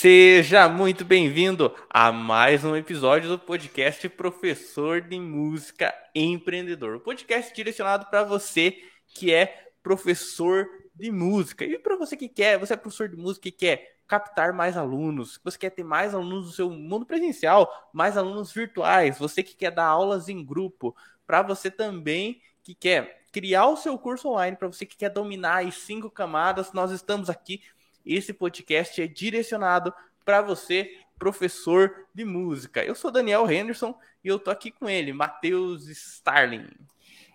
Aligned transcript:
Seja 0.00 0.66
muito 0.66 1.04
bem-vindo 1.04 1.76
a 1.90 2.10
mais 2.10 2.64
um 2.64 2.74
episódio 2.74 3.28
do 3.28 3.38
podcast 3.38 4.08
Professor 4.08 5.02
de 5.02 5.20
Música 5.20 5.94
Empreendedor. 6.14 6.96
O 6.96 7.00
podcast 7.00 7.54
direcionado 7.54 8.06
para 8.06 8.24
você 8.24 8.78
que 9.08 9.30
é 9.30 9.68
professor 9.82 10.66
de 10.94 11.12
música. 11.12 11.66
E 11.66 11.78
para 11.78 11.96
você 11.96 12.16
que 12.16 12.30
quer, 12.30 12.58
você 12.58 12.72
é 12.72 12.78
professor 12.78 13.10
de 13.10 13.16
música 13.18 13.48
e 13.48 13.52
quer 13.52 13.98
captar 14.06 14.54
mais 14.54 14.74
alunos, 14.74 15.38
você 15.44 15.58
quer 15.58 15.68
ter 15.68 15.84
mais 15.84 16.14
alunos 16.14 16.46
no 16.46 16.52
seu 16.52 16.70
mundo 16.70 17.04
presencial, 17.04 17.70
mais 17.92 18.16
alunos 18.16 18.54
virtuais, 18.54 19.18
você 19.18 19.42
que 19.42 19.54
quer 19.54 19.70
dar 19.70 19.84
aulas 19.84 20.30
em 20.30 20.42
grupo, 20.42 20.96
para 21.26 21.42
você 21.42 21.70
também 21.70 22.40
que 22.62 22.74
quer 22.74 23.26
criar 23.30 23.66
o 23.66 23.76
seu 23.76 23.98
curso 23.98 24.30
online, 24.30 24.56
para 24.56 24.68
você 24.68 24.86
que 24.86 24.96
quer 24.96 25.10
dominar 25.10 25.66
as 25.66 25.74
cinco 25.74 26.10
camadas, 26.10 26.72
nós 26.72 26.90
estamos 26.90 27.28
aqui 27.28 27.60
esse 28.04 28.32
podcast 28.32 29.00
é 29.00 29.06
direcionado 29.06 29.92
para 30.24 30.42
você, 30.42 30.90
professor 31.18 32.06
de 32.14 32.24
música. 32.24 32.84
Eu 32.84 32.94
sou 32.94 33.10
Daniel 33.10 33.50
Henderson 33.50 33.94
e 34.24 34.28
eu 34.28 34.38
tô 34.38 34.50
aqui 34.50 34.70
com 34.70 34.88
ele, 34.88 35.12
Matheus 35.12 35.88
Starling. 35.88 36.68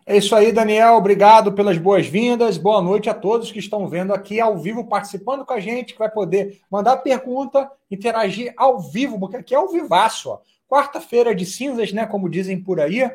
É 0.08 0.18
isso 0.18 0.36
aí, 0.36 0.52
Daniel. 0.52 0.94
Obrigado 0.94 1.52
pelas 1.54 1.80
boas-vindas. 1.80 2.60
Boa 2.60 2.80
noite 2.80 3.10
a 3.10 3.14
todos 3.14 3.52
que 3.52 3.58
estão 3.58 3.88
vendo 3.88 4.14
aqui 4.14 4.40
ao 4.40 4.56
vivo, 4.56 4.86
participando 4.86 5.44
com 5.44 5.54
a 5.54 5.60
gente, 5.60 5.94
que 5.94 6.00
vai 6.00 6.12
poder 6.12 6.62
mandar 6.70 6.98
pergunta, 6.98 7.72
interagir 7.90 8.54
ao 8.56 8.80
vivo, 8.80 9.20
porque 9.20 9.38
aqui 9.38 9.56
é 9.56 9.58
ao 9.58 9.68
vivaço. 9.68 10.38
Quarta-feira 10.70 11.34
de 11.34 11.44
cinzas, 11.44 11.92
né? 11.92 12.06
Como 12.06 12.30
dizem 12.30 12.62
por 12.62 12.80
aí. 12.80 13.10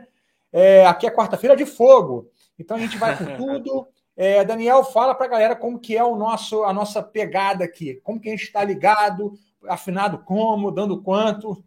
É, 0.53 0.85
aqui 0.85 1.07
é 1.07 1.11
quarta-feira 1.11 1.57
de 1.57 1.65
fogo. 1.65 2.29
Então 2.59 2.77
a 2.77 2.80
gente 2.80 2.99
vai 2.99 3.17
com 3.17 3.25
tudo. 3.39 3.87
É, 4.17 4.45
Daniel, 4.45 4.85
fala 4.85 5.15
para 5.15 5.27
a 5.27 5.31
galera 5.31 5.57
como 5.57 5.79
que 5.79 5.97
é 5.97 6.05
o 6.05 6.17
nosso, 6.17 6.65
a 6.65 6.73
nossa 6.73 7.03
pegada 7.03 7.65
aqui, 7.65 8.01
como 8.03 8.21
que 8.21 8.29
a 8.29 8.33
gente 8.33 8.45
está 8.45 8.63
ligado, 8.63 9.33
afinado 9.69 10.19
como, 10.19 10.71
dando 10.71 11.02
quanto. 11.02 11.63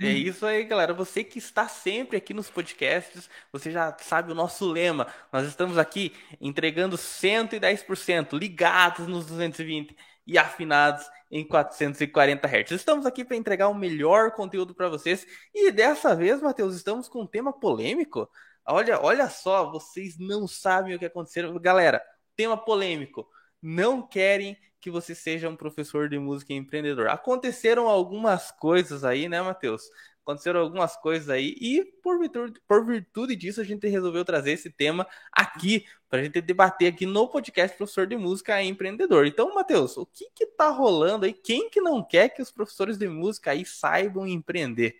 É 0.00 0.10
isso 0.10 0.44
aí, 0.44 0.64
galera. 0.64 0.92
Você 0.92 1.22
que 1.22 1.38
está 1.38 1.68
sempre 1.68 2.16
aqui 2.16 2.34
nos 2.34 2.50
podcasts, 2.50 3.28
você 3.52 3.70
já 3.70 3.96
sabe 4.00 4.32
o 4.32 4.34
nosso 4.34 4.66
lema. 4.70 5.06
Nós 5.32 5.46
estamos 5.46 5.78
aqui 5.78 6.12
entregando 6.40 6.96
110%, 6.96 8.38
ligados 8.38 9.06
nos 9.06 9.26
220 9.26 9.96
e 10.26 10.38
afinados 10.38 11.06
em 11.30 11.46
440 11.46 12.46
Hz. 12.46 12.70
Estamos 12.72 13.06
aqui 13.06 13.24
para 13.24 13.36
entregar 13.36 13.68
o 13.68 13.74
melhor 13.74 14.32
conteúdo 14.32 14.74
para 14.74 14.88
vocês 14.88 15.26
e 15.54 15.70
dessa 15.70 16.14
vez, 16.14 16.40
Matheus, 16.40 16.74
estamos 16.74 17.08
com 17.08 17.22
um 17.22 17.26
tema 17.26 17.52
polêmico. 17.52 18.28
Olha, 18.66 19.00
olha 19.00 19.28
só, 19.28 19.70
vocês 19.70 20.18
não 20.18 20.46
sabem 20.48 20.94
o 20.94 20.98
que 20.98 21.04
aconteceu. 21.04 21.58
Galera, 21.60 22.02
tema 22.34 22.56
polêmico. 22.56 23.28
Não 23.60 24.06
querem 24.06 24.56
que 24.80 24.90
você 24.90 25.14
seja 25.14 25.48
um 25.48 25.56
professor 25.56 26.08
de 26.08 26.18
música 26.18 26.52
empreendedor. 26.52 27.08
Aconteceram 27.08 27.88
algumas 27.88 28.50
coisas 28.50 29.04
aí, 29.04 29.28
né, 29.28 29.40
Matheus? 29.40 29.88
Aconteceram 30.22 30.60
algumas 30.60 30.96
coisas 30.96 31.28
aí 31.28 31.54
e 31.60 31.84
por 32.02 32.18
virtude, 32.18 32.60
por 32.66 32.86
virtude 32.86 33.36
disso 33.36 33.60
a 33.60 33.64
gente 33.64 33.86
resolveu 33.86 34.24
trazer 34.24 34.52
esse 34.52 34.70
tema 34.70 35.06
aqui 35.30 35.86
para 36.08 36.20
a 36.20 36.24
gente 36.24 36.40
debater 36.40 36.92
aqui 36.92 37.04
no 37.04 37.28
podcast 37.28 37.76
Professor 37.76 38.06
de 38.06 38.16
Música 38.16 38.62
Empreendedor. 38.62 39.26
Então, 39.26 39.54
Matheus, 39.54 39.96
o 39.98 40.06
que 40.06 40.30
que 40.34 40.46
tá 40.46 40.70
rolando 40.70 41.26
aí? 41.26 41.32
Quem 41.32 41.68
que 41.68 41.80
não 41.80 42.02
quer 42.02 42.30
que 42.30 42.40
os 42.40 42.50
professores 42.50 42.96
de 42.96 43.06
música 43.06 43.50
aí 43.50 43.66
saibam 43.66 44.26
empreender? 44.26 44.96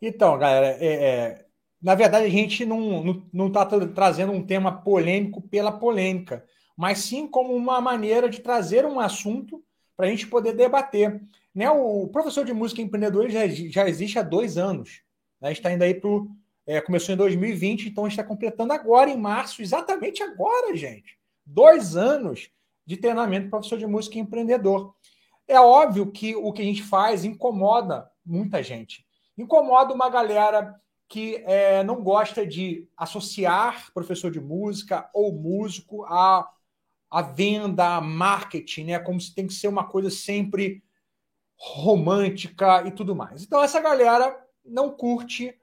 Então, 0.00 0.38
galera, 0.38 0.76
é, 0.80 1.04
é 1.04 1.46
na 1.82 1.94
verdade, 1.96 2.26
a 2.26 2.30
gente 2.30 2.64
não 2.64 3.48
está 3.48 3.66
trazendo 3.66 4.32
um 4.32 4.46
tema 4.46 4.70
polêmico 4.70 5.42
pela 5.42 5.72
polêmica, 5.72 6.44
mas 6.76 6.98
sim 6.98 7.26
como 7.26 7.54
uma 7.54 7.80
maneira 7.80 8.28
de 8.28 8.40
trazer 8.40 8.86
um 8.86 9.00
assunto 9.00 9.62
para 9.96 10.06
a 10.06 10.08
gente 10.08 10.26
poder 10.26 10.52
debater. 10.52 11.20
Né? 11.54 11.68
O 11.70 12.08
professor 12.08 12.44
de 12.44 12.52
música 12.52 12.80
empreendedor 12.80 13.28
já, 13.28 13.46
já 13.48 13.88
existe 13.88 14.18
há 14.18 14.22
dois 14.22 14.56
anos. 14.56 15.02
Né? 15.40 15.52
Está 15.52 15.72
indo 15.72 15.82
aí 15.82 15.94
para 15.94 16.08
é, 16.64 16.80
começou 16.80 17.12
em 17.12 17.18
2020, 17.18 17.88
então 17.88 18.04
a 18.04 18.08
gente 18.08 18.18
está 18.18 18.28
completando 18.28 18.72
agora, 18.72 19.10
em 19.10 19.16
março, 19.16 19.60
exatamente 19.60 20.22
agora, 20.22 20.76
gente. 20.76 21.18
Dois 21.44 21.96
anos 21.96 22.48
de 22.86 22.96
treinamento 22.96 23.50
professor 23.50 23.76
de 23.76 23.86
música 23.86 24.18
empreendedor. 24.18 24.94
É 25.48 25.60
óbvio 25.60 26.12
que 26.12 26.36
o 26.36 26.52
que 26.52 26.62
a 26.62 26.64
gente 26.64 26.82
faz 26.82 27.24
incomoda 27.24 28.08
muita 28.24 28.62
gente. 28.62 29.04
Incomoda 29.36 29.92
uma 29.92 30.08
galera 30.08 30.80
que 31.12 31.44
é, 31.44 31.84
não 31.84 32.02
gosta 32.02 32.46
de 32.46 32.88
associar 32.96 33.92
professor 33.92 34.30
de 34.30 34.40
música 34.40 35.10
ou 35.12 35.30
músico 35.30 36.06
a 36.06 36.50
venda, 37.34 37.96
a 37.96 38.00
marketing, 38.00 38.84
né? 38.84 38.98
Como 38.98 39.20
se 39.20 39.34
tem 39.34 39.46
que 39.46 39.52
ser 39.52 39.68
uma 39.68 39.84
coisa 39.84 40.08
sempre 40.08 40.82
romântica 41.54 42.86
e 42.86 42.90
tudo 42.90 43.14
mais. 43.14 43.42
Então, 43.42 43.62
essa 43.62 43.78
galera 43.78 44.42
não 44.64 44.90
curte 44.90 45.54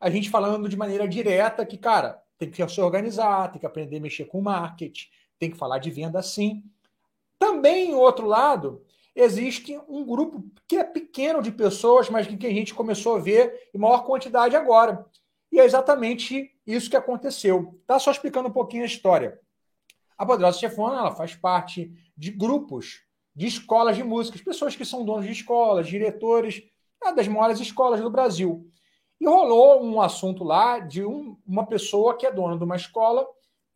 a 0.00 0.08
gente 0.08 0.30
falando 0.30 0.66
de 0.70 0.76
maneira 0.76 1.06
direta 1.06 1.66
que, 1.66 1.76
cara, 1.76 2.22
tem 2.38 2.50
que 2.50 2.66
se 2.66 2.80
organizar, 2.80 3.52
tem 3.52 3.60
que 3.60 3.66
aprender 3.66 3.98
a 3.98 4.00
mexer 4.00 4.24
com 4.24 4.40
marketing, 4.40 5.08
tem 5.38 5.50
que 5.50 5.58
falar 5.58 5.80
de 5.80 5.90
venda 5.90 6.22
sim. 6.22 6.64
Também, 7.38 7.94
outro 7.94 8.26
lado, 8.26 8.82
existe 9.20 9.78
um 9.88 10.04
grupo 10.04 10.44
que 10.66 10.76
é 10.76 10.84
pequeno 10.84 11.42
de 11.42 11.50
pessoas, 11.50 12.08
mas 12.08 12.26
que 12.26 12.46
a 12.46 12.52
gente 12.52 12.72
começou 12.72 13.16
a 13.16 13.18
ver 13.18 13.68
em 13.74 13.78
maior 13.78 14.04
quantidade 14.04 14.54
agora. 14.54 15.04
E 15.50 15.58
é 15.58 15.64
exatamente 15.64 16.50
isso 16.64 16.88
que 16.88 16.96
aconteceu. 16.96 17.80
Tá 17.86 17.98
só 17.98 18.10
explicando 18.10 18.48
um 18.48 18.52
pouquinho 18.52 18.84
a 18.84 18.86
história. 18.86 19.40
A 20.16 20.24
Poderosa 20.24 20.58
Chefona 20.58 20.98
ela 20.98 21.14
faz 21.14 21.34
parte 21.34 21.92
de 22.16 22.30
grupos 22.30 23.02
de 23.34 23.46
escolas 23.46 23.96
de 23.96 24.04
música, 24.04 24.38
pessoas 24.44 24.74
que 24.74 24.84
são 24.84 25.04
donos 25.04 25.26
de 25.26 25.32
escolas, 25.32 25.86
diretores 25.86 26.62
é, 27.04 27.12
das 27.12 27.26
maiores 27.28 27.60
escolas 27.60 28.00
do 28.00 28.10
Brasil. 28.10 28.70
E 29.20 29.26
rolou 29.26 29.82
um 29.82 30.00
assunto 30.00 30.44
lá 30.44 30.78
de 30.78 31.04
um, 31.04 31.36
uma 31.46 31.66
pessoa 31.66 32.16
que 32.16 32.26
é 32.26 32.32
dona 32.32 32.56
de 32.56 32.64
uma 32.64 32.76
escola 32.76 33.26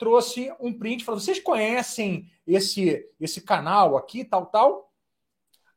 trouxe 0.03 0.53
um 0.59 0.77
print 0.77 1.05
falou: 1.05 1.21
vocês 1.21 1.39
conhecem 1.39 2.29
esse 2.45 3.09
esse 3.21 3.41
canal 3.41 3.97
aqui, 3.97 4.25
tal, 4.25 4.47
tal? 4.47 4.92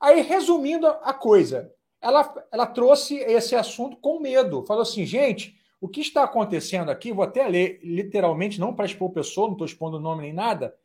Aí, 0.05 0.21
resumindo 0.21 0.85
a 0.85 1.11
coisa, 1.11 1.73
ela, 1.99 2.31
ela 2.51 2.67
trouxe 2.67 3.15
esse 3.15 3.55
assunto 3.55 3.97
com 3.97 4.19
medo. 4.19 4.63
Falou 4.63 4.83
assim, 4.83 5.03
gente, 5.03 5.59
o 5.81 5.87
que 5.87 5.99
está 5.99 6.23
acontecendo 6.23 6.91
aqui, 6.91 7.11
vou 7.11 7.23
até 7.23 7.47
ler 7.47 7.79
literalmente, 7.83 8.59
não 8.59 8.71
para 8.71 8.85
expor 8.85 9.09
pessoa, 9.09 9.47
não 9.47 9.53
estou 9.53 9.65
expondo 9.65 9.99
nome 9.99 10.21
nem 10.21 10.31
nada. 10.31 10.77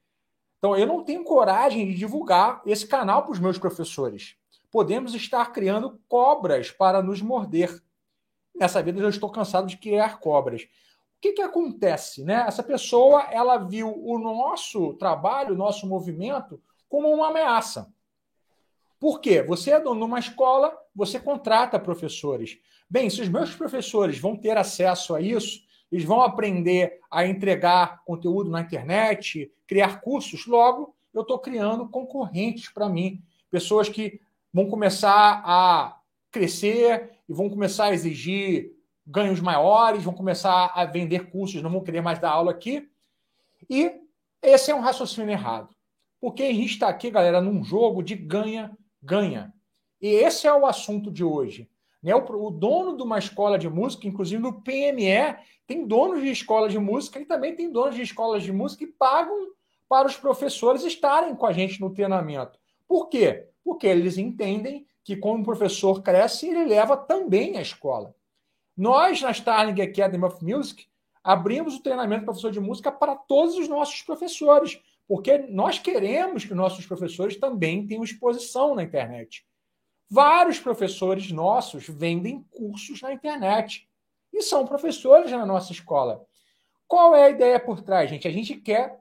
Então, 0.57 0.75
eu 0.75 0.87
não 0.87 1.05
tenho 1.05 1.23
coragem 1.23 1.87
de 1.87 1.97
divulgar 1.97 2.63
esse 2.65 2.87
canal 2.87 3.23
para 3.23 3.33
os 3.33 3.39
meus 3.39 3.59
professores. 3.59 4.37
Podemos 4.71 5.15
estar 5.15 5.53
criando 5.53 6.01
cobras 6.09 6.71
para 6.71 7.03
nos 7.03 7.21
morder. 7.21 7.79
Nessa 8.59 8.83
vida, 8.83 9.03
eu 9.03 9.11
estou 9.11 9.29
cansado 9.29 9.67
de 9.67 9.77
criar 9.77 10.19
cobras. 10.19 10.63
O 10.63 11.21
que, 11.21 11.33
que 11.35 11.43
acontece? 11.43 12.25
Né? 12.25 12.43
Essa 12.49 12.63
pessoa 12.63 13.25
ela 13.31 13.59
viu 13.59 13.93
o 14.03 14.19
nosso 14.19 14.95
trabalho, 14.95 15.53
o 15.53 15.59
nosso 15.59 15.87
movimento, 15.87 16.59
como 16.89 17.13
uma 17.13 17.29
ameaça. 17.29 17.93
Por 19.01 19.21
quê? 19.21 19.43
Você 19.43 19.71
é 19.71 19.81
dono 19.81 20.01
de 20.01 20.07
uma 20.07 20.19
escola, 20.19 20.77
você 20.95 21.19
contrata 21.19 21.79
professores. 21.79 22.59
Bem, 22.89 23.09
se 23.09 23.23
os 23.23 23.29
meus 23.31 23.55
professores 23.55 24.19
vão 24.19 24.37
ter 24.37 24.59
acesso 24.59 25.15
a 25.15 25.23
isso, 25.23 25.63
eles 25.91 26.05
vão 26.05 26.21
aprender 26.21 27.01
a 27.11 27.27
entregar 27.27 28.05
conteúdo 28.05 28.51
na 28.51 28.61
internet, 28.61 29.51
criar 29.67 30.03
cursos, 30.03 30.47
logo 30.47 30.95
eu 31.15 31.23
estou 31.23 31.39
criando 31.39 31.89
concorrentes 31.89 32.69
para 32.69 32.89
mim. 32.89 33.23
Pessoas 33.51 33.89
que 33.89 34.21
vão 34.53 34.69
começar 34.69 35.43
a 35.45 35.99
crescer 36.31 37.11
e 37.29 37.33
vão 37.33 37.49
começar 37.49 37.87
a 37.87 37.95
exigir 37.95 38.73
ganhos 39.07 39.41
maiores, 39.41 40.05
vão 40.05 40.15
começar 40.15 40.73
a 40.75 40.85
vender 40.85 41.31
cursos, 41.31 41.63
não 41.63 41.71
vão 41.71 41.83
querer 41.83 42.01
mais 42.01 42.19
dar 42.19 42.31
aula 42.31 42.51
aqui. 42.51 42.89
E 43.69 43.93
esse 44.43 44.71
é 44.71 44.75
um 44.75 44.81
raciocínio 44.81 45.31
errado. 45.31 45.75
Porque 46.21 46.43
a 46.43 46.53
gente 46.53 46.73
está 46.73 46.89
aqui, 46.89 47.11
galera, 47.11 47.41
num 47.41 47.65
jogo 47.65 48.03
de 48.03 48.15
ganha 48.15 48.77
ganha. 49.03 49.53
E 50.01 50.09
esse 50.09 50.47
é 50.47 50.53
o 50.53 50.67
assunto 50.67 51.11
de 51.11 51.25
hoje. 51.25 51.69
Né? 52.03 52.15
O, 52.15 52.47
o 52.47 52.51
dono 52.51 52.97
de 52.97 53.03
uma 53.03 53.19
escola 53.19 53.59
de 53.59 53.69
música, 53.69 54.07
inclusive 54.07 54.43
no 54.43 54.63
PME, 54.63 55.37
tem 55.67 55.87
donos 55.87 56.21
de 56.21 56.31
escola 56.31 56.69
de 56.69 56.79
música 56.79 57.21
e 57.21 57.25
também 57.25 57.55
tem 57.55 57.71
donos 57.71 57.95
de 57.95 58.03
escolas 58.03 58.43
de 58.43 58.53
música 58.53 58.85
que 58.85 58.93
pagam 58.93 59.53
para 59.89 60.09
os 60.09 60.17
professores 60.17 60.85
estarem 60.85 61.35
com 61.35 61.47
a 61.47 61.53
gente 61.53 61.81
no 61.81 61.93
treinamento. 61.93 62.59
Por 62.87 63.09
quê? 63.09 63.49
Porque 63.63 63.87
eles 63.87 64.19
entendem 64.19 64.87
que, 65.05 65.17
como 65.17 65.43
o 65.43 65.45
professor 65.45 66.03
cresce, 66.03 66.49
ele 66.49 66.65
leva 66.65 66.97
também 66.97 67.57
a 67.57 67.63
escola. 67.63 68.15
Nós, 68.77 69.21
na 69.21 69.31
Starling 69.31 69.81
Academy 69.81 70.25
of 70.25 70.45
Music, 70.45 70.87
abrimos 71.23 71.77
o 71.77 71.83
treinamento 71.83 72.21
de 72.21 72.25
professor 72.27 72.51
de 72.51 72.61
música 72.61 72.91
para 72.91 73.15
todos 73.15 73.57
os 73.57 73.69
nossos 73.69 74.01
professores, 74.03 74.81
porque 75.11 75.39
nós 75.39 75.77
queremos 75.77 76.45
que 76.45 76.55
nossos 76.55 76.87
professores 76.87 77.37
também 77.37 77.85
tenham 77.85 78.05
exposição 78.05 78.77
na 78.77 78.85
internet. 78.85 79.45
Vários 80.09 80.61
professores 80.61 81.33
nossos 81.33 81.89
vendem 81.89 82.47
cursos 82.49 83.03
na 83.03 83.13
internet 83.13 83.89
e 84.33 84.41
são 84.41 84.65
professores 84.65 85.33
na 85.33 85.45
nossa 85.45 85.73
escola. 85.73 86.25
Qual 86.87 87.13
é 87.17 87.25
a 87.25 87.31
ideia 87.31 87.59
por 87.59 87.83
trás, 87.83 88.09
gente? 88.09 88.29
A 88.29 88.31
gente 88.31 88.55
quer 88.55 89.01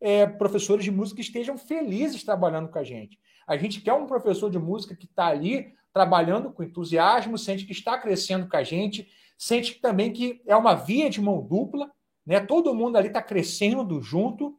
é, 0.00 0.24
professores 0.24 0.84
de 0.84 0.92
música 0.92 1.16
que 1.16 1.26
estejam 1.26 1.58
felizes 1.58 2.22
trabalhando 2.22 2.68
com 2.68 2.78
a 2.78 2.84
gente. 2.84 3.18
A 3.44 3.56
gente 3.56 3.80
quer 3.80 3.94
um 3.94 4.06
professor 4.06 4.48
de 4.48 4.58
música 4.60 4.94
que 4.94 5.06
está 5.06 5.26
ali 5.26 5.74
trabalhando 5.92 6.52
com 6.52 6.62
entusiasmo, 6.62 7.36
sente 7.36 7.66
que 7.66 7.72
está 7.72 7.98
crescendo 7.98 8.48
com 8.48 8.56
a 8.56 8.62
gente, 8.62 9.08
sente 9.36 9.80
também 9.80 10.12
que 10.12 10.40
é 10.46 10.54
uma 10.54 10.76
via 10.76 11.10
de 11.10 11.20
mão 11.20 11.42
dupla, 11.42 11.90
né? 12.24 12.38
Todo 12.38 12.72
mundo 12.72 12.96
ali 12.96 13.08
está 13.08 13.20
crescendo 13.20 14.00
junto. 14.00 14.56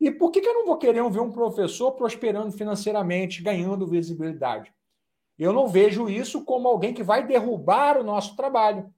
E 0.00 0.10
por 0.10 0.30
que, 0.30 0.40
que 0.40 0.48
eu 0.48 0.54
não 0.54 0.66
vou 0.66 0.78
querer 0.78 1.08
ver 1.10 1.20
um 1.20 1.30
professor 1.30 1.92
prosperando 1.92 2.52
financeiramente, 2.52 3.42
ganhando 3.42 3.86
visibilidade? 3.86 4.72
Eu 5.38 5.52
não 5.52 5.68
vejo 5.68 6.08
isso 6.08 6.44
como 6.44 6.68
alguém 6.68 6.94
que 6.94 7.02
vai 7.02 7.26
derrubar 7.26 7.98
o 7.98 8.04
nosso 8.04 8.34
trabalho. 8.34 8.92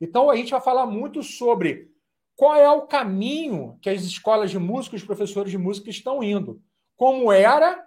Então 0.00 0.30
a 0.30 0.36
gente 0.36 0.50
vai 0.50 0.60
falar 0.60 0.86
muito 0.86 1.22
sobre 1.22 1.90
qual 2.36 2.54
é 2.54 2.70
o 2.70 2.86
caminho 2.86 3.78
que 3.80 3.88
as 3.88 4.02
escolas 4.02 4.50
de 4.50 4.58
música, 4.58 4.96
os 4.96 5.04
professores 5.04 5.50
de 5.50 5.58
música 5.58 5.90
estão 5.90 6.22
indo, 6.22 6.60
como 6.96 7.32
era 7.32 7.84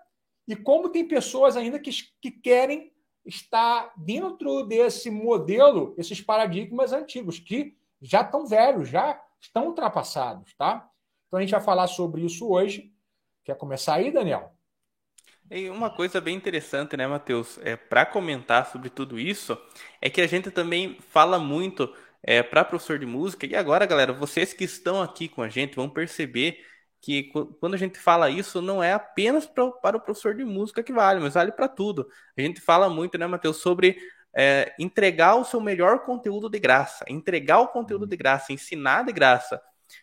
e 0.47 0.55
como 0.55 0.89
tem 0.89 1.07
pessoas 1.07 1.57
ainda 1.57 1.79
que, 1.79 1.91
que 2.21 2.31
querem 2.31 2.91
estar 3.25 3.93
dentro 3.97 4.63
desse 4.63 5.11
modelo, 5.11 5.93
esses 5.97 6.21
paradigmas 6.21 6.93
antigos, 6.93 7.39
que 7.39 7.75
já 8.01 8.21
estão 8.21 8.47
velhos, 8.47 8.87
já 8.87 9.21
estão 9.41 9.67
ultrapassados, 9.67 10.55
tá? 10.55 10.89
Então 11.27 11.39
a 11.39 11.41
gente 11.41 11.51
vai 11.51 11.61
falar 11.61 11.87
sobre 11.87 12.25
isso 12.25 12.47
hoje. 12.49 12.93
Quer 13.43 13.57
começar 13.57 13.95
aí, 13.95 14.11
Daniel? 14.11 14.55
E 15.49 15.69
uma 15.69 15.89
coisa 15.89 16.19
bem 16.19 16.35
interessante, 16.35 16.97
né, 16.97 17.07
Matheus? 17.07 17.57
É, 17.59 17.75
Para 17.75 18.05
comentar 18.05 18.65
sobre 18.69 18.89
tudo 18.89 19.17
isso, 19.19 19.57
é 20.01 20.09
que 20.09 20.19
a 20.21 20.27
gente 20.27 20.51
também 20.51 20.97
fala 21.09 21.39
muito 21.39 21.93
é, 22.21 22.43
para 22.43 22.65
professor 22.65 22.99
de 22.99 23.05
música. 23.05 23.45
E 23.45 23.55
agora, 23.55 23.85
galera, 23.85 24.11
vocês 24.11 24.51
que 24.53 24.65
estão 24.65 25.01
aqui 25.01 25.29
com 25.29 25.41
a 25.41 25.47
gente 25.49 25.75
vão 25.75 25.89
perceber 25.89 26.59
que 26.99 27.31
quando 27.59 27.75
a 27.75 27.77
gente 27.77 27.97
fala 27.97 28.29
isso, 28.29 28.61
não 28.61 28.83
é 28.83 28.91
apenas 28.93 29.45
pra, 29.45 29.71
para 29.71 29.97
o 29.97 30.01
professor 30.01 30.35
de 30.35 30.43
música 30.43 30.83
que 30.83 30.91
vale, 30.91 31.19
mas 31.21 31.35
vale 31.35 31.51
para 31.53 31.67
tudo. 31.69 32.09
A 32.37 32.41
gente 32.41 32.59
fala 32.59 32.89
muito, 32.89 33.17
né, 33.17 33.25
Matheus, 33.27 33.57
sobre 33.57 33.97
é, 34.35 34.75
entregar 34.77 35.35
o 35.35 35.45
seu 35.45 35.61
melhor 35.61 36.03
conteúdo 36.05 36.49
de 36.49 36.59
graça, 36.59 37.05
entregar 37.07 37.59
o 37.61 37.67
conteúdo 37.69 38.05
de 38.05 38.17
graça, 38.17 38.51
ensinar 38.51 39.03
de 39.05 39.13
graça. 39.13 39.61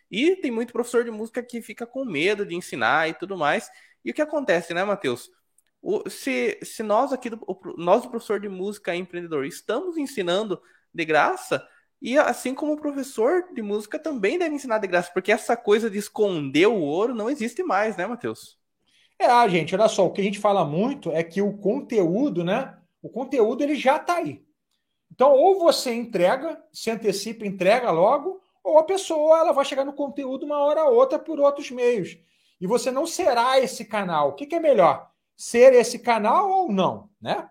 E 0.09 0.35
tem 0.37 0.51
muito 0.51 0.73
professor 0.73 1.03
de 1.03 1.11
música 1.11 1.43
que 1.43 1.61
fica 1.61 1.85
com 1.85 2.05
medo 2.05 2.45
de 2.45 2.55
ensinar 2.55 3.09
e 3.09 3.13
tudo 3.13 3.37
mais. 3.37 3.69
E 4.03 4.11
o 4.11 4.13
que 4.13 4.21
acontece, 4.21 4.73
né, 4.73 4.83
Matheus? 4.83 5.29
O, 5.81 6.09
se, 6.09 6.59
se 6.63 6.81
nós 6.81 7.13
aqui, 7.13 7.29
do, 7.29 7.39
o, 7.47 7.57
nós, 7.77 8.05
o 8.05 8.09
professor 8.09 8.39
de 8.39 8.49
música 8.49 8.95
empreendedor, 8.95 9.45
estamos 9.45 9.97
ensinando 9.97 10.61
de 10.93 11.05
graça, 11.05 11.65
e 12.01 12.17
assim 12.17 12.53
como 12.53 12.73
o 12.73 12.81
professor 12.81 13.53
de 13.53 13.61
música 13.61 13.97
também 13.97 14.37
deve 14.37 14.55
ensinar 14.55 14.79
de 14.79 14.87
graça, 14.87 15.11
porque 15.13 15.31
essa 15.31 15.55
coisa 15.55 15.89
de 15.89 15.97
esconder 15.97 16.67
o 16.67 16.79
ouro 16.79 17.15
não 17.15 17.29
existe 17.29 17.63
mais, 17.63 17.97
né, 17.97 18.05
Matheus? 18.05 18.59
É, 19.17 19.25
ah, 19.25 19.47
gente, 19.47 19.73
olha 19.73 19.87
só, 19.87 20.05
o 20.05 20.11
que 20.11 20.21
a 20.21 20.23
gente 20.23 20.39
fala 20.39 20.65
muito 20.65 21.11
é 21.11 21.23
que 21.23 21.41
o 21.41 21.57
conteúdo, 21.57 22.43
né? 22.43 22.77
O 23.01 23.09
conteúdo 23.09 23.63
ele 23.63 23.75
já 23.75 23.97
está 23.97 24.15
aí. 24.15 24.43
Então, 25.11 25.31
ou 25.31 25.57
você 25.59 25.93
entrega, 25.93 26.61
se 26.73 26.91
antecipa, 26.91 27.45
entrega 27.45 27.89
logo, 27.91 28.41
ou 28.65 28.79
a 28.79 28.83
pessoa 28.83 29.39
ela 29.39 29.53
vai 29.53 29.65
chegar 29.65 29.85
no 29.85 29.93
conteúdo 29.93 30.45
uma 30.45 30.59
hora 30.59 30.85
ou 30.85 30.95
outra 30.95 31.19
por 31.19 31.39
outros 31.39 31.71
meios. 31.71 32.17
E 32.59 32.67
você 32.67 32.91
não 32.91 33.05
será 33.07 33.59
esse 33.59 33.85
canal. 33.85 34.29
O 34.29 34.33
que, 34.35 34.45
que 34.45 34.55
é 34.55 34.59
melhor? 34.59 35.09
Ser 35.35 35.73
esse 35.73 35.99
canal 35.99 36.49
ou 36.49 36.71
não, 36.71 37.09
né? 37.21 37.49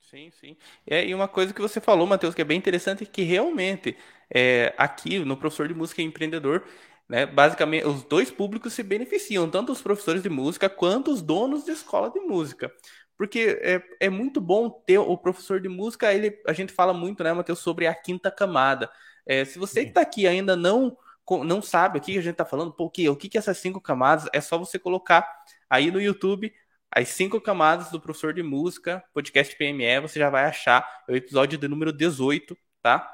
Sim, 0.00 0.30
sim. 0.30 0.56
É, 0.86 1.04
e 1.06 1.14
uma 1.14 1.26
coisa 1.26 1.52
que 1.52 1.60
você 1.60 1.80
falou, 1.80 2.06
Matheus, 2.06 2.34
que 2.34 2.42
é 2.42 2.44
bem 2.44 2.58
interessante, 2.58 3.02
é 3.04 3.06
que 3.06 3.22
realmente 3.22 3.96
é, 4.32 4.72
aqui 4.78 5.18
no 5.18 5.36
professor 5.36 5.66
de 5.66 5.74
música 5.74 6.02
e 6.02 6.04
empreendedor, 6.04 6.64
né, 7.08 7.26
basicamente 7.26 7.86
os 7.86 8.04
dois 8.04 8.30
públicos 8.30 8.72
se 8.74 8.82
beneficiam, 8.82 9.50
tanto 9.50 9.72
os 9.72 9.82
professores 9.82 10.22
de 10.22 10.28
música 10.28 10.68
quanto 10.68 11.10
os 11.10 11.20
donos 11.22 11.64
de 11.64 11.72
escola 11.72 12.10
de 12.10 12.20
música. 12.20 12.70
Porque 13.16 13.58
é, 13.62 13.82
é 14.00 14.10
muito 14.10 14.40
bom 14.40 14.68
ter 14.70 14.98
o 14.98 15.16
professor 15.16 15.60
de 15.60 15.68
música, 15.68 16.12
ele, 16.12 16.38
a 16.46 16.52
gente 16.52 16.72
fala 16.72 16.92
muito, 16.92 17.22
né, 17.24 17.32
Matheus, 17.32 17.58
sobre 17.60 17.86
a 17.86 17.94
quinta 17.94 18.30
camada. 18.30 18.90
É, 19.26 19.44
se 19.44 19.58
você 19.58 19.82
que 19.84 19.90
está 19.90 20.00
aqui 20.00 20.26
ainda 20.26 20.56
não 20.56 20.96
não 21.42 21.62
sabe 21.62 21.98
o 21.98 22.02
que 22.02 22.18
a 22.18 22.20
gente 22.20 22.32
está 22.32 22.44
falando, 22.44 22.70
pô, 22.70 22.84
o 22.84 22.90
que, 22.90 23.08
o 23.08 23.16
que, 23.16 23.30
que 23.30 23.38
essas 23.38 23.56
cinco 23.56 23.80
camadas, 23.80 24.28
é 24.30 24.42
só 24.42 24.58
você 24.58 24.78
colocar 24.78 25.26
aí 25.70 25.90
no 25.90 25.98
YouTube 25.98 26.52
as 26.94 27.08
cinco 27.08 27.40
camadas 27.40 27.90
do 27.90 28.00
professor 28.00 28.32
de 28.32 28.42
música, 28.42 29.02
podcast 29.12 29.56
PME, 29.56 30.00
você 30.00 30.20
já 30.20 30.30
vai 30.30 30.44
achar 30.44 30.88
é 31.08 31.12
o 31.12 31.16
episódio 31.16 31.58
de 31.58 31.66
número 31.66 31.92
18, 31.92 32.56
tá? 32.80 33.10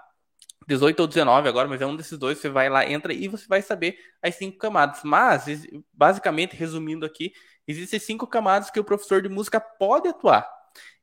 18 0.68 1.00
ou 1.00 1.06
19 1.06 1.48
agora, 1.48 1.66
mas 1.66 1.80
é 1.80 1.86
um 1.86 1.96
desses 1.96 2.18
dois, 2.18 2.36
você 2.38 2.50
vai 2.50 2.68
lá, 2.68 2.86
entra 2.86 3.12
e 3.12 3.26
você 3.26 3.46
vai 3.48 3.62
saber 3.62 3.96
as 4.22 4.34
cinco 4.34 4.58
camadas. 4.58 5.00
Mas, 5.02 5.46
basicamente, 5.94 6.54
resumindo 6.54 7.06
aqui, 7.06 7.32
existem 7.66 7.98
cinco 7.98 8.26
camadas 8.26 8.70
que 8.70 8.78
o 8.78 8.84
professor 8.84 9.22
de 9.22 9.30
música 9.30 9.58
pode 9.58 10.08
atuar. 10.08 10.46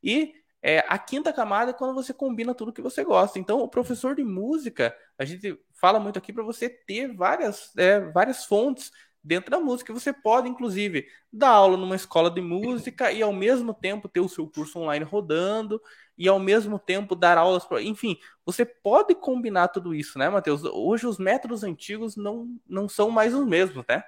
E 0.03 0.33
é, 0.67 0.83
a 0.89 0.99
quinta 0.99 1.31
camada 1.31 1.71
é 1.71 1.73
quando 1.73 1.93
você 1.93 2.13
combina 2.13 2.53
tudo 2.53 2.73
que 2.73 2.81
você 2.81 3.01
gosta. 3.01 3.39
Então, 3.39 3.61
o 3.61 3.69
professor 3.69 4.13
de 4.13 4.21
música, 4.21 4.93
a 5.17 5.23
gente 5.23 5.57
fala 5.71 5.97
muito 5.97 6.19
aqui 6.19 6.33
para 6.33 6.43
você 6.43 6.67
ter 6.67 7.15
várias, 7.15 7.71
é, 7.77 8.01
várias 8.01 8.43
fontes 8.43 8.91
dentro 9.23 9.49
da 9.49 9.61
música. 9.61 9.93
Você 9.93 10.11
pode, 10.11 10.49
inclusive, 10.49 11.07
dar 11.31 11.51
aula 11.51 11.77
numa 11.77 11.95
escola 11.95 12.29
de 12.29 12.41
música 12.41 13.13
e 13.13 13.21
ao 13.21 13.31
mesmo 13.31 13.73
tempo 13.73 14.09
ter 14.09 14.19
o 14.19 14.27
seu 14.27 14.45
curso 14.45 14.79
online 14.79 15.05
rodando 15.05 15.81
e 16.17 16.27
ao 16.27 16.37
mesmo 16.37 16.77
tempo 16.77 17.15
dar 17.15 17.37
aulas 17.37 17.63
para. 17.63 17.81
Enfim, 17.81 18.17
você 18.45 18.65
pode 18.65 19.15
combinar 19.15 19.69
tudo 19.69 19.95
isso, 19.95 20.19
né, 20.19 20.29
Matheus? 20.29 20.65
Hoje 20.65 21.07
os 21.07 21.17
métodos 21.17 21.63
antigos 21.63 22.17
não, 22.17 22.45
não 22.67 22.89
são 22.89 23.09
mais 23.09 23.33
os 23.33 23.47
mesmos, 23.47 23.85
né? 23.87 24.03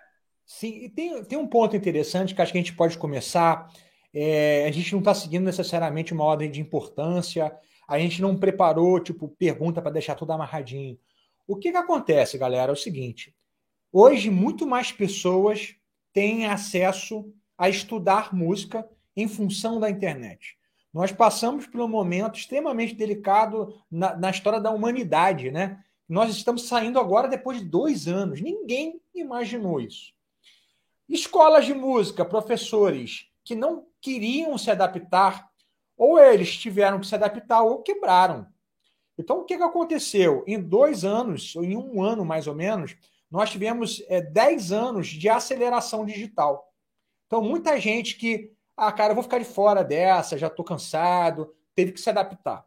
Sim, 0.45 0.83
e 0.83 0.89
tem, 0.89 1.23
tem 1.23 1.37
um 1.37 1.47
ponto 1.47 1.73
interessante 1.77 2.35
que 2.35 2.41
acho 2.41 2.51
que 2.51 2.57
a 2.57 2.61
gente 2.61 2.75
pode 2.75 2.97
começar. 2.97 3.65
É, 4.13 4.65
a 4.67 4.71
gente 4.71 4.91
não 4.91 4.99
está 4.99 5.13
seguindo 5.13 5.43
necessariamente 5.43 6.13
uma 6.13 6.23
ordem 6.23 6.49
de 6.49 6.59
importância, 6.59 7.55
a 7.87 7.99
gente 7.99 8.21
não 8.21 8.37
preparou, 8.37 8.99
tipo, 8.99 9.27
pergunta 9.27 9.81
para 9.81 9.91
deixar 9.91 10.15
tudo 10.15 10.31
amarradinho. 10.31 10.97
O 11.47 11.55
que, 11.55 11.71
que 11.71 11.77
acontece, 11.77 12.37
galera? 12.37 12.71
É 12.71 12.73
o 12.73 12.77
seguinte: 12.77 13.35
Hoje, 13.91 14.29
muito 14.29 14.67
mais 14.67 14.91
pessoas 14.91 15.75
têm 16.13 16.45
acesso 16.45 17.33
a 17.57 17.67
estudar 17.67 18.33
música 18.33 18.87
em 19.15 19.27
função 19.27 19.79
da 19.79 19.89
internet. 19.89 20.57
Nós 20.93 21.11
passamos 21.11 21.65
por 21.67 21.81
um 21.81 21.87
momento 21.87 22.37
extremamente 22.37 22.93
delicado 22.93 23.75
na, 23.89 24.15
na 24.15 24.29
história 24.29 24.59
da 24.59 24.71
humanidade, 24.71 25.51
né? 25.51 25.83
Nós 26.07 26.35
estamos 26.35 26.67
saindo 26.67 26.99
agora 26.99 27.27
depois 27.27 27.59
de 27.59 27.65
dois 27.65 28.07
anos. 28.07 28.41
Ninguém 28.41 28.99
imaginou 29.13 29.79
isso. 29.79 30.13
Escolas 31.07 31.65
de 31.65 31.73
música, 31.73 32.23
professores 32.23 33.27
que 33.43 33.55
não 33.55 33.87
queriam 34.01 34.57
se 34.57 34.71
adaptar, 34.71 35.49
ou 35.97 36.19
eles 36.19 36.57
tiveram 36.57 36.99
que 36.99 37.07
se 37.07 37.15
adaptar 37.15 37.61
ou 37.61 37.81
quebraram. 37.81 38.47
Então, 39.17 39.39
o 39.39 39.43
que 39.43 39.53
aconteceu? 39.55 40.43
Em 40.47 40.61
dois 40.61 41.03
anos, 41.03 41.55
ou 41.55 41.63
em 41.63 41.75
um 41.75 42.01
ano 42.01 42.23
mais 42.23 42.47
ou 42.47 42.55
menos, 42.55 42.95
nós 43.29 43.49
tivemos 43.49 44.01
é, 44.07 44.21
10 44.21 44.71
anos 44.71 45.07
de 45.07 45.27
aceleração 45.29 46.05
digital. 46.05 46.73
Então, 47.27 47.43
muita 47.43 47.79
gente 47.79 48.15
que, 48.15 48.53
ah, 48.75 48.91
cara, 48.91 49.11
eu 49.11 49.15
vou 49.15 49.23
ficar 49.23 49.37
de 49.37 49.45
fora 49.45 49.83
dessa, 49.83 50.37
já 50.37 50.47
estou 50.47 50.65
cansado, 50.65 51.53
teve 51.75 51.91
que 51.91 51.99
se 51.99 52.09
adaptar. 52.09 52.65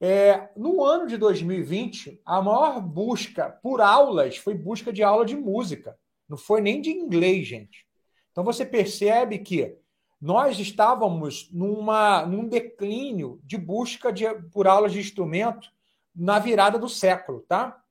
É, 0.00 0.50
no 0.56 0.84
ano 0.84 1.06
de 1.06 1.16
2020, 1.16 2.20
a 2.24 2.42
maior 2.42 2.80
busca 2.80 3.50
por 3.62 3.80
aulas 3.80 4.36
foi 4.36 4.52
busca 4.52 4.92
de 4.92 5.02
aula 5.02 5.24
de 5.24 5.36
música. 5.36 5.96
Não 6.28 6.36
foi 6.36 6.60
nem 6.60 6.80
de 6.80 6.90
inglês, 6.90 7.46
gente. 7.46 7.86
Então 8.30 8.42
você 8.42 8.66
percebe 8.66 9.38
que 9.38 9.76
nós 10.22 10.58
estávamos 10.58 11.50
numa, 11.52 12.24
num 12.24 12.48
declínio 12.48 13.40
de 13.42 13.58
busca 13.58 14.12
de, 14.12 14.24
por 14.52 14.68
aulas 14.68 14.92
de 14.92 15.00
instrumento 15.00 15.68
na 16.14 16.38
virada 16.38 16.78
do 16.78 16.88
século, 16.88 17.40
tá? 17.40 17.82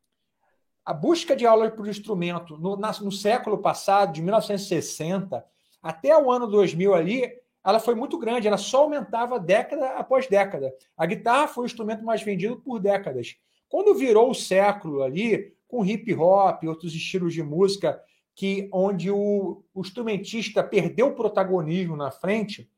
a 0.86 0.94
busca 0.94 1.36
de 1.36 1.46
aulas 1.46 1.74
por 1.74 1.88
instrumento 1.88 2.58
no, 2.58 2.76
na, 2.76 2.92
no 3.02 3.12
século 3.12 3.58
passado, 3.58 4.14
de 4.14 4.22
1960 4.22 5.46
até 5.82 6.18
o 6.18 6.32
ano 6.32 6.48
2000 6.48 6.94
ali, 6.94 7.32
ela 7.64 7.80
foi 7.80 7.96
muito 7.96 8.18
grande, 8.18 8.48
ela 8.48 8.58
só 8.58 8.84
aumentava 8.84 9.40
década 9.40 9.92
após 9.92 10.28
década. 10.28 10.74
A 10.98 11.06
guitarra 11.06 11.48
foi 11.48 11.66
o 11.66 11.66
instrumento 11.66 12.04
mais 12.04 12.24
vendido 12.24 12.58
por 12.58 12.80
décadas. 12.80 13.36
Quando 13.70 13.94
virou 13.94 14.32
o 14.32 14.36
século 14.36 15.04
ali, 15.04 15.54
com 15.68 15.86
hip 15.86 16.14
hop 16.16 16.64
outros 16.64 16.94
estilos 16.94 17.34
de 17.34 17.44
música, 17.44 18.02
que 18.36 18.70
onde 18.72 19.12
o, 19.12 19.64
o 19.74 19.82
instrumentista 19.82 20.64
perdeu 20.64 21.08
o 21.08 21.16
protagonismo 21.16 21.96
na 21.96 22.12
frente, 22.12 22.70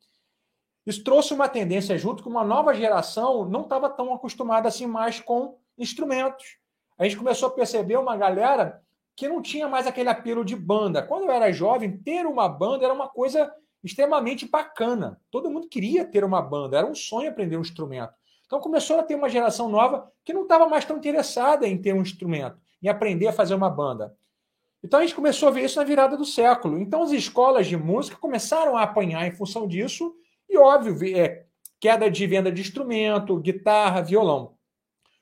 isso 0.85 1.03
trouxe 1.03 1.33
uma 1.33 1.47
tendência 1.47 1.97
junto 1.97 2.23
que 2.23 2.29
uma 2.29 2.43
nova 2.43 2.73
geração 2.73 3.47
não 3.47 3.61
estava 3.61 3.89
tão 3.89 4.13
acostumada 4.13 4.67
assim 4.67 4.85
mais 4.85 5.19
com 5.19 5.57
instrumentos 5.77 6.57
a 6.97 7.03
gente 7.03 7.17
começou 7.17 7.49
a 7.49 7.51
perceber 7.51 7.97
uma 7.97 8.15
galera 8.15 8.81
que 9.15 9.27
não 9.27 9.41
tinha 9.41 9.67
mais 9.67 9.85
aquele 9.85 10.09
apelo 10.09 10.43
de 10.43 10.55
banda. 10.55 11.01
Quando 11.01 11.23
eu 11.23 11.31
era 11.31 11.51
jovem, 11.51 11.97
ter 11.97 12.25
uma 12.25 12.47
banda 12.47 12.85
era 12.85 12.93
uma 12.93 13.07
coisa 13.07 13.51
extremamente 13.83 14.47
bacana. 14.47 15.19
Todo 15.29 15.49
mundo 15.49 15.67
queria 15.67 16.05
ter 16.05 16.23
uma 16.23 16.41
banda, 16.41 16.77
era 16.77 16.87
um 16.87 16.95
sonho 16.95 17.29
aprender 17.29 17.57
um 17.57 17.61
instrumento. 17.61 18.13
Então 18.45 18.59
começou 18.59 18.99
a 18.99 19.03
ter 19.03 19.15
uma 19.15 19.29
geração 19.29 19.67
nova 19.67 20.11
que 20.23 20.33
não 20.33 20.43
estava 20.43 20.67
mais 20.67 20.85
tão 20.85 20.97
interessada 20.97 21.67
em 21.67 21.77
ter 21.77 21.93
um 21.93 22.01
instrumento, 22.01 22.57
em 22.81 22.87
aprender 22.87 23.27
a 23.27 23.33
fazer 23.33 23.55
uma 23.55 23.69
banda. 23.69 24.15
Então 24.83 24.99
a 24.99 25.03
gente 25.03 25.15
começou 25.15 25.47
a 25.47 25.51
ver 25.51 25.63
isso 25.63 25.79
na 25.79 25.85
virada 25.85 26.17
do 26.17 26.25
século. 26.25 26.77
Então 26.77 27.03
as 27.03 27.11
escolas 27.11 27.67
de 27.67 27.77
música 27.77 28.17
começaram 28.17 28.75
a 28.75 28.83
apanhar 28.83 29.25
em 29.25 29.31
função 29.31 29.67
disso, 29.67 30.13
e 30.49 30.57
óbvio, 30.57 31.17
é, 31.17 31.45
queda 31.79 32.11
de 32.11 32.27
venda 32.27 32.51
de 32.51 32.61
instrumento, 32.61 33.39
guitarra, 33.39 34.01
violão. 34.01 34.55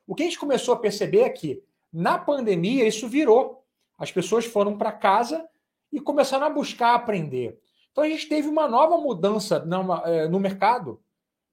O 0.07 0.15
que 0.15 0.23
a 0.23 0.25
gente 0.25 0.39
começou 0.39 0.73
a 0.73 0.79
perceber 0.79 1.21
é 1.21 1.29
que, 1.29 1.63
na 1.93 2.17
pandemia, 2.17 2.87
isso 2.87 3.07
virou. 3.07 3.63
As 3.97 4.11
pessoas 4.11 4.45
foram 4.45 4.77
para 4.77 4.91
casa 4.91 5.47
e 5.91 5.99
começaram 5.99 6.47
a 6.47 6.49
buscar 6.49 6.95
aprender. 6.95 7.59
Então 7.91 8.03
a 8.03 8.07
gente 8.07 8.27
teve 8.27 8.47
uma 8.47 8.67
nova 8.67 8.97
mudança 8.97 9.65
é, 10.05 10.27
no 10.27 10.39
mercado, 10.39 10.99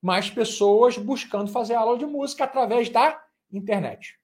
mais 0.00 0.30
pessoas 0.30 0.96
buscando 0.96 1.50
fazer 1.50 1.74
aula 1.74 1.98
de 1.98 2.06
música 2.06 2.44
através 2.44 2.88
da 2.88 3.20
internet. 3.52 4.18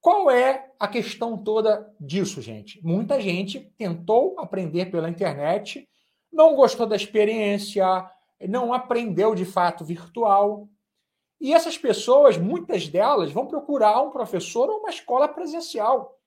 Qual 0.00 0.30
é 0.30 0.70
a 0.78 0.88
questão 0.88 1.36
toda 1.36 1.92
disso, 2.00 2.40
gente? 2.40 2.82
Muita 2.82 3.20
gente 3.20 3.72
tentou 3.76 4.34
aprender 4.38 4.86
pela 4.90 5.10
internet, 5.10 5.86
não 6.32 6.54
gostou 6.54 6.86
da 6.86 6.96
experiência, 6.96 7.84
não 8.48 8.72
aprendeu 8.72 9.34
de 9.34 9.44
fato 9.44 9.84
virtual. 9.84 10.68
E 11.40 11.52
essas 11.52 11.76
pessoas, 11.76 12.38
muitas 12.38 12.88
delas, 12.88 13.30
vão 13.30 13.46
procurar 13.46 14.00
um 14.02 14.10
professor 14.10 14.70
ou 14.70 14.78
uma 14.78 14.90
escola 14.90 15.28
presencial. 15.28 16.18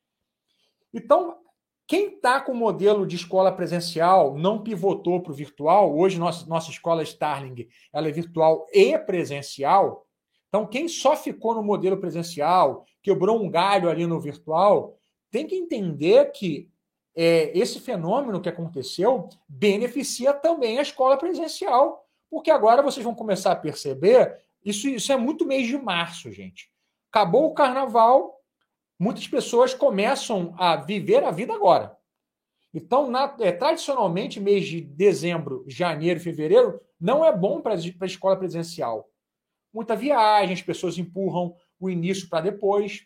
Então, 0.94 1.40
quem 1.88 2.16
está 2.16 2.40
com 2.40 2.52
o 2.52 2.56
modelo 2.56 3.06
de 3.08 3.16
escola 3.16 3.52
presencial 3.52 4.36
não 4.38 4.64
pivotou 4.64 5.22
para 5.22 5.32
o 5.32 5.36
virtual, 5.36 5.98
hoje 5.98 6.20
nossa, 6.20 6.46
nossa 6.48 6.70
escola 6.70 7.04
Starling 7.04 7.68
ela 7.92 8.08
é 8.08 8.12
virtual 8.12 8.66
e 8.72 8.98
presencial, 9.00 10.08
então, 10.54 10.68
quem 10.68 10.88
só 10.88 11.16
ficou 11.16 11.56
no 11.56 11.64
modelo 11.64 11.98
presencial, 11.98 12.86
quebrou 13.04 13.44
um 13.44 13.50
galho 13.50 13.90
ali 13.90 14.08
no 14.08 14.20
virtual, 14.20 14.98
tem 15.30 15.46
que 15.46 15.56
entender 15.56 16.32
que 16.32 16.70
é, 17.16 17.56
esse 17.56 17.80
fenômeno 17.80 18.42
que 18.42 18.50
aconteceu 18.50 19.30
beneficia 19.48 20.34
também 20.34 20.80
a 20.80 20.82
escola 20.82 21.18
presencial. 21.18 22.08
Porque 22.30 22.50
agora 22.50 22.82
vocês 22.82 23.04
vão 23.04 23.14
começar 23.14 23.52
a 23.52 23.56
perceber, 23.56 24.40
isso, 24.66 24.88
isso 24.88 25.12
é 25.12 25.18
muito 25.18 25.46
mês 25.46 25.68
de 25.68 25.78
março, 25.78 26.32
gente. 26.32 26.72
Acabou 27.12 27.46
o 27.46 27.54
carnaval, 27.54 28.40
muitas 28.98 29.28
pessoas 29.28 29.74
começam 29.74 30.56
a 30.58 30.78
viver 30.78 31.24
a 31.24 31.30
vida 31.30 31.54
agora. 31.54 31.96
Então, 32.74 33.12
na, 33.12 33.36
é, 33.40 33.52
tradicionalmente, 33.52 34.40
mês 34.40 34.66
de 34.66 34.82
dezembro, 34.82 35.64
janeiro, 35.68 36.20
fevereiro, 36.20 36.82
não 37.00 37.24
é 37.24 37.36
bom 37.36 37.62
para 37.62 37.76
a 37.76 38.06
escola 38.06 38.36
presencial 38.36 39.08
muita 39.74 39.96
viagem, 39.96 40.54
as 40.54 40.62
pessoas 40.62 40.98
empurram 40.98 41.56
o 41.86 41.90
início 41.90 42.30
para 42.30 42.42
depois. 42.42 43.06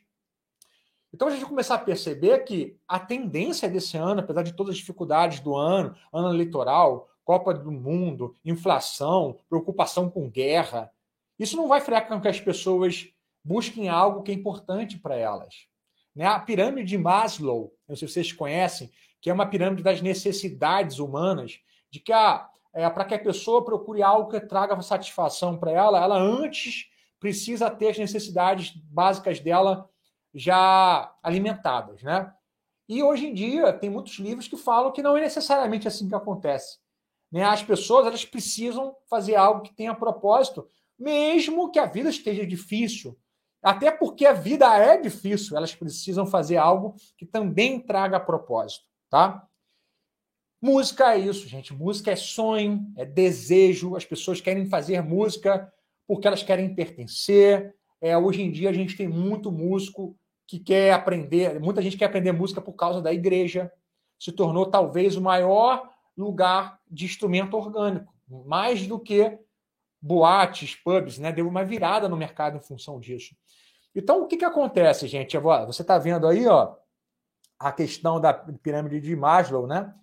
Então 1.13 1.27
a 1.27 1.31
gente 1.31 1.45
começar 1.45 1.75
a 1.75 1.79
perceber 1.79 2.39
que 2.39 2.77
a 2.87 2.99
tendência 2.99 3.69
desse 3.69 3.97
ano, 3.97 4.19
apesar 4.19 4.43
de 4.43 4.53
todas 4.53 4.73
as 4.73 4.77
dificuldades 4.77 5.39
do 5.39 5.55
ano, 5.55 5.95
ano 6.13 6.29
eleitoral, 6.29 7.09
Copa 7.23 7.53
do 7.53 7.71
Mundo, 7.71 8.35
inflação, 8.43 9.37
preocupação 9.49 10.09
com 10.09 10.29
guerra, 10.29 10.91
isso 11.37 11.57
não 11.57 11.67
vai 11.67 11.81
frear 11.81 12.07
com 12.07 12.21
que 12.21 12.27
as 12.27 12.39
pessoas 12.39 13.09
busquem 13.43 13.89
algo 13.89 14.23
que 14.23 14.31
é 14.31 14.33
importante 14.33 14.97
para 14.97 15.15
elas. 15.15 15.67
Né? 16.15 16.25
A 16.25 16.39
pirâmide 16.39 16.87
de 16.87 16.97
Maslow, 16.97 17.73
não 17.87 17.95
sei 17.95 18.07
se 18.07 18.13
vocês 18.13 18.33
conhecem, 18.33 18.91
que 19.21 19.29
é 19.29 19.33
uma 19.33 19.45
pirâmide 19.45 19.83
das 19.83 20.01
necessidades 20.01 20.99
humanas, 20.99 21.59
de 21.89 21.99
que 21.99 22.11
a, 22.11 22.49
é, 22.73 22.89
para 22.89 23.05
que 23.05 23.15
a 23.15 23.19
pessoa 23.19 23.63
procure 23.63 24.01
algo 24.01 24.29
que 24.29 24.39
traga 24.39 24.79
satisfação 24.81 25.57
para 25.57 25.71
ela, 25.71 26.01
ela 26.01 26.17
antes 26.17 26.89
precisa 27.19 27.69
ter 27.69 27.89
as 27.89 27.97
necessidades 27.97 28.71
básicas 28.75 29.39
dela 29.39 29.89
já 30.33 31.13
alimentadas, 31.23 32.03
né? 32.03 32.33
E 32.87 33.03
hoje 33.03 33.27
em 33.27 33.33
dia 33.33 33.73
tem 33.73 33.89
muitos 33.89 34.17
livros 34.19 34.47
que 34.47 34.55
falam 34.55 34.91
que 34.91 35.01
não 35.01 35.17
é 35.17 35.21
necessariamente 35.21 35.87
assim 35.87 36.07
que 36.07 36.15
acontece. 36.15 36.77
Né? 37.31 37.43
As 37.43 37.61
pessoas 37.61 38.05
elas 38.07 38.23
precisam 38.23 38.95
fazer 39.09 39.35
algo 39.35 39.61
que 39.61 39.75
tenha 39.75 39.93
propósito, 39.93 40.67
mesmo 40.97 41.69
que 41.71 41.79
a 41.79 41.85
vida 41.85 42.09
esteja 42.09 42.45
difícil. 42.45 43.17
Até 43.61 43.91
porque 43.91 44.25
a 44.25 44.31
vida 44.31 44.73
é 44.77 44.95
difícil, 44.95 45.57
elas 45.57 45.75
precisam 45.75 46.25
fazer 46.25 46.57
algo 46.57 46.95
que 47.17 47.25
também 47.25 47.79
traga 47.79 48.19
propósito, 48.19 48.85
tá? 49.09 49.45
Música 50.61 51.13
é 51.13 51.19
isso, 51.19 51.47
gente. 51.47 51.73
Música 51.73 52.11
é 52.11 52.15
sonho, 52.15 52.91
é 52.95 53.05
desejo. 53.05 53.95
As 53.95 54.05
pessoas 54.05 54.41
querem 54.41 54.65
fazer 54.65 55.03
música 55.03 55.71
porque 56.07 56.27
elas 56.27 56.41
querem 56.41 56.73
pertencer. 56.73 57.75
É, 58.01 58.17
hoje 58.17 58.41
em 58.41 58.51
dia 58.51 58.69
a 58.69 58.73
gente 58.73 58.95
tem 58.95 59.07
muito 59.07 59.51
músico 59.51 60.17
que 60.47 60.59
quer 60.59 60.93
aprender, 60.93 61.59
muita 61.59 61.81
gente 61.81 61.97
quer 61.97 62.05
aprender 62.05 62.31
música 62.31 62.61
por 62.61 62.73
causa 62.73 63.01
da 63.01 63.13
igreja. 63.13 63.71
Se 64.17 64.31
tornou 64.31 64.65
talvez 64.65 65.15
o 65.15 65.21
maior 65.21 65.89
lugar 66.17 66.79
de 66.89 67.05
instrumento 67.05 67.55
orgânico, 67.55 68.13
mais 68.45 68.87
do 68.87 68.97
que 68.97 69.37
boates, 70.01 70.75
pubs, 70.75 71.19
né? 71.19 71.31
Deu 71.31 71.47
uma 71.47 71.63
virada 71.63 72.07
no 72.07 72.15
mercado 72.15 72.57
em 72.57 72.61
função 72.61 72.99
disso. 72.99 73.35
Então, 73.93 74.23
o 74.23 74.27
que, 74.27 74.37
que 74.37 74.45
acontece, 74.45 75.07
gente? 75.07 75.37
Você 75.37 75.81
está 75.81 75.97
vendo 75.97 76.27
aí, 76.27 76.47
ó, 76.47 76.75
a 77.59 77.71
questão 77.71 78.21
da 78.21 78.33
pirâmide 78.33 79.01
de 79.01 79.15
Maslow, 79.15 79.67
né? 79.67 79.93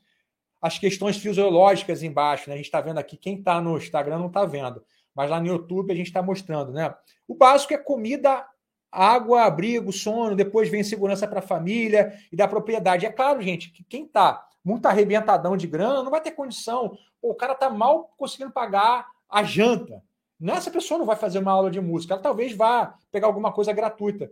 as 0.64 0.78
questões 0.78 1.18
fisiológicas 1.18 2.02
embaixo. 2.02 2.48
Né? 2.48 2.54
A 2.54 2.56
gente 2.56 2.64
está 2.64 2.80
vendo 2.80 2.96
aqui, 2.96 3.18
quem 3.18 3.36
está 3.36 3.60
no 3.60 3.76
Instagram 3.76 4.18
não 4.18 4.28
está 4.28 4.46
vendo, 4.46 4.82
mas 5.14 5.30
lá 5.30 5.40
no 5.40 5.46
YouTube 5.46 5.92
a 5.92 5.96
gente 5.96 6.06
está 6.06 6.22
mostrando. 6.22 6.72
Né? 6.72 6.94
O 7.28 7.34
básico 7.34 7.72
é 7.72 7.78
comida, 7.78 8.46
água, 8.90 9.44
abrigo, 9.44 9.92
sono, 9.92 10.36
depois 10.36 10.68
vem 10.68 10.82
segurança 10.82 11.26
para 11.26 11.40
a 11.40 11.42
família 11.42 12.12
e 12.32 12.36
da 12.36 12.48
propriedade. 12.48 13.06
É 13.06 13.12
claro, 13.12 13.40
gente, 13.42 13.70
que 13.70 13.84
quem 13.84 14.04
está 14.04 14.46
muito 14.64 14.86
arrebentadão 14.86 15.56
de 15.56 15.66
grana 15.66 16.02
não 16.02 16.10
vai 16.10 16.20
ter 16.20 16.30
condição. 16.30 16.96
Pô, 17.20 17.30
o 17.30 17.34
cara 17.34 17.52
está 17.52 17.68
mal 17.68 18.14
conseguindo 18.16 18.52
pagar 18.52 19.06
a 19.28 19.42
janta. 19.42 20.02
Essa 20.46 20.70
pessoa 20.70 20.98
não 20.98 21.06
vai 21.06 21.16
fazer 21.16 21.38
uma 21.38 21.52
aula 21.52 21.70
de 21.70 21.80
música, 21.80 22.14
ela 22.14 22.22
talvez 22.22 22.54
vá 22.54 22.94
pegar 23.10 23.26
alguma 23.26 23.52
coisa 23.52 23.72
gratuita. 23.72 24.30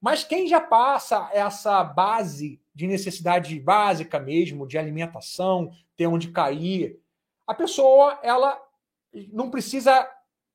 Mas 0.00 0.22
quem 0.22 0.46
já 0.46 0.60
passa 0.60 1.28
essa 1.32 1.82
base 1.82 2.60
de 2.72 2.86
necessidade 2.86 3.58
básica 3.58 4.20
mesmo, 4.20 4.66
de 4.66 4.78
alimentação, 4.78 5.72
ter 5.96 6.06
onde 6.06 6.30
cair, 6.30 7.00
a 7.46 7.54
pessoa 7.54 8.18
ela 8.22 8.56
não 9.32 9.50
precisa 9.50 10.08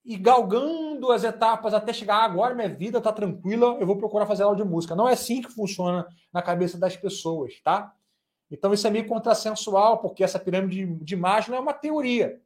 ir 0.05 0.17
galgando 0.17 1.12
as 1.12 1.24
etapas 1.24 1.74
até 1.74 1.93
chegar 1.93 2.17
agora 2.24 2.53
minha 2.53 2.69
vida 2.69 2.98
está 2.98 3.12
tranquila, 3.12 3.77
eu 3.79 3.88
vou 3.88 3.98
procurar 3.98 4.25
fazer 4.25 4.43
aula 4.43 4.55
de 4.55 4.63
música. 4.63 4.95
Não 4.95 5.07
é 5.07 5.13
assim 5.13 5.41
que 5.41 5.51
funciona 5.51 6.05
na 6.31 6.41
cabeça 6.41 6.77
das 6.77 6.95
pessoas, 6.95 7.60
tá? 7.63 7.93
Então 8.51 8.74
isso 8.74 8.86
é 8.86 8.89
meio 8.89 9.07
contrassensual, 9.07 10.00
porque 10.00 10.24
essa 10.24 10.39
pirâmide 10.39 10.86
de 10.86 11.15
Maslow 11.15 11.57
é 11.57 11.60
uma 11.60 11.74
teoria. 11.74 12.39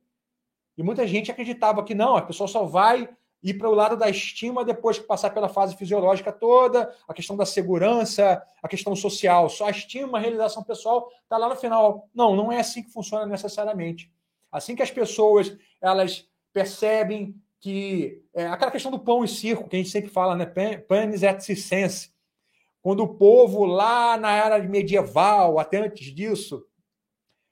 E 0.78 0.84
muita 0.84 1.08
gente 1.08 1.32
acreditava 1.32 1.84
que 1.84 1.96
não, 1.96 2.16
a 2.16 2.22
pessoa 2.22 2.48
só 2.48 2.64
vai 2.64 3.10
ir 3.42 3.56
para 3.56 3.70
o 3.70 3.74
lado 3.74 3.98
da 3.98 4.10
estima 4.10 4.64
depois 4.64 5.00
que 5.00 5.06
passar 5.06 5.32
pela 5.32 5.50
fase 5.50 5.76
fisiológica 5.76 6.32
toda, 6.32 6.94
a 7.08 7.14
questão 7.14 7.36
da 7.36 7.46
segurança, 7.46 8.42
a 8.62 8.68
questão 8.68 8.96
social. 8.96 9.50
Só 9.50 9.68
a 9.68 9.72
estima, 9.72 10.18
a 10.18 10.22
realização 10.22 10.64
pessoal 10.64 11.10
está 11.24 11.38
lá 11.38 11.50
no 11.50 11.56
final. 11.56 12.08
Não, 12.14 12.36
não 12.36 12.52
é 12.52 12.60
assim 12.60 12.84
que 12.84 12.92
funciona 12.92 13.26
necessariamente. 13.26 14.12
Assim 14.52 14.76
que 14.76 14.84
as 14.84 14.92
pessoas 14.92 15.58
elas 15.82 16.28
percebem 16.54 17.36
que 17.68 18.24
é, 18.34 18.48
aquela 18.48 18.72
questão 18.72 18.90
do 18.90 18.98
pão 18.98 19.26
e 19.26 19.28
circo 19.28 19.68
que 19.68 19.76
a 19.76 19.80
gente 19.80 19.90
sempre 19.90 20.10
fala, 20.10 20.38
né? 20.38 20.46
Panis 20.88 21.22
et 21.22 21.44
circense. 21.44 22.12
Quando 22.82 23.04
o 23.04 23.16
povo 23.16 23.66
lá 23.66 24.16
na 24.16 24.32
era 24.32 24.58
medieval, 24.64 25.60
até 25.60 25.80
antes 25.80 26.16
disso, 26.16 26.66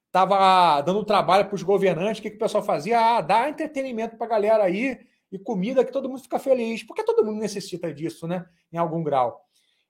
estava 0.08 0.80
dando 0.80 1.04
trabalho 1.04 1.48
para 1.48 1.56
os 1.56 1.64
governantes, 1.64 2.20
o 2.20 2.22
que, 2.22 2.30
que 2.30 2.38
o 2.38 2.40
pessoal 2.40 2.64
fazia? 2.64 2.98
Ah, 2.98 3.20
dá 3.20 3.50
entretenimento 3.50 4.16
para 4.16 4.26
a 4.26 4.30
galera 4.30 4.64
aí, 4.64 4.98
e 5.30 5.38
comida 5.38 5.84
que 5.84 5.92
todo 5.92 6.08
mundo 6.08 6.22
fica 6.22 6.40
feliz, 6.40 6.82
porque 6.82 7.04
todo 7.04 7.26
mundo 7.26 7.42
necessita 7.42 7.94
disso, 7.94 8.26
né? 8.26 8.46
Em 8.72 8.78
algum 8.78 9.04
grau. 9.04 9.44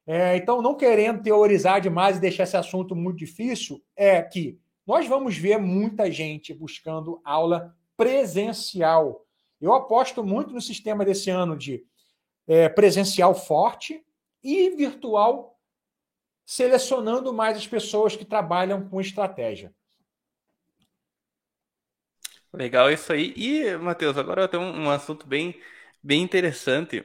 É, 0.07 0.35
então, 0.37 0.59
não 0.59 0.73
querendo 0.73 1.21
teorizar 1.21 1.79
demais 1.79 2.17
e 2.17 2.21
deixar 2.21 2.45
esse 2.45 2.57
assunto 2.57 2.95
muito 2.95 3.19
difícil, 3.19 3.79
é 3.95 4.23
que 4.23 4.59
nós 4.87 5.05
vamos 5.05 5.37
ver 5.37 5.59
muita 5.59 6.09
gente 6.09 6.51
buscando 6.51 7.21
aula 7.23 7.75
presencial. 7.95 9.24
Eu 9.65 9.73
aposto 9.73 10.23
muito 10.23 10.53
no 10.53 10.61
sistema 10.61 11.03
desse 11.03 11.31
ano 11.31 11.57
de 11.57 11.83
é, 12.45 12.69
presencial 12.69 13.33
forte 13.33 14.05
e 14.43 14.69
virtual, 14.69 15.59
selecionando 16.45 17.33
mais 17.33 17.57
as 17.57 17.67
pessoas 17.67 18.15
que 18.15 18.23
trabalham 18.23 18.87
com 18.87 19.01
estratégia. 19.01 19.73
Legal 22.53 22.91
isso 22.91 23.11
aí. 23.11 23.33
E, 23.35 23.75
Matheus, 23.77 24.15
agora 24.19 24.47
tenho 24.47 24.61
um, 24.61 24.83
um 24.83 24.89
assunto 24.91 25.25
bem, 25.25 25.59
bem 26.01 26.21
interessante. 26.21 27.03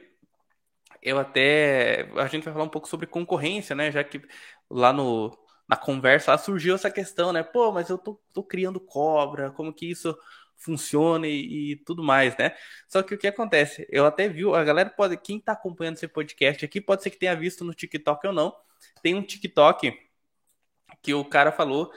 Eu 1.01 1.17
até. 1.17 2.11
A 2.15 2.27
gente 2.27 2.43
vai 2.43 2.53
falar 2.53 2.65
um 2.65 2.69
pouco 2.69 2.87
sobre 2.87 3.07
concorrência, 3.07 3.75
né? 3.75 3.91
Já 3.91 4.03
que 4.03 4.21
lá 4.69 4.93
no, 4.93 5.35
na 5.67 5.75
conversa 5.75 6.37
surgiu 6.37 6.75
essa 6.75 6.91
questão, 6.91 7.33
né? 7.33 7.41
Pô, 7.41 7.71
mas 7.71 7.89
eu 7.89 7.97
tô, 7.97 8.21
tô 8.31 8.43
criando 8.43 8.79
cobra, 8.79 9.49
como 9.49 9.73
que 9.73 9.89
isso 9.89 10.15
funciona 10.61 11.27
e, 11.27 11.71
e, 11.71 11.75
tudo 11.77 12.03
mais, 12.03 12.37
né? 12.37 12.55
Só 12.87 13.03
que 13.03 13.13
o 13.13 13.17
que 13.17 13.27
acontece? 13.27 13.87
Eu 13.89 14.05
até 14.05 14.29
vi, 14.29 14.43
a 14.53 14.63
galera 14.63 14.89
pode. 14.89 15.17
Quem 15.17 15.39
tá 15.39 15.53
acompanhando 15.53 15.95
esse 15.95 16.07
podcast 16.07 16.63
aqui 16.63 16.79
pode 16.79 17.03
ser 17.03 17.09
que 17.09 17.17
tenha 17.17 17.35
visto 17.35 17.63
no 17.63 17.73
TikTok 17.73 18.27
ou 18.27 18.33
não. 18.33 18.55
Tem 19.01 19.15
um 19.15 19.21
TikTok 19.21 19.93
que 21.01 21.13
o 21.13 21.25
cara 21.25 21.51
falou 21.51 21.91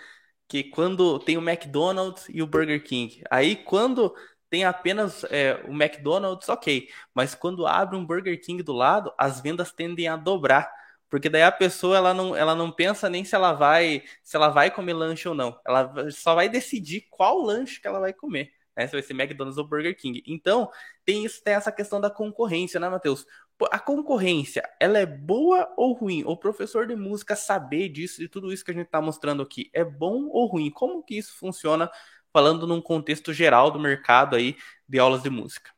que 0.48 0.64
quando 0.64 1.18
tem 1.18 1.36
o 1.36 1.48
McDonald's 1.48 2.26
e 2.28 2.42
o 2.42 2.46
Burger 2.46 2.82
King, 2.82 3.22
aí 3.30 3.56
quando 3.56 4.14
tem 4.50 4.64
apenas 4.64 5.24
é, 5.24 5.60
o 5.66 5.72
McDonald's, 5.72 6.48
ok, 6.48 6.88
mas 7.12 7.34
quando 7.34 7.66
abre 7.66 7.96
um 7.96 8.06
Burger 8.06 8.40
King 8.40 8.62
do 8.62 8.72
lado, 8.72 9.12
as 9.18 9.40
vendas 9.40 9.72
tendem 9.72 10.06
a 10.06 10.16
dobrar. 10.16 10.70
Porque 11.14 11.28
daí 11.28 11.44
a 11.44 11.52
pessoa 11.52 11.96
ela 11.96 12.12
não, 12.12 12.34
ela 12.34 12.56
não 12.56 12.72
pensa 12.72 13.08
nem 13.08 13.24
se 13.24 13.36
ela 13.36 13.52
vai 13.52 14.02
se 14.20 14.34
ela 14.34 14.48
vai 14.48 14.68
comer 14.68 14.94
lanche 14.94 15.28
ou 15.28 15.34
não. 15.34 15.56
Ela 15.64 16.10
só 16.10 16.34
vai 16.34 16.48
decidir 16.48 17.06
qual 17.08 17.38
lanche 17.40 17.80
que 17.80 17.86
ela 17.86 18.00
vai 18.00 18.12
comer. 18.12 18.50
Né? 18.76 18.88
Se 18.88 18.94
vai 18.94 19.00
ser 19.00 19.12
McDonald's 19.12 19.56
ou 19.56 19.64
Burger 19.64 19.96
King. 19.96 20.24
Então, 20.26 20.68
tem, 21.04 21.24
isso, 21.24 21.40
tem 21.44 21.54
essa 21.54 21.70
questão 21.70 22.00
da 22.00 22.10
concorrência, 22.10 22.80
né, 22.80 22.88
Matheus? 22.88 23.24
A 23.70 23.78
concorrência, 23.78 24.68
ela 24.80 24.98
é 24.98 25.06
boa 25.06 25.72
ou 25.76 25.92
ruim? 25.92 26.24
O 26.26 26.36
professor 26.36 26.84
de 26.84 26.96
música 26.96 27.36
saber 27.36 27.90
disso, 27.90 28.18
de 28.18 28.28
tudo 28.28 28.52
isso 28.52 28.64
que 28.64 28.72
a 28.72 28.74
gente 28.74 28.86
está 28.86 29.00
mostrando 29.00 29.40
aqui, 29.40 29.70
é 29.72 29.84
bom 29.84 30.26
ou 30.30 30.46
ruim? 30.46 30.68
Como 30.68 31.00
que 31.00 31.16
isso 31.16 31.32
funciona, 31.36 31.88
falando 32.32 32.66
num 32.66 32.82
contexto 32.82 33.32
geral 33.32 33.70
do 33.70 33.78
mercado 33.78 34.34
aí 34.34 34.56
de 34.88 34.98
aulas 34.98 35.22
de 35.22 35.30
música? 35.30 35.70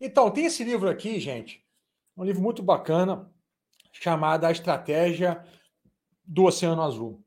Então, 0.00 0.30
tem 0.30 0.46
esse 0.46 0.64
livro 0.64 0.88
aqui, 0.88 1.20
gente, 1.20 1.62
um 2.16 2.24
livro 2.24 2.40
muito 2.40 2.62
bacana, 2.62 3.30
chamado 3.92 4.44
A 4.44 4.50
Estratégia 4.50 5.44
do 6.24 6.44
Oceano 6.44 6.82
Azul. 6.82 7.22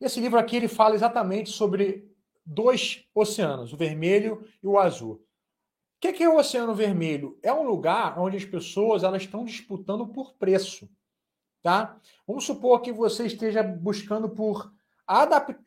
Esse 0.00 0.20
livro 0.20 0.38
aqui 0.38 0.56
ele 0.56 0.68
fala 0.68 0.94
exatamente 0.94 1.50
sobre 1.50 2.08
dois 2.44 3.04
oceanos, 3.14 3.72
o 3.72 3.76
vermelho 3.76 4.46
e 4.62 4.66
o 4.66 4.78
azul. 4.78 5.14
O 5.14 6.00
que 6.00 6.22
é 6.22 6.28
o 6.28 6.36
Oceano 6.36 6.74
Vermelho? 6.76 7.36
É 7.42 7.52
um 7.52 7.64
lugar 7.64 8.16
onde 8.20 8.36
as 8.36 8.44
pessoas 8.44 9.02
elas 9.02 9.22
estão 9.22 9.44
disputando 9.44 10.06
por 10.06 10.32
preço, 10.34 10.88
tá? 11.60 11.98
Vamos 12.24 12.44
supor 12.44 12.80
que 12.80 12.92
você 12.92 13.26
esteja 13.26 13.64
buscando 13.64 14.28
por 14.30 14.72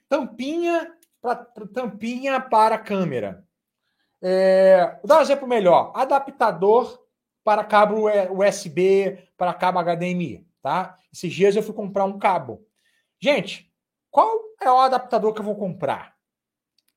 tampinha 0.08 0.96
para 1.22 1.36
tampinha 1.74 2.40
para 2.40 2.78
câmera. 2.78 3.46
É, 4.22 4.98
vou 5.02 5.08
dar 5.08 5.18
um 5.18 5.22
exemplo 5.22 5.48
melhor: 5.48 5.92
adaptador 5.94 7.06
para 7.44 7.64
cabo 7.64 8.06
USB, 8.32 9.30
para 9.38 9.54
cabo 9.54 9.80
HDMI, 9.80 10.46
tá? 10.62 10.98
Esses 11.12 11.34
dias 11.34 11.56
eu 11.56 11.64
fui 11.64 11.74
comprar 11.74 12.06
um 12.06 12.20
cabo. 12.20 12.66
Gente, 13.20 13.72
qual 14.10 14.30
é 14.60 14.72
o 14.72 14.80
adaptador 14.80 15.34
que 15.34 15.40
eu 15.40 15.46
vou 15.46 15.56
comprar? 15.56 16.16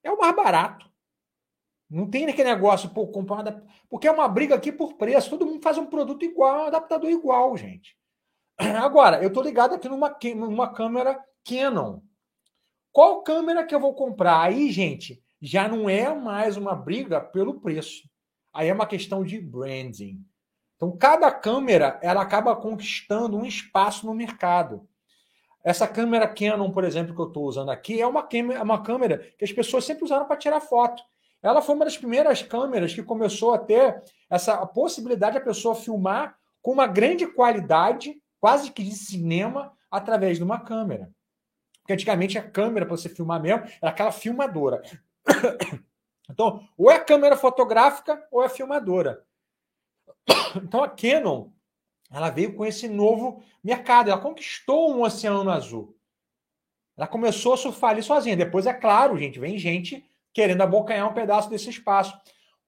É 0.03 0.11
o 0.11 0.19
mais 0.19 0.35
barato. 0.35 0.91
Não 1.89 2.09
tem 2.09 2.27
aquele 2.27 2.51
negócio, 2.51 2.91
pô, 2.91 3.07
comprar 3.09 3.37
um 3.37 3.41
adaptador. 3.41 3.71
Porque 3.89 4.09
é 4.09 4.11
uma 4.11 4.29
briga 4.29 4.55
aqui 4.55 4.73
por 4.73 4.95
preço. 4.95 5.31
Todo 5.31 5.47
mundo 5.47 5.63
faz 5.63 5.79
um 5.79 5.87
produto 5.87 6.25
igual, 6.25 6.65
um 6.65 6.67
adaptador 6.67 7.11
igual, 7.11 7.57
gente. 7.57 7.97
Agora, 8.59 9.23
eu 9.23 9.33
tô 9.33 9.43
ligado 9.43 9.75
aqui 9.75 9.89
numa, 9.89 10.17
numa 10.35 10.73
câmera 10.73 11.23
Canon. 11.45 12.01
Qual 12.91 13.23
câmera 13.23 13.65
que 13.65 13.75
eu 13.75 13.81
vou 13.81 13.95
comprar? 13.95 14.41
Aí, 14.43 14.71
gente, 14.71 15.23
já 15.41 15.69
não 15.69 15.89
é 15.89 16.15
mais 16.15 16.57
uma 16.57 16.75
briga 16.75 17.21
pelo 17.21 17.61
preço. 17.61 18.09
Aí 18.53 18.69
é 18.69 18.75
uma 18.75 18.87
questão 18.87 19.25
de 19.25 19.41
branding. 19.41 20.25
Então, 20.77 20.97
cada 20.97 21.31
câmera 21.31 21.99
ela 22.03 22.23
acaba 22.23 22.55
conquistando 22.57 23.37
um 23.37 23.45
espaço 23.45 24.07
no 24.07 24.15
mercado. 24.15 24.87
Essa 25.63 25.89
câmera 25.89 26.29
Canon, 26.29 26.71
por 26.71 26.85
exemplo, 26.85 27.15
que 27.15 27.21
eu 27.21 27.29
estou 27.29 27.45
usando 27.45 27.71
aqui, 27.71 28.01
é 28.01 28.07
uma 28.07 28.23
câmera, 28.23 28.63
uma 28.63 28.83
câmera 28.83 29.19
que 29.39 29.45
as 29.45 29.53
pessoas 29.53 29.85
sempre 29.85 30.05
usaram 30.05 30.27
para 30.27 30.37
tirar 30.37 30.61
foto. 30.61 31.03
Ela 31.43 31.63
foi 31.63 31.75
uma 31.75 31.85
das 31.85 31.97
primeiras 31.97 32.43
câmeras 32.43 32.95
que 32.95 33.03
começou 33.03 33.55
a 33.55 33.59
ter 33.59 34.03
essa 34.31 34.67
possibilidade 34.67 35.39
da 35.39 35.45
pessoa 35.45 35.75
filmar 35.75 36.37
com 36.61 36.73
uma 36.73 36.87
grande 36.87 37.27
qualidade, 37.27 38.17
quase 38.41 38.71
que 38.71 38.83
de 38.83 38.95
cinema, 38.95 39.73
através 39.91 40.39
de 40.39 40.45
uma 40.45 40.61
câmera. 40.61 41.11
Porque 41.81 41.93
antigamente 41.93 42.39
a 42.39 42.43
câmera 42.43 42.87
para 42.87 42.97
você 42.97 43.09
filmar 43.09 43.41
mesmo 43.41 43.65
era 43.81 43.91
aquela 43.91 44.13
filmadora. 44.13 44.83
Então, 46.27 46.67
ou 46.75 46.91
é 46.91 46.99
câmera 46.99 47.37
fotográfica 47.37 48.27
ou 48.33 48.43
é 48.43 48.49
filmadora. 48.49 49.23
Então 50.63 50.83
a 50.83 50.89
Canon 50.89 51.51
ela 52.11 52.31
veio 52.31 52.55
com 52.55 52.65
esse 52.65 52.89
novo 52.89 53.43
mercado, 53.63 54.09
ela 54.09 54.21
conquistou 54.21 54.95
um 54.95 55.03
oceano 55.03 55.51
azul. 55.51 55.97
Ela 56.97 57.09
começou 57.09 57.55
a 57.55 57.57
surfar 57.57 57.91
ali 57.91 58.05
sozinha. 58.05 58.37
Depois, 58.37 58.67
é 58.67 58.73
claro, 58.73 59.19
gente, 59.19 59.41
vem 59.41 59.59
gente 59.59 60.05
querendo 60.33 60.63
abocanhar 60.63 61.11
um 61.11 61.15
pedaço 61.15 61.51
desse 61.51 61.71
espaço. 61.71 62.17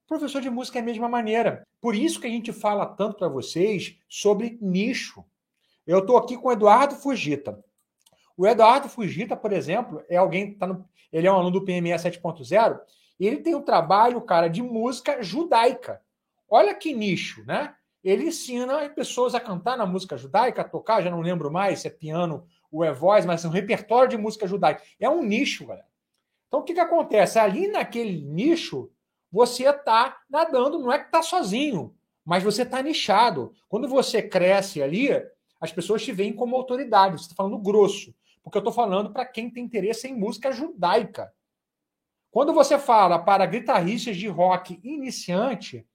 O 0.04 0.08
professor 0.08 0.40
de 0.40 0.50
música 0.50 0.80
é 0.80 0.82
a 0.82 0.84
mesma 0.84 1.08
maneira. 1.08 1.64
Por 1.80 1.94
isso 1.94 2.20
que 2.20 2.26
a 2.26 2.30
gente 2.30 2.52
fala 2.52 2.86
tanto 2.86 3.18
para 3.18 3.28
vocês 3.28 3.96
sobre 4.08 4.58
nicho. 4.60 5.24
Eu 5.86 6.00
estou 6.00 6.16
aqui 6.16 6.36
com 6.36 6.48
o 6.48 6.52
Eduardo 6.52 6.96
Fugita. 6.96 7.62
O 8.36 8.46
Eduardo 8.46 8.88
Fugita, 8.88 9.36
por 9.36 9.52
exemplo, 9.52 10.02
é 10.08 10.16
alguém 10.16 10.54
tá 10.54 10.66
no, 10.66 10.84
ele 11.12 11.26
é 11.26 11.30
um 11.30 11.36
aluno 11.36 11.52
do 11.52 11.64
PME 11.64 11.92
7.0 11.92 12.80
e 13.18 13.26
ele 13.26 13.38
tem 13.38 13.54
um 13.54 13.62
trabalho, 13.62 14.20
cara, 14.20 14.48
de 14.48 14.60
música 14.60 15.22
judaica. 15.22 16.02
Olha 16.48 16.74
que 16.74 16.92
nicho, 16.92 17.44
né? 17.44 17.74
Ele 18.02 18.28
ensina 18.28 18.88
pessoas 18.90 19.34
a 19.34 19.40
cantar 19.40 19.76
na 19.76 19.84
música 19.84 20.16
judaica, 20.16 20.62
a 20.62 20.68
tocar, 20.68 21.02
já 21.02 21.10
não 21.10 21.20
lembro 21.20 21.50
mais 21.50 21.80
se 21.80 21.88
é 21.88 21.90
piano 21.90 22.46
ou 22.70 22.84
é 22.84 22.92
voz, 22.92 23.26
mas 23.26 23.44
é 23.44 23.48
um 23.48 23.50
repertório 23.50 24.08
de 24.08 24.16
música 24.16 24.46
judaica. 24.46 24.82
É 25.00 25.08
um 25.10 25.22
nicho, 25.22 25.66
galera. 25.66 25.88
Então, 26.46 26.60
o 26.60 26.62
que, 26.62 26.74
que 26.74 26.80
acontece? 26.80 27.38
Ali 27.38 27.66
naquele 27.66 28.22
nicho, 28.22 28.90
você 29.30 29.68
está 29.68 30.18
nadando, 30.30 30.78
não 30.78 30.92
é 30.92 30.98
que 30.98 31.06
está 31.06 31.20
sozinho, 31.20 31.94
mas 32.24 32.42
você 32.42 32.62
está 32.62 32.80
nichado. 32.80 33.52
Quando 33.68 33.88
você 33.88 34.22
cresce 34.22 34.82
ali, 34.82 35.08
as 35.60 35.72
pessoas 35.72 36.04
te 36.04 36.12
veem 36.12 36.32
como 36.32 36.56
autoridade. 36.56 37.18
Você 37.18 37.24
está 37.24 37.34
falando 37.34 37.58
grosso, 37.58 38.14
porque 38.42 38.58
eu 38.58 38.60
estou 38.60 38.72
falando 38.72 39.12
para 39.12 39.24
quem 39.24 39.50
tem 39.50 39.64
interesse 39.64 40.08
em 40.08 40.14
música 40.14 40.52
judaica. 40.52 41.32
Quando 42.30 42.52
você 42.52 42.78
fala 42.78 43.18
para 43.18 43.46
guitarristas 43.46 44.16
de 44.16 44.28
rock 44.28 44.78
iniciante, 44.84 45.86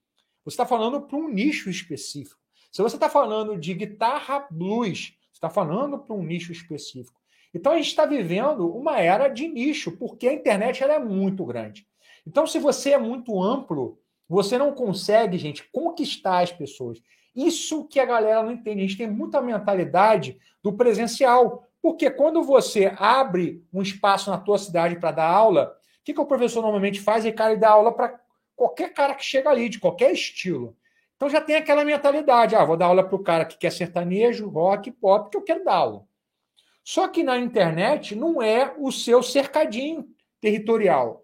você 0.44 0.54
está 0.54 0.66
falando 0.66 1.02
para 1.02 1.18
um 1.18 1.30
nicho 1.30 1.70
específico. 1.70 2.40
Se 2.72 2.82
você 2.82 2.96
está 2.96 3.10
falando 3.10 3.58
de 3.58 3.74
guitarra 3.74 4.48
blues, 4.50 5.14
você 5.32 5.38
está 5.38 5.50
falando 5.50 6.00
para 6.00 6.16
um 6.16 6.24
nicho 6.24 6.52
específico. 6.52 7.20
Então 7.54 7.74
a 7.74 7.78
gente 7.78 7.88
está 7.88 8.06
vivendo 8.06 8.74
uma 8.74 9.00
era 9.00 9.28
de 9.28 9.48
nicho, 9.48 9.92
porque 9.98 10.28
a 10.28 10.34
internet 10.34 10.82
ela 10.82 10.94
é 10.94 11.00
muito 11.00 11.46
grande. 11.46 11.86
Então, 12.26 12.46
se 12.46 12.60
você 12.60 12.92
é 12.92 12.98
muito 12.98 13.42
amplo, 13.42 14.00
você 14.30 14.58
não 14.58 14.74
consegue, 14.74 15.38
gente, 15.38 15.70
conquistar 15.72 16.40
as 16.40 16.52
pessoas. 16.52 17.02
Isso 17.36 17.86
que 17.86 18.00
a 18.00 18.06
galera 18.06 18.44
não 18.44 18.52
entende. 18.52 18.80
A 18.80 18.88
gente 18.88 18.98
tem 18.98 19.10
muita 19.10 19.42
mentalidade 19.42 20.38
do 20.64 20.74
presencial. 20.74 21.68
Porque 21.82 22.10
quando 22.12 22.44
você 22.44 22.94
abre 22.98 23.66
um 23.74 23.82
espaço 23.82 24.30
na 24.30 24.38
tua 24.38 24.58
cidade 24.58 24.98
para 25.00 25.12
dar 25.12 25.28
aula, 25.30 25.76
o 26.02 26.04
que, 26.04 26.14
que 26.14 26.22
o 26.22 26.26
professor 26.26 26.62
normalmente 26.62 27.00
faz? 27.00 27.26
Ele 27.26 27.36
cara 27.36 27.56
dá 27.58 27.70
aula 27.70 27.92
para 27.92 28.21
qualquer 28.62 28.94
cara 28.94 29.16
que 29.16 29.26
chega 29.26 29.50
ali, 29.50 29.68
de 29.68 29.80
qualquer 29.80 30.12
estilo. 30.12 30.78
Então 31.16 31.28
já 31.28 31.42
tem 31.42 31.56
aquela 31.56 31.84
mentalidade: 31.84 32.56
ah, 32.56 32.64
vou 32.64 32.78
dar 32.78 32.86
aula 32.86 33.04
para 33.04 33.16
o 33.16 33.24
cara 33.24 33.44
que 33.44 33.58
quer 33.58 33.72
sertanejo, 33.72 34.48
rock, 34.50 34.92
pop, 34.92 35.32
que 35.32 35.38
eu 35.38 35.42
quero 35.42 35.64
dar 35.64 35.74
aula. 35.74 36.06
Só 36.84 37.08
que 37.08 37.24
na 37.24 37.40
internet 37.40 38.16
não 38.16 38.40
é 38.40 38.72
o 38.78 38.92
seu 38.92 39.24
cercadinho 39.24 40.08
territorial. 40.40 41.24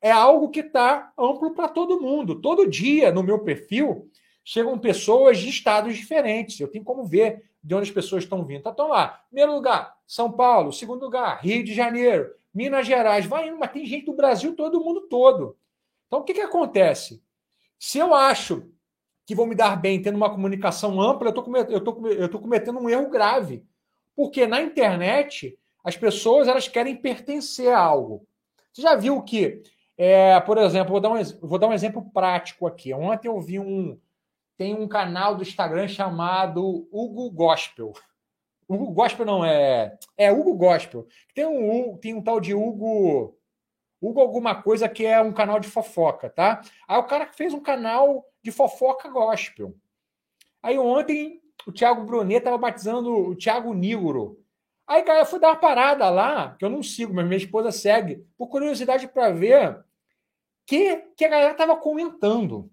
É 0.00 0.10
algo 0.10 0.48
que 0.48 0.58
está 0.58 1.12
amplo 1.16 1.54
para 1.54 1.68
todo 1.68 2.00
mundo. 2.00 2.40
Todo 2.40 2.68
dia 2.68 3.12
no 3.12 3.22
meu 3.22 3.38
perfil 3.38 4.10
chegam 4.44 4.76
pessoas 4.76 5.38
de 5.38 5.48
estados 5.48 5.96
diferentes. 5.96 6.58
Eu 6.58 6.66
tenho 6.66 6.84
como 6.84 7.04
ver 7.04 7.44
de 7.62 7.74
onde 7.76 7.88
as 7.88 7.94
pessoas 7.94 8.24
estão 8.24 8.44
vindo. 8.44 8.68
Então, 8.68 8.88
lá, 8.88 9.22
primeiro 9.28 9.54
lugar, 9.54 9.96
São 10.04 10.32
Paulo. 10.32 10.72
Segundo 10.72 11.04
lugar, 11.04 11.40
Rio 11.42 11.62
de 11.62 11.72
Janeiro. 11.72 12.34
Minas 12.52 12.86
Gerais. 12.86 13.24
Vai 13.24 13.48
indo, 13.48 13.58
mas 13.58 13.70
tem 13.70 13.86
gente 13.86 14.06
do 14.06 14.14
Brasil 14.14 14.56
todo 14.56 14.82
mundo 14.82 15.02
todo. 15.02 15.56
Então, 16.12 16.20
o 16.20 16.24
que, 16.24 16.34
que 16.34 16.42
acontece? 16.42 17.24
Se 17.78 17.96
eu 17.96 18.14
acho 18.14 18.70
que 19.24 19.34
vou 19.34 19.46
me 19.46 19.54
dar 19.54 19.80
bem 19.80 20.02
tendo 20.02 20.16
uma 20.16 20.28
comunicação 20.28 21.00
ampla, 21.00 21.28
eu 21.28 21.78
estou 21.78 22.38
cometendo 22.38 22.78
um 22.78 22.90
erro 22.90 23.08
grave. 23.08 23.64
Porque 24.14 24.46
na 24.46 24.60
internet, 24.60 25.58
as 25.82 25.96
pessoas 25.96 26.48
elas 26.48 26.68
querem 26.68 26.94
pertencer 26.94 27.72
a 27.72 27.78
algo. 27.78 28.26
Você 28.70 28.82
já 28.82 28.94
viu 28.94 29.22
que, 29.22 29.62
é, 29.96 30.38
por 30.40 30.58
exemplo, 30.58 30.90
vou 30.90 31.00
dar, 31.00 31.08
um, 31.08 31.22
vou 31.40 31.58
dar 31.58 31.68
um 31.68 31.72
exemplo 31.72 32.04
prático 32.12 32.66
aqui. 32.66 32.92
Ontem 32.92 33.28
eu 33.28 33.40
vi 33.40 33.58
um. 33.58 33.98
Tem 34.58 34.74
um 34.74 34.86
canal 34.86 35.34
do 35.34 35.42
Instagram 35.42 35.88
chamado 35.88 36.86
Hugo 36.92 37.30
Gospel. 37.30 37.94
Hugo 38.68 38.92
Gospel 38.92 39.24
não 39.24 39.42
é. 39.42 39.96
É 40.18 40.30
Hugo 40.30 40.52
Gospel. 40.56 41.06
Tem 41.34 41.46
um, 41.46 41.96
tem 41.96 42.12
um 42.12 42.22
tal 42.22 42.38
de 42.38 42.52
Hugo. 42.52 43.34
Hugo 44.02 44.20
alguma 44.20 44.60
coisa 44.60 44.88
que 44.88 45.06
é 45.06 45.20
um 45.20 45.32
canal 45.32 45.60
de 45.60 45.68
fofoca, 45.68 46.28
tá? 46.28 46.60
Aí 46.88 46.98
o 46.98 47.04
cara 47.04 47.26
fez 47.32 47.54
um 47.54 47.60
canal 47.60 48.26
de 48.42 48.50
fofoca 48.50 49.08
gospel. 49.08 49.74
Aí 50.62 50.78
ontem 50.78 51.40
o 51.66 51.72
Thiago 51.72 52.04
Brunet 52.04 52.38
estava 52.38 52.58
batizando 52.58 53.10
o 53.14 53.36
Thiago 53.36 53.72
Nigro. 53.72 54.38
Aí, 54.86 55.02
cara, 55.04 55.20
eu 55.20 55.26
fui 55.26 55.38
dar 55.38 55.48
uma 55.48 55.56
parada 55.56 56.10
lá, 56.10 56.56
que 56.58 56.64
eu 56.64 56.68
não 56.68 56.82
sigo, 56.82 57.14
mas 57.14 57.24
minha 57.24 57.36
esposa 57.36 57.70
segue, 57.70 58.26
por 58.36 58.48
curiosidade 58.48 59.06
para 59.06 59.30
ver 59.30 59.82
que, 60.66 60.96
que 61.16 61.24
a 61.24 61.28
galera 61.28 61.52
estava 61.52 61.76
comentando. 61.76 62.70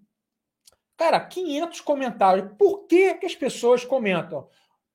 Cara, 0.96 1.20
500 1.20 1.80
comentários. 1.80 2.50
Por 2.58 2.86
que, 2.86 3.14
que 3.14 3.26
as 3.26 3.34
pessoas 3.34 3.84
comentam? 3.84 4.48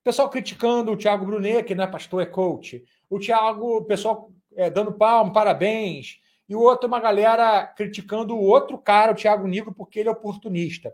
pessoal 0.05 0.29
criticando 0.29 0.91
o 0.91 0.97
Thiago 0.97 1.25
Brunet, 1.25 1.63
que 1.63 1.73
não 1.73 1.83
é 1.83 1.87
pastor, 1.87 2.21
é 2.21 2.27
coach. 2.27 2.85
O 3.09 3.17
Thiago, 3.19 3.77
o 3.77 3.85
pessoal 3.85 4.31
é, 4.55 4.69
dando 4.69 4.93
palmo, 4.93 5.33
parabéns. 5.33 6.19
E 6.47 6.55
o 6.55 6.61
outro, 6.61 6.87
uma 6.87 6.99
galera 6.99 7.65
criticando 7.65 8.35
o 8.35 8.41
outro 8.41 8.77
cara, 8.77 9.11
o 9.11 9.15
Thiago 9.15 9.47
Nico, 9.47 9.73
porque 9.73 9.99
ele 9.99 10.09
é 10.09 10.11
oportunista. 10.11 10.89
O 10.89 10.93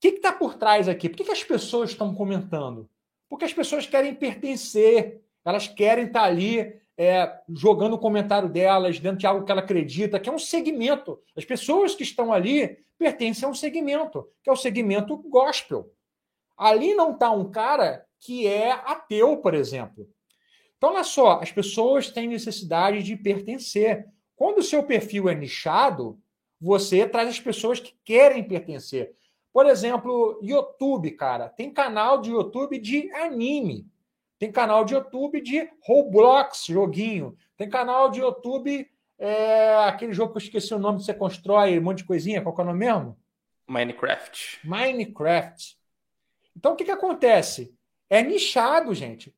que 0.00 0.08
está 0.08 0.32
por 0.32 0.54
trás 0.54 0.88
aqui? 0.88 1.08
Por 1.08 1.16
que, 1.16 1.24
que 1.24 1.32
as 1.32 1.44
pessoas 1.44 1.90
estão 1.90 2.14
comentando? 2.14 2.88
Porque 3.28 3.44
as 3.44 3.52
pessoas 3.52 3.86
querem 3.86 4.14
pertencer, 4.14 5.22
elas 5.44 5.68
querem 5.68 6.06
estar 6.06 6.20
tá 6.20 6.26
ali 6.26 6.80
é, 6.96 7.40
jogando 7.48 7.94
o 7.94 7.98
comentário 7.98 8.48
delas 8.48 8.98
dentro 8.98 9.18
de 9.18 9.26
algo 9.26 9.44
que 9.44 9.52
ela 9.52 9.60
acredita, 9.60 10.18
que 10.18 10.28
é 10.28 10.32
um 10.32 10.38
segmento. 10.38 11.20
As 11.36 11.44
pessoas 11.44 11.94
que 11.94 12.02
estão 12.02 12.32
ali 12.32 12.78
pertencem 12.98 13.46
a 13.46 13.50
um 13.50 13.54
segmento, 13.54 14.26
que 14.42 14.48
é 14.48 14.52
o 14.52 14.56
segmento 14.56 15.16
gospel. 15.28 15.92
Ali 16.56 16.94
não 16.94 17.12
está 17.12 17.30
um 17.30 17.50
cara 17.50 18.06
que 18.18 18.46
é 18.46 18.72
ateu, 18.72 19.36
por 19.36 19.52
exemplo. 19.54 20.08
Então, 20.76 20.90
olha 20.90 21.04
só, 21.04 21.40
as 21.40 21.52
pessoas 21.52 22.10
têm 22.10 22.28
necessidade 22.28 23.02
de 23.02 23.16
pertencer. 23.16 24.06
Quando 24.36 24.58
o 24.58 24.62
seu 24.62 24.82
perfil 24.82 25.28
é 25.28 25.34
nichado, 25.34 26.20
você 26.60 27.08
traz 27.08 27.28
as 27.28 27.40
pessoas 27.40 27.80
que 27.80 27.94
querem 28.04 28.44
pertencer. 28.44 29.14
Por 29.52 29.66
exemplo, 29.66 30.38
YouTube, 30.42 31.10
cara. 31.12 31.48
Tem 31.48 31.72
canal 31.72 32.20
de 32.20 32.30
YouTube 32.30 32.78
de 32.78 33.10
anime. 33.12 33.86
Tem 34.38 34.52
canal 34.52 34.84
de 34.84 34.92
YouTube 34.92 35.40
de 35.40 35.68
Roblox, 35.82 36.66
joguinho. 36.66 37.36
Tem 37.56 37.68
canal 37.68 38.10
de 38.10 38.20
YouTube, 38.20 38.86
é, 39.18 39.74
aquele 39.86 40.12
jogo 40.12 40.32
que 40.32 40.38
eu 40.38 40.42
esqueci 40.42 40.74
o 40.74 40.78
nome, 40.78 40.98
que 40.98 41.04
você 41.04 41.14
constrói 41.14 41.78
um 41.78 41.82
monte 41.82 41.98
de 41.98 42.04
coisinha. 42.04 42.42
Qual 42.42 42.54
é 42.58 42.60
o 42.60 42.64
nome 42.66 42.80
mesmo? 42.80 43.16
Minecraft. 43.66 44.60
Minecraft. 44.62 45.78
Então, 46.54 46.72
o 46.72 46.76
que, 46.76 46.84
que 46.84 46.90
acontece? 46.90 47.74
É 48.10 48.22
nichado, 48.22 48.94
gente. 48.94 49.34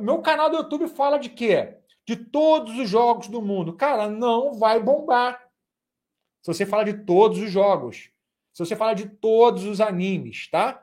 meu 0.00 0.22
canal 0.22 0.48
do 0.48 0.56
YouTube 0.56 0.88
fala 0.88 1.18
de 1.18 1.28
quê? 1.30 1.76
De 2.08 2.16
todos 2.16 2.78
os 2.78 2.88
jogos 2.88 3.28
do 3.28 3.42
mundo. 3.42 3.74
Cara, 3.74 4.08
não 4.08 4.54
vai 4.54 4.80
bombar. 4.80 5.46
Se 6.40 6.54
você 6.54 6.64
fala 6.64 6.82
de 6.82 7.04
todos 7.04 7.38
os 7.38 7.50
jogos. 7.50 8.10
Se 8.54 8.64
você 8.64 8.74
fala 8.74 8.94
de 8.94 9.06
todos 9.06 9.64
os 9.64 9.78
animes, 9.78 10.48
tá? 10.50 10.82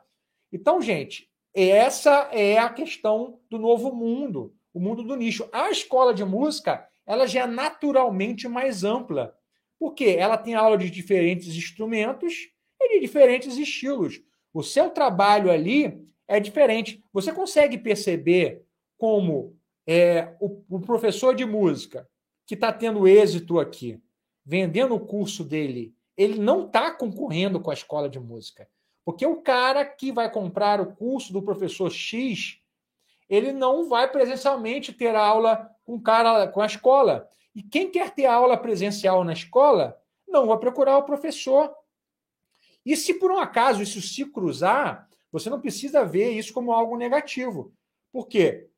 Então, 0.53 0.79
gente, 0.79 1.27
essa 1.51 2.29
é 2.31 2.59
a 2.59 2.69
questão 2.69 3.39
do 3.49 3.57
novo 3.57 3.91
mundo, 3.91 4.55
o 4.71 4.79
mundo 4.79 5.01
do 5.01 5.15
nicho. 5.15 5.49
A 5.51 5.71
escola 5.71 6.13
de 6.13 6.23
música, 6.23 6.87
ela 7.07 7.25
já 7.25 7.41
é 7.41 7.47
naturalmente 7.47 8.47
mais 8.47 8.83
ampla. 8.83 9.35
Porque 9.79 10.05
ela 10.05 10.37
tem 10.37 10.53
aula 10.53 10.77
de 10.77 10.91
diferentes 10.91 11.55
instrumentos 11.55 12.51
e 12.79 12.89
de 12.93 12.99
diferentes 12.99 13.57
estilos. 13.57 14.21
O 14.53 14.61
seu 14.61 14.91
trabalho 14.91 15.49
ali 15.49 16.07
é 16.27 16.39
diferente. 16.39 17.03
Você 17.11 17.33
consegue 17.33 17.79
perceber 17.79 18.63
como 18.95 19.54
é, 19.87 20.35
o, 20.39 20.63
o 20.69 20.79
professor 20.79 21.35
de 21.35 21.45
música 21.45 22.07
que 22.45 22.53
está 22.53 22.71
tendo 22.71 23.07
êxito 23.07 23.59
aqui, 23.59 24.01
vendendo 24.45 24.95
o 24.95 24.99
curso 24.99 25.43
dele, 25.43 25.95
ele 26.15 26.39
não 26.39 26.65
está 26.65 26.91
concorrendo 26.91 27.59
com 27.59 27.71
a 27.71 27.73
escola 27.73 28.09
de 28.09 28.19
música. 28.19 28.67
Porque 29.03 29.25
o 29.25 29.41
cara 29.41 29.85
que 29.85 30.11
vai 30.11 30.31
comprar 30.31 30.81
o 30.81 30.95
curso 30.95 31.31
do 31.31 31.41
professor 31.41 31.91
X, 31.91 32.59
ele 33.29 33.51
não 33.51 33.87
vai 33.87 34.09
presencialmente 34.09 34.93
ter 34.93 35.15
aula 35.15 35.69
com 35.83 36.01
cara 36.01 36.47
com 36.47 36.61
a 36.61 36.65
escola. 36.65 37.29
E 37.53 37.61
quem 37.61 37.91
quer 37.91 38.11
ter 38.11 38.25
aula 38.25 38.57
presencial 38.57 39.23
na 39.23 39.33
escola, 39.33 39.99
não 40.27 40.47
vai 40.47 40.57
procurar 40.57 40.97
o 40.97 41.03
professor. 41.03 41.73
E 42.85 42.95
se 42.95 43.13
por 43.15 43.31
um 43.31 43.37
acaso 43.37 43.81
isso 43.81 44.01
se 44.01 44.25
cruzar, 44.25 45.07
você 45.31 45.49
não 45.49 45.59
precisa 45.59 46.05
ver 46.05 46.31
isso 46.31 46.53
como 46.53 46.71
algo 46.71 46.97
negativo. 46.97 47.73
Por 48.11 48.27
quê? 48.27 48.69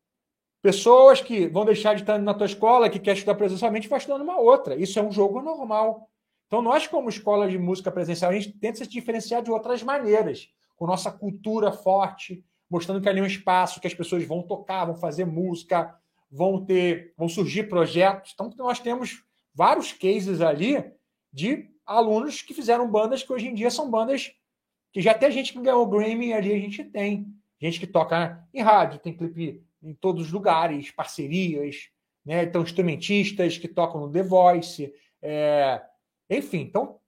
Pessoas 0.67 1.21
que 1.21 1.47
vão 1.47 1.63
deixar 1.63 1.93
de 1.93 2.01
estar 2.01 2.19
na 2.19 2.33
tua 2.33 2.45
escola, 2.45 2.89
que 2.89 2.99
quer 2.99 3.13
estudar 3.13 3.35
presencialmente, 3.35 3.87
vai 3.87 3.99
estudar 3.99 4.17
numa 4.17 4.37
outra. 4.37 4.75
Isso 4.75 4.99
é 4.99 5.01
um 5.01 5.13
jogo 5.13 5.41
normal. 5.41 6.09
Então, 6.45 6.61
nós, 6.61 6.85
como 6.85 7.07
escola 7.07 7.49
de 7.49 7.57
música 7.57 7.89
presencial, 7.89 8.31
a 8.31 8.33
gente 8.33 8.51
tenta 8.51 8.79
se 8.79 8.89
diferenciar 8.89 9.41
de 9.41 9.49
outras 9.49 9.81
maneiras, 9.81 10.49
com 10.75 10.85
nossa 10.85 11.09
cultura 11.09 11.71
forte, 11.71 12.43
mostrando 12.69 12.99
que 12.99 13.07
ali 13.07 13.21
é 13.21 13.23
um 13.23 13.25
espaço 13.25 13.79
que 13.79 13.87
as 13.87 13.93
pessoas 13.93 14.25
vão 14.25 14.41
tocar, 14.41 14.83
vão 14.83 14.95
fazer 14.95 15.23
música, 15.23 15.95
vão 16.29 16.65
ter, 16.65 17.13
vão 17.17 17.29
surgir 17.29 17.69
projetos. 17.69 18.33
Então, 18.33 18.51
nós 18.57 18.77
temos 18.77 19.23
vários 19.55 19.93
cases 19.93 20.41
ali 20.41 20.83
de 21.31 21.69
alunos 21.85 22.41
que 22.41 22.53
fizeram 22.53 22.91
bandas 22.91 23.23
que 23.23 23.31
hoje 23.31 23.47
em 23.47 23.53
dia 23.53 23.71
são 23.71 23.89
bandas 23.89 24.33
que 24.91 24.99
já 25.01 25.11
até 25.11 25.31
gente 25.31 25.53
que 25.53 25.61
ganhou 25.61 25.83
o 25.83 25.87
Grammy 25.87 26.33
ali 26.33 26.51
a 26.51 26.59
gente 26.59 26.83
tem. 26.83 27.25
Gente 27.57 27.79
que 27.79 27.87
toca 27.87 28.45
em 28.53 28.61
rádio, 28.61 28.99
tem 28.99 29.15
clipe 29.15 29.65
em 29.87 29.93
todos 29.93 30.27
os 30.27 30.31
lugares, 30.31 30.91
parcerias, 30.91 31.89
né? 32.25 32.43
Então, 32.43 32.61
instrumentistas 32.61 33.57
que 33.57 33.69
tocam 33.69 34.01
no 34.01 34.11
The 34.11 34.21
Voice. 34.21 34.93
É... 35.21 35.81
Enfim, 36.29 36.59
então, 36.59 36.99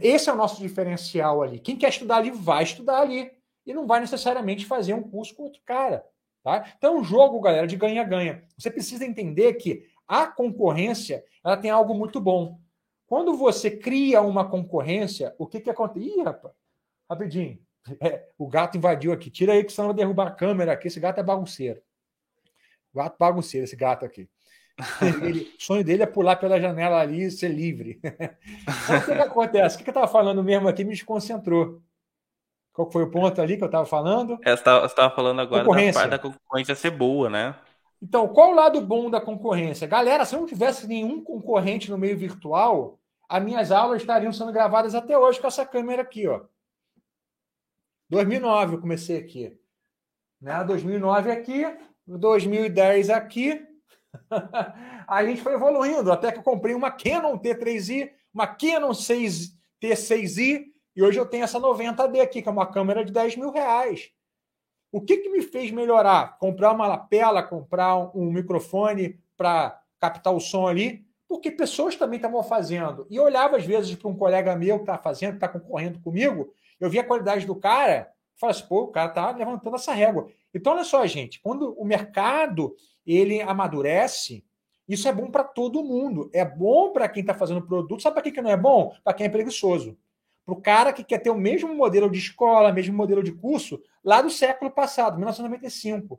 esse 0.00 0.30
é 0.30 0.32
o 0.32 0.36
nosso 0.36 0.60
diferencial 0.60 1.42
ali. 1.42 1.58
Quem 1.58 1.76
quer 1.76 1.88
estudar 1.88 2.18
ali, 2.18 2.30
vai 2.30 2.62
estudar 2.62 3.00
ali. 3.00 3.32
E 3.66 3.74
não 3.74 3.86
vai 3.86 4.00
necessariamente 4.00 4.64
fazer 4.64 4.94
um 4.94 5.02
curso 5.02 5.34
com 5.34 5.42
outro 5.42 5.60
cara. 5.64 6.06
Tá? 6.42 6.72
Então, 6.78 6.96
é 6.96 7.00
um 7.00 7.04
jogo, 7.04 7.40
galera, 7.40 7.66
de 7.66 7.76
ganha-ganha. 7.76 8.44
Você 8.56 8.70
precisa 8.70 9.04
entender 9.04 9.54
que 9.54 9.86
a 10.06 10.26
concorrência 10.26 11.24
ela 11.44 11.56
tem 11.56 11.70
algo 11.70 11.92
muito 11.92 12.20
bom. 12.20 12.60
Quando 13.06 13.36
você 13.36 13.70
cria 13.70 14.22
uma 14.22 14.48
concorrência, 14.48 15.34
o 15.36 15.46
que, 15.46 15.60
que 15.60 15.70
acontece? 15.70 16.06
Ih, 16.06 16.22
rapaz, 16.22 16.54
Rapidinho. 17.10 17.58
É, 18.00 18.28
o 18.36 18.46
gato 18.46 18.76
invadiu 18.76 19.12
aqui. 19.12 19.30
Tira 19.30 19.54
aí 19.54 19.64
que 19.64 19.72
senão 19.72 19.88
vai 19.88 19.96
derrubar 19.96 20.26
a 20.26 20.30
câmera 20.30 20.72
aqui. 20.72 20.88
Esse 20.88 21.00
gato 21.00 21.20
é 21.20 21.22
bagunceiro. 21.22 21.80
Gato 22.98 23.16
bagunceiro, 23.18 23.64
esse 23.64 23.76
gato 23.76 24.04
aqui. 24.04 24.28
Ele, 25.22 25.52
o 25.58 25.62
sonho 25.62 25.84
dele 25.84 26.02
é 26.02 26.06
pular 26.06 26.36
pela 26.36 26.60
janela 26.60 27.00
ali 27.00 27.24
e 27.24 27.30
ser 27.30 27.48
livre. 27.48 28.00
Então, 28.02 28.98
o 28.98 29.04
que, 29.04 29.14
que 29.14 29.22
acontece? 29.22 29.74
O 29.74 29.78
que, 29.78 29.84
que 29.84 29.90
eu 29.90 29.92
estava 29.92 30.08
falando 30.08 30.42
mesmo 30.42 30.68
aqui 30.68 30.84
me 30.84 30.90
desconcentrou. 30.90 31.82
Qual 32.72 32.90
foi 32.90 33.02
o 33.02 33.10
ponto 33.10 33.40
ali 33.40 33.56
que 33.56 33.64
eu 33.64 33.66
estava 33.66 33.84
falando? 33.84 34.38
É, 34.44 34.56
você 34.56 34.62
estava 34.86 35.12
falando 35.14 35.40
agora 35.40 35.64
da 35.64 35.92
parte 35.92 36.10
da 36.10 36.18
concorrência 36.18 36.74
ser 36.76 36.92
boa, 36.92 37.28
né? 37.28 37.56
Então, 38.00 38.28
qual 38.28 38.52
o 38.52 38.54
lado 38.54 38.80
bom 38.80 39.10
da 39.10 39.20
concorrência? 39.20 39.86
Galera, 39.88 40.24
se 40.24 40.36
eu 40.36 40.40
não 40.40 40.46
tivesse 40.46 40.86
nenhum 40.86 41.22
concorrente 41.22 41.90
no 41.90 41.98
meio 41.98 42.16
virtual, 42.16 43.00
as 43.28 43.42
minhas 43.42 43.72
aulas 43.72 44.00
estariam 44.00 44.32
sendo 44.32 44.52
gravadas 44.52 44.94
até 44.94 45.18
hoje 45.18 45.40
com 45.40 45.48
essa 45.48 45.66
câmera 45.66 46.02
aqui, 46.02 46.28
ó. 46.28 46.42
2009 48.08 48.76
eu 48.76 48.80
comecei 48.80 49.18
aqui. 49.18 49.58
Né? 50.40 50.62
2009 50.64 51.30
aqui, 51.32 51.64
2010 52.16 53.10
aqui. 53.10 53.66
a 55.06 55.24
gente 55.24 55.42
foi 55.42 55.54
evoluindo 55.54 56.10
até 56.10 56.32
que 56.32 56.38
eu 56.38 56.42
comprei 56.42 56.74
uma 56.74 56.90
Canon 56.90 57.38
T3i, 57.38 58.10
uma 58.32 58.46
Canon 58.46 58.94
6 58.94 59.54
T6i 59.82 60.64
e 60.96 61.02
hoje 61.02 61.18
eu 61.18 61.26
tenho 61.26 61.44
essa 61.44 61.60
90D 61.60 62.20
aqui, 62.20 62.42
que 62.42 62.48
é 62.48 62.52
uma 62.52 62.66
câmera 62.66 63.04
de 63.04 63.12
10 63.12 63.36
mil 63.36 63.50
reais. 63.52 64.10
O 64.90 65.00
que, 65.00 65.18
que 65.18 65.28
me 65.28 65.42
fez 65.42 65.70
melhorar? 65.70 66.38
Comprar 66.38 66.72
uma 66.72 66.86
lapela, 66.86 67.42
comprar 67.42 67.96
um 68.16 68.32
microfone 68.32 69.20
para 69.36 69.80
captar 70.00 70.34
o 70.34 70.40
som 70.40 70.66
ali, 70.66 71.06
porque 71.28 71.50
pessoas 71.50 71.94
também 71.94 72.16
estavam 72.16 72.42
fazendo. 72.42 73.06
E 73.10 73.16
eu 73.16 73.24
olhava 73.24 73.58
às 73.58 73.64
vezes 73.64 73.94
para 73.94 74.08
um 74.08 74.16
colega 74.16 74.56
meu 74.56 74.76
que 74.76 74.82
está 74.82 74.96
fazendo, 74.96 75.32
que 75.32 75.36
está 75.36 75.48
concorrendo 75.48 76.00
comigo, 76.00 76.52
eu 76.80 76.88
vi 76.88 76.98
a 76.98 77.04
qualidade 77.04 77.46
do 77.46 77.54
cara, 77.54 78.10
falo 78.38 78.50
assim, 78.50 78.66
pô, 78.66 78.82
o 78.82 78.88
cara 78.88 79.08
tá 79.08 79.30
levantando 79.30 79.76
essa 79.76 79.92
régua. 79.92 80.28
Então, 80.54 80.72
olha 80.72 80.84
só, 80.84 81.06
gente, 81.06 81.40
quando 81.40 81.72
o 81.72 81.84
mercado 81.84 82.74
ele 83.06 83.42
amadurece, 83.42 84.44
isso 84.88 85.06
é 85.06 85.12
bom 85.12 85.30
para 85.30 85.44
todo 85.44 85.84
mundo. 85.84 86.30
É 86.32 86.44
bom 86.44 86.92
para 86.92 87.08
quem 87.08 87.20
está 87.20 87.34
fazendo 87.34 87.62
produto. 87.62 88.02
Sabe 88.02 88.14
para 88.14 88.22
que, 88.22 88.32
que 88.32 88.40
não 88.40 88.50
é 88.50 88.56
bom? 88.56 88.94
Para 89.04 89.12
quem 89.12 89.26
é 89.26 89.30
preguiçoso. 89.30 89.98
Para 90.46 90.54
o 90.54 90.62
cara 90.62 90.92
que 90.94 91.04
quer 91.04 91.18
ter 91.18 91.30
o 91.30 91.34
mesmo 91.34 91.74
modelo 91.74 92.10
de 92.10 92.18
escola, 92.18 92.72
mesmo 92.72 92.96
modelo 92.96 93.22
de 93.22 93.32
curso, 93.32 93.82
lá 94.02 94.22
do 94.22 94.30
século 94.30 94.70
passado, 94.70 95.16
1995. 95.16 96.18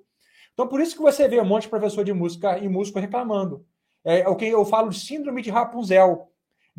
Então, 0.53 0.67
por 0.67 0.79
isso 0.79 0.95
que 0.95 1.01
você 1.01 1.27
vê 1.27 1.41
um 1.41 1.45
monte 1.45 1.63
de 1.63 1.69
professor 1.69 2.03
de 2.03 2.13
música 2.13 2.59
e 2.59 2.69
músico 2.69 2.99
reclamando. 2.99 3.65
É 4.03 4.27
o 4.29 4.35
que 4.35 4.45
eu 4.45 4.63
falo 4.65 4.89
de 4.89 4.99
síndrome 4.99 5.41
de 5.41 5.49
Rapunzel. 5.49 6.29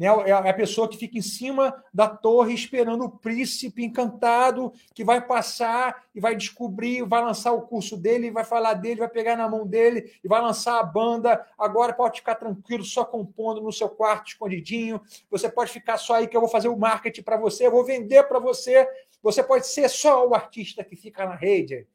Né? 0.01 0.07
É, 0.07 0.31
é 0.31 0.33
a 0.33 0.55
pessoa 0.55 0.89
que 0.89 0.97
fica 0.97 1.19
em 1.19 1.23
cima 1.23 1.85
da 1.93 2.09
torre 2.09 2.55
esperando 2.55 3.05
o 3.05 3.11
príncipe 3.11 3.85
encantado 3.85 4.73
que 4.95 5.05
vai 5.05 5.21
passar 5.21 6.05
e 6.15 6.21
vai 6.21 6.35
descobrir, 6.35 7.07
vai 7.07 7.23
lançar 7.23 7.53
o 7.53 7.67
curso 7.67 7.99
dele, 7.99 8.31
vai 8.31 8.43
falar 8.43 8.73
dele, 8.73 9.01
vai 9.01 9.11
pegar 9.11 9.37
na 9.37 9.47
mão 9.47 9.67
dele 9.67 10.11
e 10.25 10.27
vai 10.27 10.41
lançar 10.41 10.81
a 10.81 10.83
banda. 10.83 11.47
Agora 11.59 11.93
pode 11.93 12.21
ficar 12.21 12.37
tranquilo, 12.37 12.83
só 12.83 13.05
compondo 13.05 13.61
no 13.61 13.71
seu 13.71 13.91
quarto 13.91 14.29
escondidinho. 14.29 15.03
Você 15.31 15.51
pode 15.51 15.71
ficar 15.71 15.99
só 15.99 16.15
aí 16.15 16.27
que 16.27 16.35
eu 16.35 16.41
vou 16.41 16.49
fazer 16.49 16.69
o 16.69 16.79
marketing 16.79 17.23
para 17.23 17.37
você, 17.37 17.67
eu 17.67 17.71
vou 17.71 17.85
vender 17.85 18.23
para 18.23 18.39
você. 18.39 18.89
Você 19.23 19.43
pode 19.43 19.67
ser 19.67 19.87
só 19.91 20.27
o 20.27 20.35
artista 20.35 20.83
que 20.83 20.97
fica 20.97 21.27
na 21.27 21.35
rede. 21.35 21.87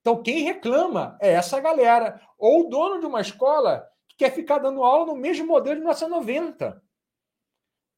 Então, 0.00 0.22
quem 0.22 0.44
reclama 0.44 1.18
é 1.20 1.32
essa 1.32 1.58
galera. 1.58 2.20
Ou 2.38 2.60
o 2.60 2.68
dono 2.68 3.00
de 3.00 3.06
uma 3.06 3.20
escola 3.20 3.84
que 4.06 4.18
quer 4.18 4.30
ficar 4.30 4.58
dando 4.58 4.84
aula 4.84 5.06
no 5.06 5.16
mesmo 5.16 5.44
modelo 5.44 5.74
de 5.74 5.80
1990. 5.80 6.83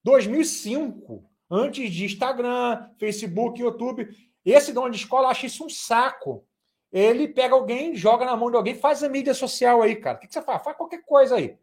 2005, 0.07 1.29
antes 1.51 1.93
de 1.93 2.05
Instagram, 2.05 2.89
Facebook, 2.97 3.61
YouTube. 3.61 4.09
Esse 4.45 4.73
dono 4.73 4.89
de 4.89 4.99
escola 4.99 5.31
acha 5.31 5.47
isso 5.47 5.65
um 5.65 5.69
saco. 5.69 6.47
ele 6.93 7.27
pega 7.27 7.57
alguém, 7.57 7.97
joga 7.97 8.25
na 8.25 8.37
mão 8.37 8.49
de 8.49 8.57
alguém, 8.57 8.77
faz 8.77 9.03
a 9.03 9.09
mídia 9.09 9.35
social 9.35 9.83
aí, 9.83 9.97
cara. 9.97 10.17
O 10.17 10.21
que, 10.21 10.33
você 10.33 10.41
faz? 10.41 10.63
Faz 10.63 10.77
qualquer 10.77 11.03
coisa 11.05 11.35
aí. 11.35 11.59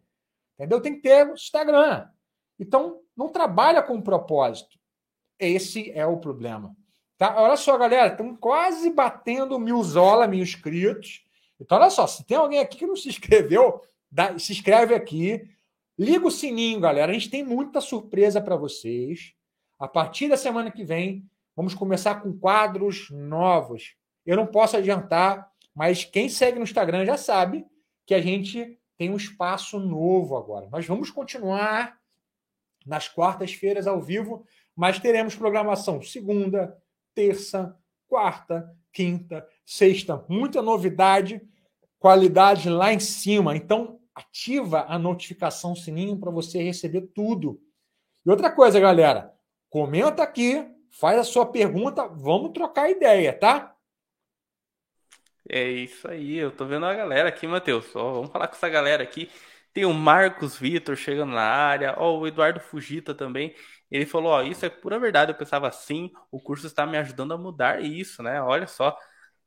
Entendeu? 0.59 0.81
Tem 0.81 0.95
que 0.95 1.01
ter 1.01 1.25
Instagram. 1.29 2.09
Então, 2.59 2.99
não 3.15 3.29
trabalha 3.29 3.81
com 3.81 4.01
propósito. 4.01 4.77
Esse 5.39 5.89
é 5.91 6.05
o 6.05 6.17
problema. 6.17 6.75
Tá? 7.17 7.41
Olha 7.41 7.55
só, 7.55 7.77
galera, 7.77 8.11
estamos 8.11 8.37
quase 8.41 8.89
batendo 8.89 9.57
mil 9.57 9.81
zola, 9.81 10.27
mil 10.27 10.43
inscritos. 10.43 11.23
Então, 11.57 11.77
olha 11.77 11.89
só, 11.89 12.05
se 12.05 12.25
tem 12.25 12.35
alguém 12.35 12.59
aqui 12.59 12.79
que 12.79 12.85
não 12.85 12.97
se 12.97 13.07
inscreveu, 13.07 13.81
dá, 14.11 14.37
se 14.37 14.51
inscreve 14.51 14.93
aqui. 14.93 15.49
Liga 15.97 16.25
o 16.25 16.31
sininho, 16.31 16.79
galera. 16.79 17.11
A 17.11 17.13
gente 17.13 17.29
tem 17.29 17.43
muita 17.43 17.79
surpresa 17.79 18.41
para 18.41 18.55
vocês. 18.55 19.33
A 19.77 19.87
partir 19.87 20.27
da 20.27 20.37
semana 20.37 20.71
que 20.71 20.83
vem, 20.83 21.29
vamos 21.55 21.75
começar 21.75 22.15
com 22.15 22.37
quadros 22.37 23.09
novos. 23.11 23.95
Eu 24.25 24.35
não 24.35 24.47
posso 24.47 24.75
adiantar, 24.75 25.51
mas 25.75 26.03
quem 26.03 26.29
segue 26.29 26.57
no 26.57 26.63
Instagram 26.63 27.05
já 27.05 27.17
sabe 27.17 27.65
que 28.05 28.13
a 28.13 28.21
gente 28.21 28.79
tem 28.97 29.11
um 29.11 29.17
espaço 29.17 29.79
novo 29.79 30.35
agora. 30.35 30.67
Nós 30.71 30.85
vamos 30.85 31.11
continuar 31.11 31.97
nas 32.85 33.07
quartas-feiras 33.07 33.85
ao 33.85 34.01
vivo, 34.01 34.45
mas 34.75 34.99
teremos 34.99 35.35
programação 35.35 36.01
segunda, 36.01 36.75
terça, 37.13 37.77
quarta, 38.07 38.75
quinta, 38.91 39.47
sexta. 39.63 40.25
Muita 40.27 40.61
novidade, 40.61 41.41
qualidade 41.99 42.69
lá 42.69 42.91
em 42.91 42.99
cima. 42.99 43.55
Então, 43.55 43.99
ativa 44.15 44.85
a 44.87 44.97
notificação 44.99 45.75
sininho 45.75 46.19
para 46.19 46.31
você 46.31 46.61
receber 46.61 47.01
tudo. 47.13 47.61
E 48.25 48.29
outra 48.29 48.51
coisa, 48.51 48.79
galera, 48.79 49.33
comenta 49.69 50.23
aqui, 50.23 50.65
faz 50.91 51.19
a 51.19 51.23
sua 51.23 51.45
pergunta, 51.45 52.07
vamos 52.07 52.51
trocar 52.51 52.89
ideia, 52.89 53.33
tá? 53.37 53.75
É 55.49 55.69
isso 55.69 56.07
aí, 56.07 56.37
eu 56.37 56.51
tô 56.51 56.65
vendo 56.65 56.85
a 56.85 56.93
galera 56.95 57.27
aqui, 57.29 57.45
Matheus. 57.47 57.93
Ó, 57.95 58.13
vamos 58.13 58.31
falar 58.31 58.47
com 58.47 58.55
essa 58.55 58.69
galera 58.69 59.03
aqui. 59.03 59.29
Tem 59.73 59.85
o 59.85 59.93
Marcos 59.93 60.57
Vitor 60.57 60.95
chegando 60.95 61.33
na 61.33 61.41
área, 61.41 61.95
ó, 61.97 62.17
o 62.17 62.27
Eduardo 62.27 62.59
Fugita 62.59 63.13
também. 63.13 63.55
Ele 63.91 64.05
falou: 64.05 64.31
Ó, 64.31 64.41
isso 64.43 64.65
é 64.65 64.69
pura 64.69 64.99
verdade. 64.99 65.31
Eu 65.31 65.37
pensava 65.37 65.67
assim, 65.67 66.11
o 66.31 66.39
curso 66.39 66.67
está 66.67 66.85
me 66.85 66.97
ajudando 66.97 67.33
a 67.33 67.37
mudar 67.37 67.81
isso, 67.83 68.23
né? 68.23 68.41
Olha 68.41 68.67
só. 68.67 68.97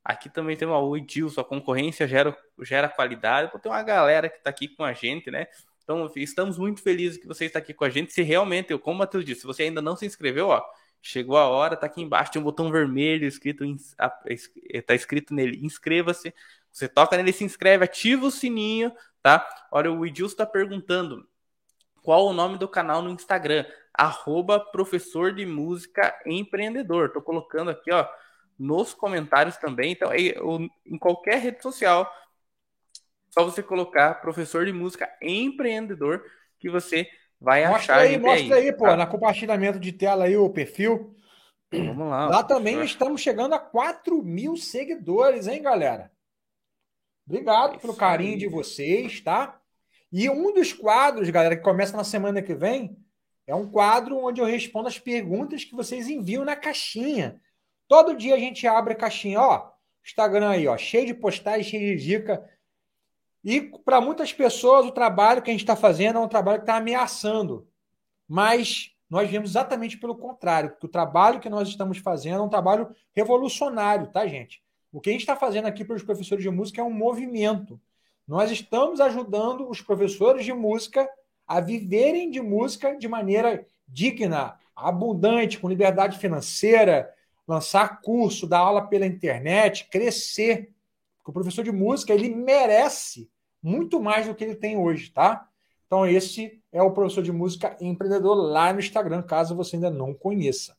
Aqui 0.07 0.29
também 0.29 0.57
tem 0.57 0.69
o 0.69 0.97
Edilson, 0.97 1.41
a 1.41 1.45
concorrência 1.45 2.07
gera, 2.07 2.39
gera 2.61 2.89
qualidade. 2.89 3.51
Pô, 3.51 3.59
tem 3.59 3.73
uma 3.73 3.83
galera 3.83 4.29
que 4.29 4.37
está 4.37 4.51
aqui 4.51 4.69
com 4.69 4.85
a 4.85 4.93
gente, 4.93 5.33
né? 5.33 5.49
Então, 5.83 6.09
estamos 6.15 6.57
muito 6.57 6.81
felizes 6.81 7.19
que 7.19 7.27
você 7.27 7.47
está 7.47 7.59
aqui 7.59 7.75
com 7.75 7.85
a 7.85 7.91
gente. 7.91 8.13
Se 8.13 8.23
realmente, 8.23 8.79
como 8.79 8.95
o 8.95 8.99
Matheus 9.01 9.25
disse, 9.25 9.41
se 9.41 9.47
você 9.49 9.65
ainda 9.65 9.83
não 9.83 9.97
se 9.97 10.07
inscreveu, 10.07 10.47
ó, 10.47 10.63
chegou 11.03 11.37
a 11.37 11.49
hora, 11.49 11.77
tá 11.77 11.87
aqui 11.87 12.01
embaixo, 12.03 12.31
tem 12.31 12.41
um 12.41 12.45
botão 12.45 12.71
vermelho 12.71 13.27
escrito, 13.27 13.65
tá 13.97 14.95
escrito 14.95 15.35
nele, 15.35 15.59
inscreva-se. 15.67 16.33
Você 16.71 16.89
toca 16.89 17.17
nele, 17.17 17.33
se 17.33 17.43
inscreve, 17.43 17.83
ativa 17.85 18.27
o 18.27 18.31
sininho, 18.31 18.93
tá? 19.21 19.45
Olha, 19.73 19.91
o 19.91 20.07
Edilson 20.07 20.35
está 20.35 20.47
perguntando 20.47 21.29
qual 22.01 22.27
o 22.27 22.33
nome 22.33 22.59
do 22.59 22.69
canal 22.69 23.03
no 23.03 23.11
Instagram 23.11 23.65
arroba 23.93 24.61
professor 24.61 25.33
de 25.35 25.45
música 25.45 26.17
empreendedor. 26.25 27.11
Colocando 27.23 27.73
aqui, 27.73 27.91
ó, 27.91 28.07
nos 28.59 28.95
comentários 28.95 29.57
também. 29.57 29.93
Então, 29.93 30.11
em 30.15 30.99
qualquer 30.99 31.39
rede 31.41 31.63
social, 31.63 32.11
só 33.31 33.45
você 33.45 33.63
colocar 33.63 34.21
professor 34.21 34.65
de 34.65 34.73
música 34.73 35.09
empreendedor 35.21 36.25
que 36.59 36.71
você 36.71 37.09
vai 37.41 37.67
mostra 37.67 37.97
achar. 37.97 37.99
Aí, 37.99 38.19
mostra 38.19 38.57
aí, 38.57 38.69
aí 38.69 38.73
pô, 38.73 38.85
tá? 38.85 38.97
na 38.97 39.07
compartilhamento 39.07 39.79
de 39.79 39.93
tela 39.93 40.25
aí 40.25 40.37
o 40.37 40.49
perfil. 40.49 41.15
Vamos 41.71 42.09
lá. 42.09 42.29
Lá 42.29 42.43
também 42.43 42.83
estamos 42.83 43.21
chegando 43.21 43.55
a 43.55 43.59
4 43.59 44.23
mil 44.23 44.57
seguidores, 44.57 45.47
hein, 45.47 45.63
galera? 45.63 46.11
Obrigado 47.27 47.75
é 47.75 47.79
pelo 47.79 47.95
carinho 47.95 48.35
aí. 48.35 48.39
de 48.39 48.49
vocês, 48.49 49.21
tá? 49.21 49.61
E 50.13 50.31
um 50.31 50.55
dos 50.55 50.73
quadros, 50.73 51.29
galera, 51.29 51.57
que 51.57 51.63
começa 51.63 51.97
na 51.97 52.05
semana 52.05 52.41
que 52.41 52.55
vem, 52.55 52.97
é 53.47 53.55
um 53.55 53.69
quadro 53.69 54.17
onde 54.17 54.41
eu 54.41 54.47
respondo 54.47 54.89
as 54.89 54.99
perguntas 54.99 55.65
que 55.65 55.75
vocês 55.75 56.09
enviam 56.09 56.45
na 56.45 56.57
caixinha. 56.57 57.41
Todo 57.89 58.17
dia 58.17 58.35
a 58.35 58.39
gente 58.39 58.67
abre 58.67 58.95
a 58.95 58.97
caixinha, 58.97 59.41
ó. 59.41 59.71
Instagram 60.05 60.51
aí, 60.51 60.69
ó, 60.69 60.77
cheio 60.77 61.07
de 61.07 61.15
postagens, 61.15 61.67
cheio 61.67 61.97
de 61.97 62.05
dica. 62.05 62.49
E 63.43 63.61
para 63.61 64.01
muitas 64.01 64.33
pessoas, 64.33 64.87
o 64.87 64.93
trabalho 64.93 65.43
que 65.43 65.51
a 65.51 65.53
gente 65.53 65.63
está 65.63 65.77
fazendo 65.77 66.19
é 66.19 66.23
um 66.23 66.29
trabalho 66.29 66.59
que 66.59 66.65
está 66.65 66.77
ameaçando. 66.77 67.69
Mas 68.29 68.93
nós 69.09 69.31
vemos 69.31 69.51
exatamente 69.51 69.99
pelo 69.99 70.17
contrário, 70.17 70.71
porque 70.71 70.87
o 70.87 70.91
trabalho 70.91 71.41
que 71.41 71.49
nós 71.49 71.69
estamos 71.69 71.99
fazendo 71.99 72.39
é 72.39 72.43
um 72.43 72.49
trabalho 72.49 72.95
revolucionário, 73.15 74.09
tá, 74.09 74.27
gente? 74.27 74.63
O 74.93 75.01
que 75.01 75.11
a 75.11 75.13
gente 75.13 75.23
está 75.23 75.37
fazendo 75.37 75.67
aqui 75.67 75.85
para 75.85 75.97
os 75.97 76.03
professores 76.03 76.43
de 76.43 76.51
música 76.51 76.81
é 76.81 76.85
um 76.85 76.93
movimento. 76.93 77.81
Nós 78.27 78.51
estamos 78.51 79.01
ajudando 79.01 79.69
os 79.69 79.81
professores 79.81 80.45
de 80.45 80.53
música 80.53 81.09
a 81.47 81.61
viverem 81.61 82.31
de 82.31 82.41
música 82.41 82.97
de 82.97 83.07
maneira 83.07 83.65
digna, 83.87 84.59
abundante, 84.75 85.59
com 85.61 85.69
liberdade 85.69 86.19
financeira, 86.19 87.15
lançar 87.47 88.01
curso, 88.01 88.47
dar 88.47 88.59
aula 88.59 88.87
pela 88.87 89.07
internet, 89.07 89.89
crescer. 89.91 90.73
Porque 91.19 91.31
o 91.31 91.33
professor 91.33 91.65
de 91.65 91.73
música, 91.73 92.13
ele 92.13 92.35
merece 92.35 93.31
muito 93.63 94.01
mais 94.01 94.27
do 94.27 94.35
que 94.35 94.45
ele 94.45 94.55
tem 94.55 94.77
hoje, 94.77 95.11
tá? 95.11 95.49
Então 95.87 96.07
esse 96.07 96.61
é 96.73 96.83
o 96.83 96.93
professor 96.93 97.23
de 97.23 97.33
música 97.33 97.77
empreendedor 97.81 98.35
lá 98.35 98.73
no 98.73 98.81
Instagram, 98.81 99.23
caso 99.23 99.55
você 99.55 99.77
ainda 99.77 99.91
não 99.91 100.13
conheça. 100.13 100.77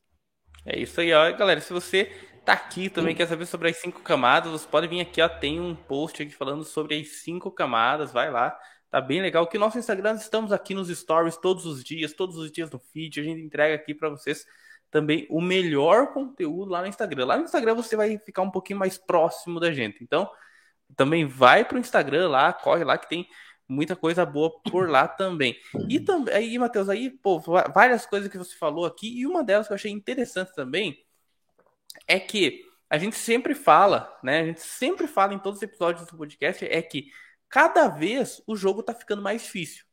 É 0.65 0.77
isso 0.77 0.99
aí, 0.99 1.13
ó, 1.13 1.31
galera. 1.35 1.61
Se 1.61 1.71
você 1.71 2.11
tá 2.45 2.53
aqui 2.53 2.89
também 2.89 3.15
quer 3.15 3.27
saber 3.27 3.45
sobre 3.45 3.69
as 3.69 3.77
cinco 3.77 4.01
camadas, 4.01 4.51
você 4.51 4.67
pode 4.67 4.87
vir 4.87 5.01
aqui, 5.01 5.21
ó, 5.21 5.29
tem 5.29 5.59
um 5.59 5.75
post 5.75 6.21
aqui 6.21 6.31
falando 6.31 6.63
sobre 6.63 6.99
as 6.99 7.07
cinco 7.23 7.49
camadas, 7.51 8.11
vai 8.11 8.29
lá. 8.29 8.57
Tá 8.89 9.01
bem 9.01 9.21
legal. 9.21 9.47
Que 9.47 9.57
nosso 9.57 9.77
Instagram 9.77 10.15
estamos 10.15 10.51
aqui 10.51 10.73
nos 10.73 10.87
stories 10.89 11.37
todos 11.37 11.65
os 11.65 11.83
dias, 11.83 12.13
todos 12.13 12.37
os 12.37 12.51
dias 12.51 12.71
no 12.71 12.79
feed. 12.79 13.19
A 13.19 13.23
gente 13.23 13.41
entrega 13.41 13.75
aqui 13.75 13.93
para 13.93 14.09
vocês 14.09 14.45
também 14.89 15.27
o 15.29 15.41
melhor 15.41 16.13
conteúdo 16.13 16.71
lá 16.71 16.81
no 16.81 16.87
Instagram. 16.87 17.25
Lá 17.25 17.37
no 17.37 17.43
Instagram 17.43 17.75
você 17.75 17.95
vai 17.95 18.17
ficar 18.17 18.41
um 18.41 18.51
pouquinho 18.51 18.79
mais 18.79 18.97
próximo 18.97 19.59
da 19.59 19.71
gente. 19.71 20.03
Então, 20.03 20.29
também 20.95 21.25
vai 21.25 21.65
pro 21.65 21.77
Instagram 21.77 22.29
lá, 22.29 22.53
corre 22.53 22.83
lá 22.83 22.97
que 22.97 23.09
tem 23.09 23.27
muita 23.67 23.95
coisa 23.95 24.25
boa 24.25 24.51
por 24.61 24.89
lá 24.89 25.07
também. 25.07 25.57
E 25.89 25.99
também, 25.99 26.33
aí, 26.33 26.57
Matheus, 26.57 26.89
aí, 26.89 27.09
pô, 27.09 27.39
várias 27.39 28.05
coisas 28.05 28.31
que 28.31 28.37
você 28.37 28.55
falou 28.55 28.85
aqui, 28.85 29.19
e 29.19 29.27
uma 29.27 29.43
delas 29.43 29.67
que 29.67 29.73
eu 29.73 29.75
achei 29.75 29.91
interessante 29.91 30.53
também 30.53 30.97
é 32.07 32.19
que 32.19 32.65
a 32.89 32.97
gente 32.97 33.17
sempre 33.17 33.53
fala, 33.53 34.17
né? 34.23 34.41
A 34.41 34.45
gente 34.45 34.61
sempre 34.61 35.07
fala 35.07 35.33
em 35.33 35.39
todos 35.39 35.57
os 35.57 35.63
episódios 35.63 36.07
do 36.07 36.17
podcast 36.17 36.65
é 36.65 36.81
que 36.81 37.11
cada 37.49 37.89
vez 37.89 38.41
o 38.47 38.55
jogo 38.55 38.81
tá 38.81 38.93
ficando 38.93 39.21
mais 39.21 39.43
difícil. 39.43 39.85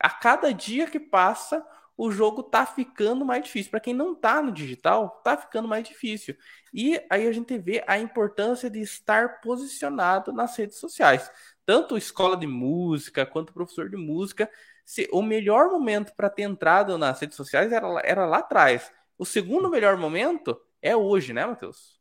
A 0.00 0.08
cada 0.08 0.52
dia 0.52 0.86
que 0.86 0.98
passa, 0.98 1.66
o 1.98 2.12
jogo 2.12 2.44
tá 2.44 2.64
ficando 2.64 3.24
mais 3.24 3.44
difícil. 3.44 3.70
Para 3.70 3.80
quem 3.80 3.92
não 3.92 4.14
tá 4.14 4.40
no 4.40 4.52
digital, 4.52 5.20
tá 5.24 5.36
ficando 5.36 5.66
mais 5.66 5.86
difícil. 5.86 6.36
E 6.72 6.98
aí 7.10 7.26
a 7.26 7.32
gente 7.32 7.58
vê 7.58 7.82
a 7.88 7.98
importância 7.98 8.70
de 8.70 8.80
estar 8.80 9.40
posicionado 9.40 10.32
nas 10.32 10.56
redes 10.56 10.78
sociais. 10.78 11.30
Tanto 11.66 11.98
escola 11.98 12.36
de 12.36 12.46
música 12.46 13.26
quanto 13.26 13.52
professor 13.52 13.90
de 13.90 13.96
música. 13.96 14.48
Se, 14.84 15.08
o 15.12 15.20
melhor 15.20 15.70
momento 15.70 16.14
para 16.14 16.30
ter 16.30 16.42
entrado 16.42 16.96
nas 16.96 17.20
redes 17.20 17.36
sociais 17.36 17.72
era, 17.72 17.86
era 18.04 18.24
lá 18.24 18.38
atrás. 18.38 18.92
O 19.18 19.26
segundo 19.26 19.68
melhor 19.68 19.96
momento 19.96 20.58
é 20.80 20.96
hoje, 20.96 21.32
né, 21.32 21.44
Matheus? 21.44 21.98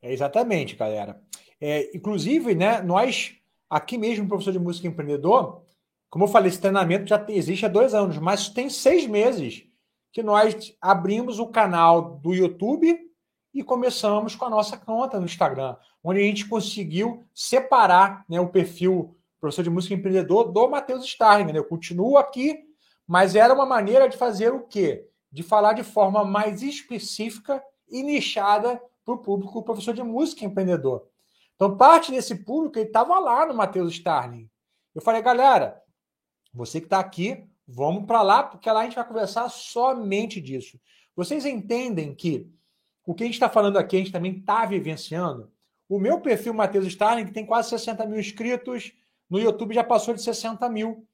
É 0.00 0.12
exatamente, 0.12 0.74
galera. 0.74 1.22
É, 1.60 1.94
inclusive, 1.94 2.54
né, 2.54 2.80
nós 2.80 3.36
Aqui 3.68 3.98
mesmo, 3.98 4.28
professor 4.28 4.52
de 4.52 4.60
música 4.60 4.86
empreendedor, 4.86 5.65
como 6.10 6.24
eu 6.24 6.28
falei, 6.28 6.48
esse 6.48 6.60
treinamento 6.60 7.08
já 7.08 7.24
existe 7.28 7.66
há 7.66 7.68
dois 7.68 7.94
anos, 7.94 8.18
mas 8.18 8.48
tem 8.48 8.70
seis 8.70 9.06
meses 9.06 9.64
que 10.12 10.22
nós 10.22 10.74
abrimos 10.80 11.38
o 11.38 11.48
canal 11.48 12.18
do 12.18 12.32
YouTube 12.32 12.98
e 13.52 13.62
começamos 13.62 14.34
com 14.34 14.44
a 14.44 14.50
nossa 14.50 14.76
conta 14.76 15.18
no 15.18 15.26
Instagram, 15.26 15.76
onde 16.02 16.20
a 16.20 16.22
gente 16.22 16.48
conseguiu 16.48 17.26
separar 17.34 18.24
né, 18.28 18.40
o 18.40 18.48
perfil 18.48 19.16
professor 19.40 19.62
de 19.62 19.70
música 19.70 19.94
empreendedor 19.94 20.52
do 20.52 20.68
Matheus 20.68 21.04
Starling. 21.04 21.52
Né? 21.52 21.58
Eu 21.58 21.64
continuo 21.64 22.16
aqui, 22.16 22.58
mas 23.06 23.34
era 23.34 23.52
uma 23.52 23.66
maneira 23.66 24.08
de 24.08 24.16
fazer 24.16 24.52
o 24.52 24.60
quê? 24.66 25.08
De 25.30 25.42
falar 25.42 25.74
de 25.74 25.82
forma 25.82 26.24
mais 26.24 26.62
específica 26.62 27.62
e 27.88 28.02
nichada 28.02 28.80
para 29.04 29.14
o 29.14 29.18
público 29.18 29.62
professor 29.62 29.94
de 29.94 30.02
música 30.02 30.44
empreendedor. 30.44 31.06
Então, 31.54 31.76
parte 31.76 32.10
desse 32.10 32.34
público 32.44 32.78
ele 32.78 32.86
estava 32.86 33.18
lá 33.18 33.46
no 33.46 33.54
Matheus 33.54 33.92
Starling. 33.92 34.48
Eu 34.94 35.00
falei, 35.00 35.22
galera, 35.22 35.80
você 36.56 36.80
que 36.80 36.86
está 36.86 36.98
aqui, 36.98 37.44
vamos 37.66 38.06
para 38.06 38.22
lá, 38.22 38.42
porque 38.42 38.70
lá 38.70 38.80
a 38.80 38.84
gente 38.84 38.94
vai 38.96 39.06
conversar 39.06 39.48
somente 39.48 40.40
disso. 40.40 40.80
Vocês 41.14 41.44
entendem 41.44 42.14
que 42.14 42.50
o 43.04 43.14
que 43.14 43.22
a 43.22 43.26
gente 43.26 43.34
está 43.34 43.48
falando 43.48 43.76
aqui, 43.76 43.96
a 43.96 43.98
gente 44.00 44.12
também 44.12 44.38
está 44.38 44.64
vivenciando? 44.64 45.50
O 45.88 45.98
meu 46.00 46.20
perfil, 46.20 46.52
Matheus 46.52 46.86
Starling, 46.86 47.26
que 47.26 47.32
tem 47.32 47.46
quase 47.46 47.68
60 47.70 48.04
mil 48.06 48.18
inscritos, 48.18 48.92
no 49.30 49.38
YouTube 49.38 49.74
já 49.74 49.84
passou 49.84 50.14
de 50.14 50.22
60 50.22 50.68
mil. 50.68 51.06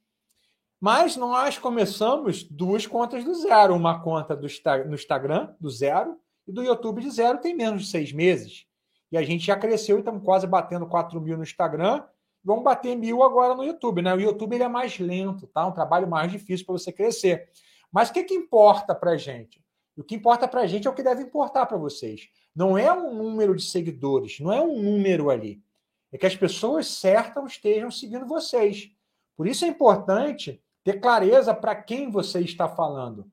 Mas 0.80 1.16
nós 1.16 1.58
começamos 1.58 2.42
duas 2.42 2.86
contas 2.86 3.24
do 3.24 3.34
zero. 3.34 3.74
Uma 3.74 4.00
conta 4.00 4.34
do, 4.34 4.46
no 4.86 4.94
Instagram, 4.94 5.54
do 5.60 5.70
zero, 5.70 6.18
e 6.46 6.52
do 6.52 6.62
YouTube 6.62 7.02
de 7.02 7.10
zero 7.10 7.38
tem 7.38 7.54
menos 7.54 7.82
de 7.82 7.88
seis 7.88 8.12
meses. 8.12 8.66
E 9.10 9.16
a 9.16 9.22
gente 9.22 9.44
já 9.44 9.56
cresceu 9.56 9.96
e 9.96 10.00
estamos 10.00 10.24
quase 10.24 10.46
batendo 10.46 10.86
4 10.86 11.20
mil 11.20 11.36
no 11.36 11.42
Instagram. 11.42 12.02
Vamos 12.44 12.64
bater 12.64 12.96
mil 12.96 13.22
agora 13.22 13.54
no 13.54 13.64
YouTube, 13.64 14.02
né? 14.02 14.14
O 14.14 14.20
YouTube 14.20 14.54
ele 14.54 14.64
é 14.64 14.68
mais 14.68 14.98
lento, 14.98 15.46
tá? 15.46 15.66
Um 15.66 15.72
trabalho 15.72 16.08
mais 16.08 16.30
difícil 16.30 16.66
para 16.66 16.72
você 16.72 16.92
crescer. 16.92 17.48
Mas 17.90 18.10
o 18.10 18.12
que, 18.12 18.24
que 18.24 18.34
importa 18.34 18.94
para 18.94 19.16
gente? 19.16 19.62
O 19.96 20.02
que 20.02 20.14
importa 20.14 20.48
para 20.48 20.66
gente 20.66 20.86
é 20.86 20.90
o 20.90 20.94
que 20.94 21.02
deve 21.02 21.22
importar 21.22 21.66
para 21.66 21.76
vocês. 21.76 22.28
Não 22.54 22.76
é 22.76 22.92
um 22.92 23.14
número 23.14 23.54
de 23.54 23.64
seguidores, 23.64 24.40
não 24.40 24.52
é 24.52 24.60
um 24.60 24.80
número 24.80 25.30
ali. 25.30 25.62
É 26.10 26.18
que 26.18 26.26
as 26.26 26.36
pessoas 26.36 26.86
certas 26.86 27.44
estejam 27.52 27.90
seguindo 27.90 28.26
vocês. 28.26 28.90
Por 29.36 29.46
isso 29.46 29.64
é 29.64 29.68
importante 29.68 30.62
ter 30.84 31.00
clareza 31.00 31.54
para 31.54 31.74
quem 31.74 32.10
você 32.10 32.40
está 32.40 32.68
falando. 32.68 33.30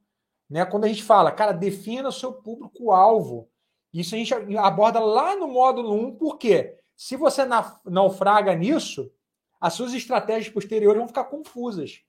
Né? 0.49 0.65
Quando 0.65 0.85
a 0.85 0.87
gente 0.87 1.03
fala, 1.03 1.31
cara, 1.31 1.51
defina 1.51 2.09
o 2.09 2.13
seu 2.13 2.33
público-alvo. 2.33 3.49
Isso 3.93 4.15
a 4.15 4.17
gente 4.17 4.33
aborda 4.57 4.99
lá 4.99 5.35
no 5.35 5.47
módulo 5.47 5.93
1, 5.93 6.15
porque 6.15 6.77
se 6.99 7.15
você 7.15 7.43
naufraga 7.85 8.53
nisso, 8.53 9.09
as 9.57 9.73
suas 9.73 9.93
estratégias 9.93 10.53
posteriores 10.53 10.97
vão 10.99 11.07
ficar 11.07 11.23
confusas. 11.23 12.01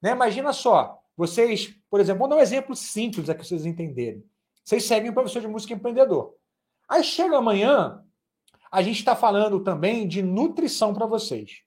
Né? 0.00 0.12
Imagina 0.12 0.52
só, 0.52 1.02
vocês, 1.16 1.74
por 1.90 1.98
exemplo, 1.98 2.20
vou 2.20 2.28
dar 2.28 2.36
um 2.36 2.40
exemplo 2.40 2.76
simples 2.76 3.28
aqui 3.28 3.40
para 3.40 3.48
vocês 3.48 3.66
entenderem. 3.66 4.24
Vocês 4.62 4.84
seguem 4.84 5.10
um 5.10 5.12
professor 5.12 5.40
de 5.40 5.48
música 5.48 5.74
empreendedor. 5.74 6.36
Aí 6.88 7.02
chega 7.02 7.36
amanhã, 7.36 8.04
a 8.70 8.80
gente 8.80 9.00
está 9.00 9.16
falando 9.16 9.58
também 9.64 10.06
de 10.06 10.22
nutrição 10.22 10.94
para 10.94 11.04
vocês. 11.04 11.62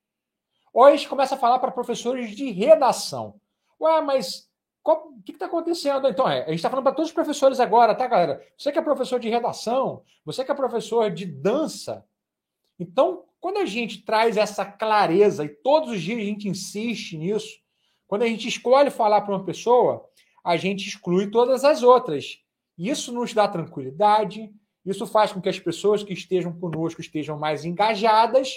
Ou 0.74 0.86
a 0.86 0.92
gente 0.96 1.10
começa 1.10 1.36
a 1.36 1.38
falar 1.38 1.60
para 1.60 1.72
professores 1.72 2.34
de 2.34 2.52
redação. 2.52 3.36
Ué, 3.82 4.00
mas 4.00 4.50
o 4.82 5.22
que 5.26 5.34
está 5.34 5.48
acontecendo? 5.48 6.08
Então, 6.08 6.26
é, 6.26 6.44
a 6.44 6.48
gente 6.48 6.56
está 6.56 6.70
falando 6.70 6.86
para 6.86 6.96
todos 6.96 7.10
os 7.10 7.14
professores 7.14 7.60
agora, 7.60 7.94
tá, 7.94 8.08
galera? 8.08 8.42
Você 8.58 8.72
que 8.72 8.80
é 8.80 8.82
professor 8.82 9.20
de 9.20 9.28
redação, 9.28 10.04
você 10.24 10.46
que 10.46 10.52
é 10.54 10.56
professor 10.56 11.12
de 11.12 11.26
dança. 11.26 12.06
Então, 12.82 13.26
quando 13.40 13.58
a 13.58 13.66
gente 13.66 14.04
traz 14.04 14.38
essa 14.38 14.66
clareza, 14.66 15.46
e 15.46 15.50
todos 15.50 15.92
os 15.92 16.02
dias 16.02 16.18
a 16.18 16.24
gente 16.24 16.50
insiste 16.50 17.16
nisso, 17.16 17.60
quando 18.08 18.24
a 18.24 18.28
gente 18.28 18.48
escolhe 18.48 18.90
falar 18.90 19.22
para 19.22 19.36
uma 19.36 19.46
pessoa, 19.46 20.04
a 20.44 20.58
gente 20.58 20.88
exclui 20.88 21.30
todas 21.30 21.64
as 21.64 21.84
outras. 21.84 22.40
Isso 22.76 23.14
nos 23.14 23.36
dá 23.36 23.48
tranquilidade, 23.48 24.52
isso 24.84 25.06
faz 25.06 25.32
com 25.32 25.40
que 25.40 25.48
as 25.48 25.60
pessoas 25.60 26.02
que 26.02 26.12
estejam 26.12 26.52
conosco 26.60 27.02
estejam 27.02 27.38
mais 27.38 27.64
engajadas 27.64 28.52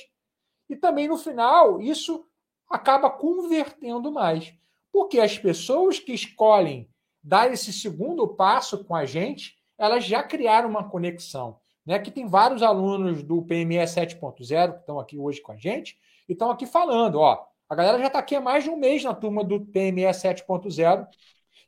e 0.71 0.75
também 0.75 1.07
no 1.07 1.19
final 1.19 1.83
isso 1.83 2.27
acaba 2.67 3.11
convertendo 3.11 4.11
mais. 4.11 4.55
Porque 4.91 5.21
as 5.21 5.37
pessoas 5.37 5.99
que 5.99 6.15
escolhem 6.15 6.89
dar 7.23 7.53
esse 7.53 7.75
segundo 7.75 8.27
passo 8.27 8.83
com 8.85 8.97
a 8.97 9.05
gente, 9.05 9.59
elas 9.77 10.03
já 10.07 10.23
criaram 10.23 10.71
uma 10.71 10.89
conexão. 10.89 11.61
Né? 11.85 11.99
Que 11.99 12.11
tem 12.11 12.27
vários 12.27 12.62
alunos 12.62 13.23
do 13.23 13.42
PME 13.42 13.77
7.0 13.77 14.73
que 14.73 14.81
estão 14.81 14.99
aqui 14.99 15.18
hoje 15.18 15.40
com 15.40 15.53
a 15.53 15.57
gente 15.57 15.99
e 16.29 16.33
estão 16.33 16.51
aqui 16.51 16.66
falando, 16.66 17.20
ó, 17.20 17.47
a 17.68 17.75
galera 17.75 17.99
já 17.99 18.07
está 18.07 18.18
aqui 18.18 18.35
há 18.35 18.40
mais 18.40 18.64
de 18.64 18.70
um 18.70 18.77
mês 18.77 19.03
na 19.03 19.14
turma 19.14 19.42
do 19.42 19.61
PME 19.61 20.05
7.0 20.05 21.07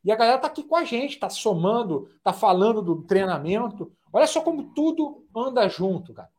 e 0.05 0.13
a 0.13 0.17
galera 0.17 0.37
está 0.37 0.47
aqui 0.47 0.63
com 0.63 0.77
a 0.77 0.85
gente, 0.85 1.15
está 1.15 1.29
somando, 1.29 2.09
está 2.17 2.33
falando 2.33 2.81
do 2.81 3.03
treinamento. 3.03 3.93
Olha 4.13 4.27
só 4.27 4.41
como 4.41 4.73
tudo 4.73 5.27
anda 5.35 5.69
junto, 5.69 6.15
cara. 6.15 6.31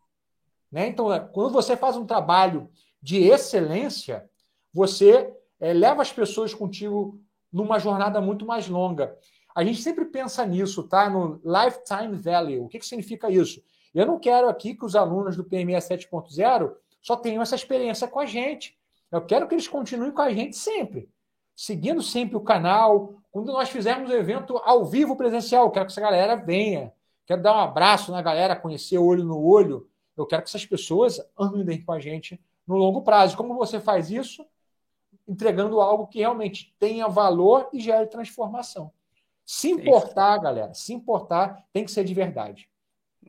Né? 0.71 0.87
Então, 0.87 1.13
é, 1.13 1.19
quando 1.19 1.51
você 1.51 1.75
faz 1.75 1.97
um 1.97 2.05
trabalho 2.05 2.69
de 3.01 3.23
excelência, 3.23 4.29
você 4.73 5.33
é, 5.59 5.73
leva 5.73 6.01
as 6.01 6.11
pessoas 6.11 6.53
contigo 6.53 7.19
numa 7.51 7.79
jornada 7.79 8.21
muito 8.21 8.45
mais 8.45 8.67
longa. 8.67 9.17
A 9.57 9.63
gente 9.63 9.81
sempre 9.81 10.05
pensa 10.05 10.45
nisso, 10.45 10.83
tá? 10.83 11.09
No 11.09 11.41
lifetime 11.43 12.15
value. 12.15 12.65
O 12.65 12.67
que, 12.67 12.77
que 12.77 12.85
significa 12.85 13.27
isso? 13.27 13.59
Eu 13.91 14.05
não 14.05 14.19
quero 14.19 14.47
aqui 14.47 14.75
que 14.75 14.85
os 14.85 14.95
alunos 14.95 15.35
do 15.35 15.43
PME 15.43 15.73
7.0 15.73 16.75
só 17.01 17.15
tenham 17.15 17.41
essa 17.41 17.55
experiência 17.55 18.07
com 18.07 18.19
a 18.19 18.25
gente. 18.27 18.77
Eu 19.11 19.19
quero 19.19 19.47
que 19.47 19.55
eles 19.55 19.67
continuem 19.67 20.11
com 20.11 20.21
a 20.21 20.31
gente 20.31 20.55
sempre, 20.55 21.09
seguindo 21.55 22.03
sempre 22.03 22.37
o 22.37 22.41
canal. 22.41 23.15
Quando 23.31 23.51
nós 23.51 23.67
fizermos 23.67 24.11
o 24.11 24.13
evento 24.13 24.57
ao 24.57 24.85
vivo 24.85 25.15
presencial, 25.15 25.71
quero 25.71 25.87
que 25.87 25.91
essa 25.91 26.01
galera 26.01 26.35
venha. 26.35 26.93
Quero 27.25 27.41
dar 27.41 27.55
um 27.55 27.61
abraço 27.61 28.11
na 28.11 28.21
galera, 28.21 28.55
conhecer 28.55 28.99
olho 28.99 29.23
no 29.23 29.43
olho. 29.43 29.89
Eu 30.15 30.27
quero 30.27 30.43
que 30.43 30.49
essas 30.49 30.67
pessoas 30.67 31.19
andem 31.35 31.83
com 31.83 31.93
a 31.93 31.99
gente 31.99 32.39
no 32.67 32.75
longo 32.75 33.01
prazo. 33.01 33.35
Como 33.35 33.55
você 33.55 33.79
faz 33.79 34.11
isso? 34.11 34.45
Entregando 35.27 35.81
algo 35.81 36.05
que 36.05 36.19
realmente 36.19 36.75
tenha 36.77 37.07
valor 37.07 37.67
e 37.73 37.79
gere 37.79 38.05
transformação. 38.05 38.91
Se 39.49 39.69
importar, 39.69 40.35
é 40.35 40.41
galera, 40.41 40.73
se 40.73 40.93
importar, 40.93 41.63
tem 41.71 41.85
que 41.85 41.91
ser 41.91 42.03
de 42.03 42.13
verdade. 42.13 42.69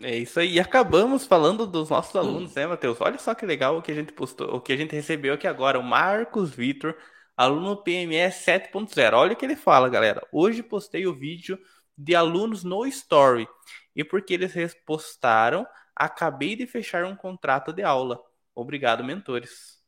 É 0.03 0.17
isso 0.17 0.41
aí. 0.41 0.55
E 0.55 0.61
acabamos 0.61 1.25
falando 1.25 1.65
dos 1.65 1.91
nossos 1.91 2.15
alunos, 2.17 2.53
né, 2.57 2.67
Matheus? 2.67 3.01
Olha 3.01 3.19
só 3.19 3.37
que 3.37 3.47
legal 3.47 3.79
o 3.79 3.83
que 3.83 3.93
a 3.93 3.95
gente 3.95 4.13
postou, 4.13 4.53
o 4.57 4.61
que 4.61 4.73
a 4.73 4.77
gente 4.77 4.93
recebeu 4.97 5.35
aqui 5.35 5.47
agora. 5.47 5.79
O 5.79 5.83
Marcos 5.83 6.51
Vitor, 6.51 6.97
aluno 7.37 7.77
PME 7.77 8.33
7.0. 8.33 9.15
Olha 9.15 9.35
o 9.35 9.37
que 9.37 9.45
ele 9.45 9.55
fala, 9.55 9.89
galera. 9.89 10.21
Hoje 10.33 10.61
postei 10.61 11.07
o 11.07 11.15
vídeo 11.15 11.57
de 11.97 12.17
alunos 12.17 12.65
no 12.65 12.85
Story. 12.85 13.49
E 13.95 14.03
porque 14.03 14.35
eles 14.35 14.53
repostaram, 14.53 15.65
acabei 15.95 16.57
de 16.57 16.67
fechar 16.67 17.05
um 17.05 17.15
contrato 17.15 17.73
de 17.73 17.85
aula. 17.85 18.21
Obrigado, 18.57 19.05
mentores. 19.05 19.79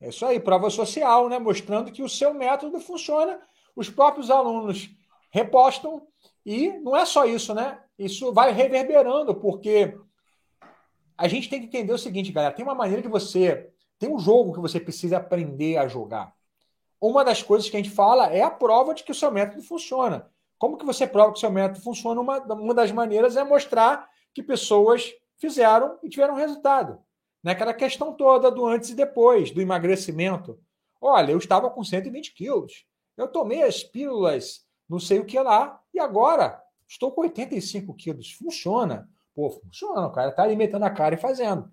É 0.00 0.08
isso 0.08 0.24
aí, 0.24 0.38
prova 0.38 0.70
social, 0.70 1.28
né? 1.28 1.40
Mostrando 1.40 1.90
que 1.90 2.02
o 2.02 2.08
seu 2.08 2.32
método 2.32 2.78
funciona. 2.78 3.40
Os 3.74 3.90
próprios 3.90 4.30
alunos 4.30 4.88
repostam 5.30 6.06
e 6.44 6.70
não 6.80 6.96
é 6.96 7.04
só 7.04 7.24
isso, 7.24 7.54
né? 7.54 7.80
Isso 7.98 8.32
vai 8.32 8.52
reverberando, 8.52 9.34
porque 9.34 9.96
a 11.16 11.28
gente 11.28 11.48
tem 11.48 11.60
que 11.60 11.66
entender 11.66 11.92
o 11.92 11.98
seguinte, 11.98 12.32
galera: 12.32 12.54
tem 12.54 12.64
uma 12.64 12.74
maneira 12.74 13.02
de 13.02 13.08
você. 13.08 13.70
Tem 13.98 14.10
um 14.10 14.18
jogo 14.18 14.54
que 14.54 14.60
você 14.60 14.80
precisa 14.80 15.18
aprender 15.18 15.76
a 15.76 15.86
jogar. 15.86 16.34
Uma 16.98 17.22
das 17.22 17.42
coisas 17.42 17.68
que 17.68 17.76
a 17.76 17.82
gente 17.82 17.94
fala 17.94 18.32
é 18.32 18.42
a 18.42 18.50
prova 18.50 18.94
de 18.94 19.04
que 19.04 19.12
o 19.12 19.14
seu 19.14 19.30
método 19.30 19.62
funciona. 19.62 20.30
Como 20.58 20.76
que 20.76 20.84
você 20.84 21.06
prova 21.06 21.32
que 21.32 21.38
o 21.38 21.40
seu 21.40 21.50
método 21.50 21.82
funciona? 21.82 22.20
Uma, 22.20 22.38
uma 22.38 22.74
das 22.74 22.90
maneiras 22.90 23.36
é 23.36 23.44
mostrar 23.44 24.08
que 24.34 24.42
pessoas 24.42 25.12
fizeram 25.36 25.98
e 26.02 26.08
tiveram 26.08 26.34
resultado. 26.34 26.98
Naquela 27.42 27.72
questão 27.72 28.12
toda 28.12 28.50
do 28.50 28.66
antes 28.66 28.90
e 28.90 28.94
depois, 28.94 29.50
do 29.50 29.60
emagrecimento. 29.60 30.58
Olha, 31.00 31.32
eu 31.32 31.38
estava 31.38 31.70
com 31.70 31.82
120 31.82 32.34
quilos. 32.34 32.84
Eu 33.16 33.28
tomei 33.28 33.62
as 33.62 33.82
pílulas, 33.82 34.66
não 34.90 34.98
sei 34.98 35.20
o 35.20 35.24
que 35.24 35.38
lá, 35.38 35.80
e 35.94 36.00
agora 36.00 36.60
estou 36.88 37.12
com 37.12 37.20
85 37.22 37.94
quilos. 37.94 38.32
Funciona. 38.32 39.08
Pô, 39.34 39.48
funciona. 39.50 40.06
O 40.06 40.12
cara 40.12 40.30
está 40.30 40.42
alimentando 40.42 40.84
a 40.84 40.90
cara 40.90 41.14
e 41.14 41.18
fazendo. 41.18 41.70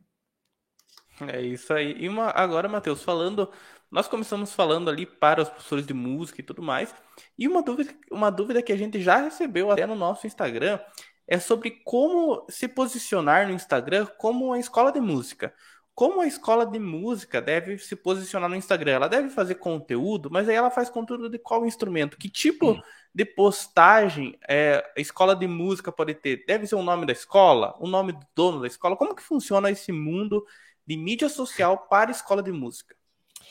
É 1.21 1.41
isso 1.41 1.73
aí. 1.73 1.95
E 1.97 2.07
uma, 2.07 2.29
agora, 2.29 2.69
Matheus, 2.69 3.01
falando. 3.01 3.51
Nós 3.89 4.07
começamos 4.07 4.53
falando 4.53 4.89
ali 4.89 5.05
para 5.05 5.41
os 5.41 5.49
professores 5.49 5.87
de 5.87 5.93
música 5.93 6.41
e 6.41 6.43
tudo 6.43 6.61
mais. 6.61 6.93
E 7.37 7.47
uma 7.47 7.63
dúvida, 7.63 7.95
uma 8.11 8.29
dúvida 8.29 8.61
que 8.61 8.73
a 8.73 8.77
gente 8.77 9.01
já 9.01 9.15
recebeu 9.17 9.71
até 9.71 9.85
no 9.85 9.95
nosso 9.95 10.27
Instagram 10.27 10.77
é 11.25 11.39
sobre 11.39 11.71
como 11.83 12.45
se 12.49 12.67
posicionar 12.67 13.47
no 13.47 13.53
Instagram 13.53 14.05
como 14.17 14.47
uma 14.47 14.59
escola 14.59 14.91
de 14.91 14.99
música. 14.99 15.53
Como 15.97 16.21
a 16.21 16.27
escola 16.27 16.63
de 16.63 16.77
música 16.77 17.41
deve 17.41 17.79
se 17.79 17.95
posicionar 17.95 18.47
no 18.47 18.55
Instagram? 18.55 18.91
Ela 18.91 19.07
deve 19.07 19.29
fazer 19.29 19.55
conteúdo, 19.55 20.29
mas 20.29 20.47
aí 20.47 20.53
ela 20.53 20.69
faz 20.69 20.91
conteúdo 20.91 21.27
de 21.27 21.39
qual 21.39 21.65
instrumento? 21.65 22.19
Que 22.19 22.29
tipo 22.29 22.73
Sim. 22.73 22.81
de 23.15 23.25
postagem 23.25 24.37
é, 24.47 24.87
a 24.95 25.01
escola 25.01 25.35
de 25.35 25.47
música 25.47 25.91
pode 25.91 26.13
ter? 26.13 26.45
Deve 26.45 26.67
ser 26.67 26.75
o 26.75 26.83
nome 26.83 27.07
da 27.07 27.13
escola? 27.13 27.75
O 27.79 27.87
nome 27.87 28.11
do 28.11 28.23
dono 28.35 28.61
da 28.61 28.67
escola? 28.67 28.95
Como 28.95 29.15
que 29.15 29.23
funciona 29.23 29.71
esse 29.71 29.91
mundo 29.91 30.45
de 30.85 30.95
mídia 30.95 31.27
social 31.29 31.87
para 31.89 32.11
a 32.11 32.13
escola 32.13 32.43
de 32.43 32.51
música? 32.51 32.95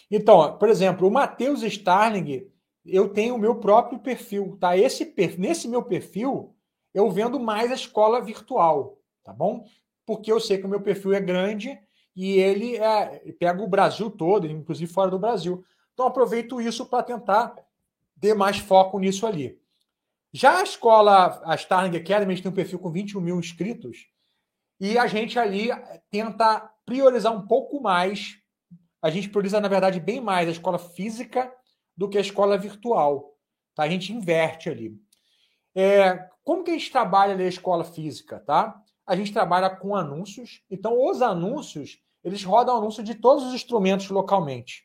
Então, 0.09 0.57
por 0.57 0.69
exemplo, 0.69 1.09
o 1.09 1.11
Matheus 1.11 1.65
Starling, 1.65 2.49
eu 2.85 3.09
tenho 3.09 3.35
o 3.35 3.39
meu 3.41 3.57
próprio 3.57 3.99
perfil, 3.99 4.57
tá? 4.61 4.77
Esse 4.77 5.13
nesse 5.37 5.67
meu 5.67 5.83
perfil, 5.83 6.55
eu 6.95 7.11
vendo 7.11 7.41
mais 7.41 7.73
a 7.73 7.75
escola 7.75 8.21
virtual, 8.21 9.01
tá 9.25 9.33
bom? 9.33 9.65
Porque 10.07 10.31
eu 10.31 10.39
sei 10.39 10.59
que 10.59 10.67
o 10.67 10.71
meu 10.71 10.81
perfil 10.81 11.13
é 11.13 11.21
grande 11.21 11.77
e 12.17 12.39
ele 12.39 12.77
é, 12.77 13.33
pega 13.39 13.63
o 13.63 13.69
Brasil 13.69 14.11
todo, 14.11 14.47
inclusive 14.47 14.91
fora 14.91 15.11
do 15.11 15.19
Brasil. 15.19 15.63
Então 15.93 16.07
aproveito 16.07 16.61
isso 16.61 16.87
para 16.87 17.03
tentar 17.03 17.55
ter 18.19 18.35
mais 18.35 18.59
foco 18.59 18.99
nisso 18.99 19.27
ali. 19.27 19.61
Já 20.33 20.59
a 20.59 20.63
escola, 20.63 21.41
a 21.45 21.55
Starling 21.55 21.97
Academy, 21.97 22.33
a 22.33 22.35
gente 22.35 22.43
tem 22.43 22.53
um 22.53 22.55
perfil 22.55 22.79
com 22.79 22.91
21 22.91 23.21
mil 23.21 23.39
inscritos 23.39 24.07
e 24.81 24.99
a 24.99 25.07
gente 25.07 25.39
ali 25.39 25.69
tenta 26.11 26.71
priorizar 26.85 27.35
um 27.35 27.47
pouco 27.47 27.81
mais. 27.81 28.39
A 29.01 29.11
gente 29.11 29.29
prioriza, 29.29 29.61
na 29.61 29.69
verdade, 29.69 30.01
bem 30.01 30.21
mais 30.21 30.49
a 30.49 30.53
escola 30.53 30.79
física 30.79 31.53
do 31.97 32.09
que 32.09 32.19
a 32.19 32.21
escola 32.21 32.59
virtual. 32.59 33.37
Tá? 33.75 33.85
A 33.85 33.89
gente 33.89 34.13
inverte 34.13 34.69
ali. 34.69 34.99
É, 35.75 36.31
como 36.43 36.65
que 36.65 36.71
a 36.71 36.75
gente 36.75 36.91
trabalha 36.91 37.37
na 37.37 37.45
escola 37.45 37.85
física, 37.85 38.41
tá? 38.41 38.83
A 39.07 39.15
gente 39.15 39.33
trabalha 39.33 39.69
com 39.69 39.95
anúncios. 39.95 40.63
Então, 40.71 41.03
os 41.05 41.21
anúncios, 41.23 41.99
eles 42.27 42.43
rodam 42.43 42.77
anúncio 42.77 43.05
de 43.05 43.15
todos 43.15 43.45
os 43.45 43.55
instrumentos 43.55 44.11
localmente. 44.11 44.85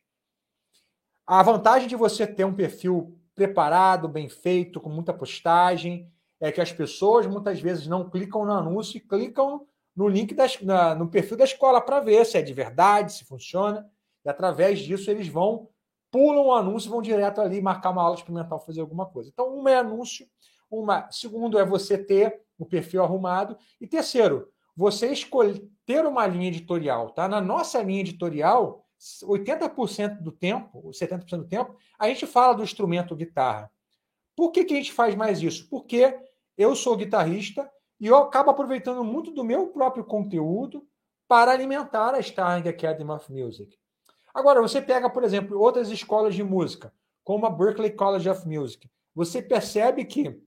A 1.26 1.42
vantagem 1.42 1.88
de 1.88 1.96
você 1.96 2.28
ter 2.28 2.46
um 2.46 2.54
perfil 2.54 3.20
preparado, 3.34 4.08
bem 4.08 4.30
feito, 4.30 4.80
com 4.80 4.90
muita 4.90 5.12
postagem, 5.12 6.08
é 6.40 6.52
que 6.52 6.62
as 6.62 6.72
pessoas 6.72 7.26
muitas 7.26 7.60
vezes 7.60 7.88
não 7.88 8.08
clicam 8.08 8.46
no 8.46 8.52
anúncio 8.52 8.98
e 8.98 9.00
clicam 9.00 9.66
no 9.96 10.08
link 10.08 10.36
na, 10.62 10.94
no 10.94 11.10
perfil 11.10 11.36
da 11.36 11.44
escola 11.44 11.82
para 11.82 12.00
ver 12.00 12.24
se 12.28 12.38
é 12.38 12.44
de 12.44 12.54
verdade, 12.54 13.14
se 13.14 13.26
funciona. 13.26 13.90
E 14.24 14.30
através 14.30 14.78
disso 14.78 15.10
eles 15.10 15.28
vão, 15.28 15.68
pulam 16.12 16.46
o 16.46 16.54
anúncio 16.54 16.90
e 16.90 16.92
vão 16.92 17.02
direto 17.02 17.42
ali 17.42 17.60
marcar 17.60 17.90
uma 17.90 18.04
aula 18.04 18.14
experimental, 18.14 18.64
fazer 18.64 18.82
alguma 18.82 19.08
coisa. 19.08 19.32
Então, 19.34 19.52
uma 19.52 19.72
é 19.72 19.78
anúncio, 19.78 20.28
uma, 20.70 21.10
segundo 21.10 21.58
é 21.58 21.66
você 21.66 21.98
ter 21.98 22.40
o 22.60 22.68
perfil 22.68 23.04
arrumado. 23.04 23.58
E 23.80 23.88
terceiro, 23.88 24.48
você 24.76 25.12
escolher 25.12 25.62
ter 25.86 26.06
uma 26.06 26.26
linha 26.26 26.48
editorial. 26.48 27.12
Tá? 27.12 27.28
Na 27.28 27.42
nossa 27.42 27.82
linha 27.82 28.02
editorial, 28.02 28.86
80% 29.24 30.22
do 30.22 30.32
tempo, 30.32 30.90
70% 30.90 31.38
do 31.38 31.48
tempo, 31.48 31.76
a 31.98 32.08
gente 32.08 32.26
fala 32.26 32.54
do 32.54 32.64
instrumento 32.64 33.16
guitarra. 33.16 33.72
Por 34.36 34.52
que, 34.52 34.64
que 34.64 34.74
a 34.74 34.78
gente 34.78 34.94
faz 34.94 35.16
mais 35.16 35.42
isso? 35.42 35.68
Porque 35.70 36.18
eu 36.58 36.76
sou 36.76 36.96
guitarrista 36.96 37.70
e 38.00 38.08
eu 38.08 38.18
acabo 38.18 38.52
aproveitando 38.52 39.04
muito 39.04 39.32
do 39.32 39.44
meu 39.44 39.68
próprio 39.68 40.04
conteúdo 40.04 40.88
para 41.28 41.52
alimentar 41.52 42.14
a 42.14 42.20
Starring 42.20 42.68
Academy 42.68 43.12
of 43.12 43.32
Music. 43.32 43.78
Agora, 44.34 44.62
você 44.62 44.82
pega, 44.82 45.10
por 45.10 45.24
exemplo, 45.24 45.60
outras 45.60 45.90
escolas 45.90 46.36
de 46.36 46.44
música, 46.44 46.94
como 47.24 47.46
a 47.46 47.50
Berklee 47.50 47.92
College 47.92 48.30
of 48.30 48.48
Music. 48.48 48.90
Você 49.14 49.42
percebe 49.42 50.06
que 50.06 50.42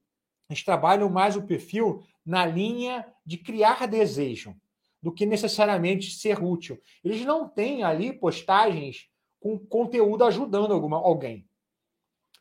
eles 0.49 0.63
trabalham 0.63 1.09
mais 1.09 1.35
o 1.35 1.43
perfil 1.43 2.03
na 2.25 2.45
linha 2.45 3.05
de 3.25 3.37
criar 3.37 3.87
desejo 3.87 4.55
do 5.01 5.11
que 5.11 5.25
necessariamente 5.25 6.11
ser 6.11 6.43
útil. 6.43 6.79
Eles 7.03 7.23
não 7.25 7.47
têm 7.47 7.83
ali 7.83 8.11
postagens 8.13 9.07
com 9.39 9.57
conteúdo 9.57 10.23
ajudando 10.23 10.73
alguma, 10.73 10.97
alguém 10.97 11.47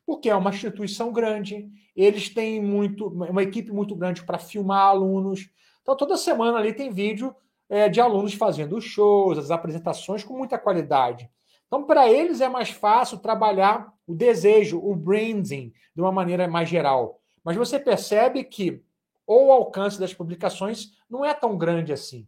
porque 0.07 0.29
é 0.29 0.37
uma 0.37 0.51
instituição 0.51 1.13
grande, 1.13 1.69
eles 1.97 2.29
têm 2.29 2.61
muito, 2.61 3.09
uma 3.09 3.43
equipe 3.43 3.73
muito 3.73 3.95
grande 3.95 4.25
para 4.25 4.39
filmar 4.39 4.89
alunos. 4.89 5.49
Então, 5.83 5.97
toda 5.97 6.17
semana 6.17 6.59
ali 6.59 6.73
tem 6.73 6.91
vídeo 6.91 7.35
é, 7.69 7.89
de 7.89 8.01
alunos 8.01 8.35
fazendo 8.35 8.81
shows, 8.81 9.39
as 9.39 9.51
apresentações 9.51 10.23
com 10.23 10.37
muita 10.37 10.59
qualidade. 10.59 11.29
Então, 11.67 11.85
para 11.85 12.11
eles 12.11 12.41
é 12.41 12.49
mais 12.49 12.71
fácil 12.71 13.19
trabalhar 13.19 13.93
o 14.07 14.15
desejo, 14.15 14.79
o 14.79 14.95
branding, 14.95 15.73
de 15.95 16.03
uma 16.03 16.13
maneira 16.13 16.47
mais 16.47 16.69
geral. 16.69 17.21
Mas 17.45 17.57
você 17.57 17.79
percebe 17.79 18.43
que 18.43 18.83
o 19.27 19.53
alcance 19.53 20.01
das 20.01 20.15
publicações 20.15 20.93
não 21.09 21.25
é 21.25 21.33
tão 21.35 21.57
grande 21.57 21.93
assim. 21.93 22.27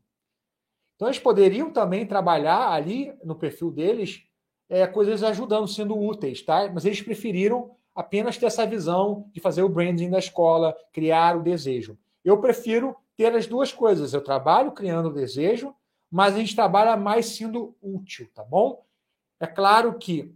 Então, 0.95 1.09
eles 1.09 1.19
poderiam 1.19 1.71
também 1.71 2.07
trabalhar 2.07 2.71
ali 2.71 3.13
no 3.25 3.35
perfil 3.35 3.71
deles 3.71 4.25
é, 4.69 4.87
coisas 4.87 5.23
ajudando, 5.23 5.69
sendo 5.69 5.99
úteis, 5.99 6.43
tá? 6.43 6.71
Mas 6.73 6.85
eles 6.85 7.03
preferiram 7.03 7.77
apenas 7.95 8.37
ter 8.37 8.47
essa 8.47 8.67
visão 8.67 9.31
de 9.33 9.41
fazer 9.41 9.63
o 9.63 9.69
branding 9.69 10.11
da 10.11 10.19
escola, 10.19 10.77
criar 10.93 11.37
o 11.37 11.43
desejo. 11.43 11.99
Eu 12.25 12.41
prefiro 12.41 12.97
ter 13.17 13.35
as 13.35 13.47
duas 13.47 13.73
coisas. 13.73 14.13
Eu 14.13 14.23
trabalho 14.23 14.73
criando 14.73 15.09
o 15.09 15.13
desejo, 15.13 15.75
mas 16.11 16.35
a 16.35 16.39
gente 16.39 16.55
trabalha 16.55 16.97
mais 16.97 17.27
sendo 17.27 17.77
útil, 17.81 18.29
tá 18.35 18.45
bom? 18.45 18.85
É 19.41 19.47
claro 19.47 19.99
que 19.99 20.35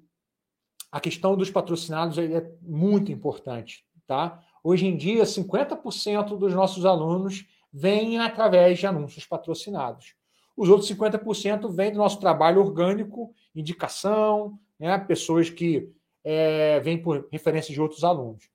a 0.91 1.01
questão 1.01 1.37
dos 1.37 1.51
patrocinados 1.51 2.19
é 2.19 2.51
muito 2.63 3.13
importante, 3.13 3.87
tá? 4.07 4.43
Hoje 4.63 4.87
em 4.87 4.97
dia, 4.97 5.25
50% 5.25 6.37
dos 6.37 6.55
nossos 6.55 6.85
alunos 6.85 7.47
vêm 7.73 8.19
através 8.19 8.79
de 8.79 8.87
anúncios 8.87 9.25
patrocinados. 9.27 10.15
Os 10.57 10.69
outros 10.69 10.91
50% 10.91 11.71
vêm 11.71 11.93
do 11.93 11.99
nosso 11.99 12.21
trabalho 12.21 12.61
orgânico, 12.61 13.35
indicação, 13.55 14.59
né? 14.79 14.99
pessoas 14.99 15.49
que 15.49 15.91
é, 16.23 16.81
vêm 16.81 16.99
por 17.01 17.27
referência 17.33 17.73
de 17.73 17.81
outros 17.81 18.05
alunos. 18.05 18.51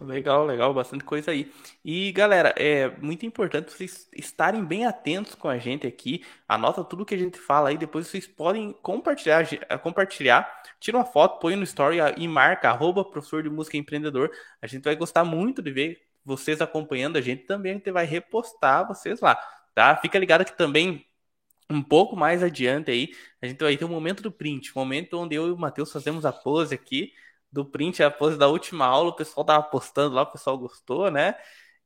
Legal, 0.00 0.44
legal, 0.44 0.74
bastante 0.74 1.04
coisa 1.04 1.30
aí. 1.30 1.52
E 1.84 2.12
galera, 2.12 2.54
é 2.56 2.88
muito 2.98 3.24
importante 3.24 3.72
vocês 3.72 4.08
estarem 4.12 4.64
bem 4.64 4.84
atentos 4.84 5.34
com 5.34 5.48
a 5.48 5.58
gente 5.58 5.86
aqui. 5.86 6.24
Anota 6.48 6.84
tudo 6.84 7.04
que 7.04 7.14
a 7.14 7.18
gente 7.18 7.38
fala 7.38 7.70
aí, 7.70 7.78
depois 7.78 8.06
vocês 8.06 8.26
podem 8.26 8.72
compartilhar, 8.82 9.46
compartilhar, 9.82 10.62
tira 10.80 10.98
uma 10.98 11.04
foto, 11.04 11.40
põe 11.40 11.56
no 11.56 11.62
story 11.62 11.98
e 12.16 12.28
marca 12.28 12.68
arroba 12.68 13.04
professor 13.04 13.42
de 13.42 13.48
música 13.48 13.76
empreendedor. 13.76 14.30
A 14.60 14.66
gente 14.66 14.84
vai 14.84 14.96
gostar 14.96 15.24
muito 15.24 15.62
de 15.62 15.70
ver 15.70 16.02
vocês 16.24 16.60
acompanhando 16.60 17.16
a 17.16 17.20
gente 17.20 17.44
também, 17.44 17.72
a 17.72 17.74
gente 17.76 17.90
vai 17.90 18.04
repostar 18.04 18.86
vocês 18.86 19.20
lá 19.20 19.38
tá? 19.76 19.94
Fica 19.98 20.18
ligado 20.18 20.44
que 20.44 20.56
também 20.56 21.04
um 21.68 21.82
pouco 21.82 22.16
mais 22.16 22.42
adiante 22.42 22.90
aí, 22.90 23.10
a 23.42 23.46
gente 23.46 23.62
vai 23.62 23.76
ter 23.76 23.84
o 23.84 23.88
um 23.88 23.90
momento 23.90 24.22
do 24.22 24.32
print, 24.32 24.70
um 24.70 24.80
momento 24.80 25.18
onde 25.18 25.34
eu 25.34 25.48
e 25.48 25.52
o 25.52 25.58
Matheus 25.58 25.92
fazemos 25.92 26.24
a 26.24 26.32
pose 26.32 26.74
aqui 26.74 27.12
do 27.56 27.64
print, 27.64 28.02
a 28.02 28.10
pose 28.10 28.36
da 28.38 28.48
última 28.48 28.86
aula, 28.86 29.10
o 29.10 29.16
pessoal 29.16 29.44
tava 29.44 29.62
postando 29.64 30.14
lá, 30.14 30.22
o 30.22 30.30
pessoal 30.30 30.58
gostou, 30.58 31.10
né? 31.10 31.34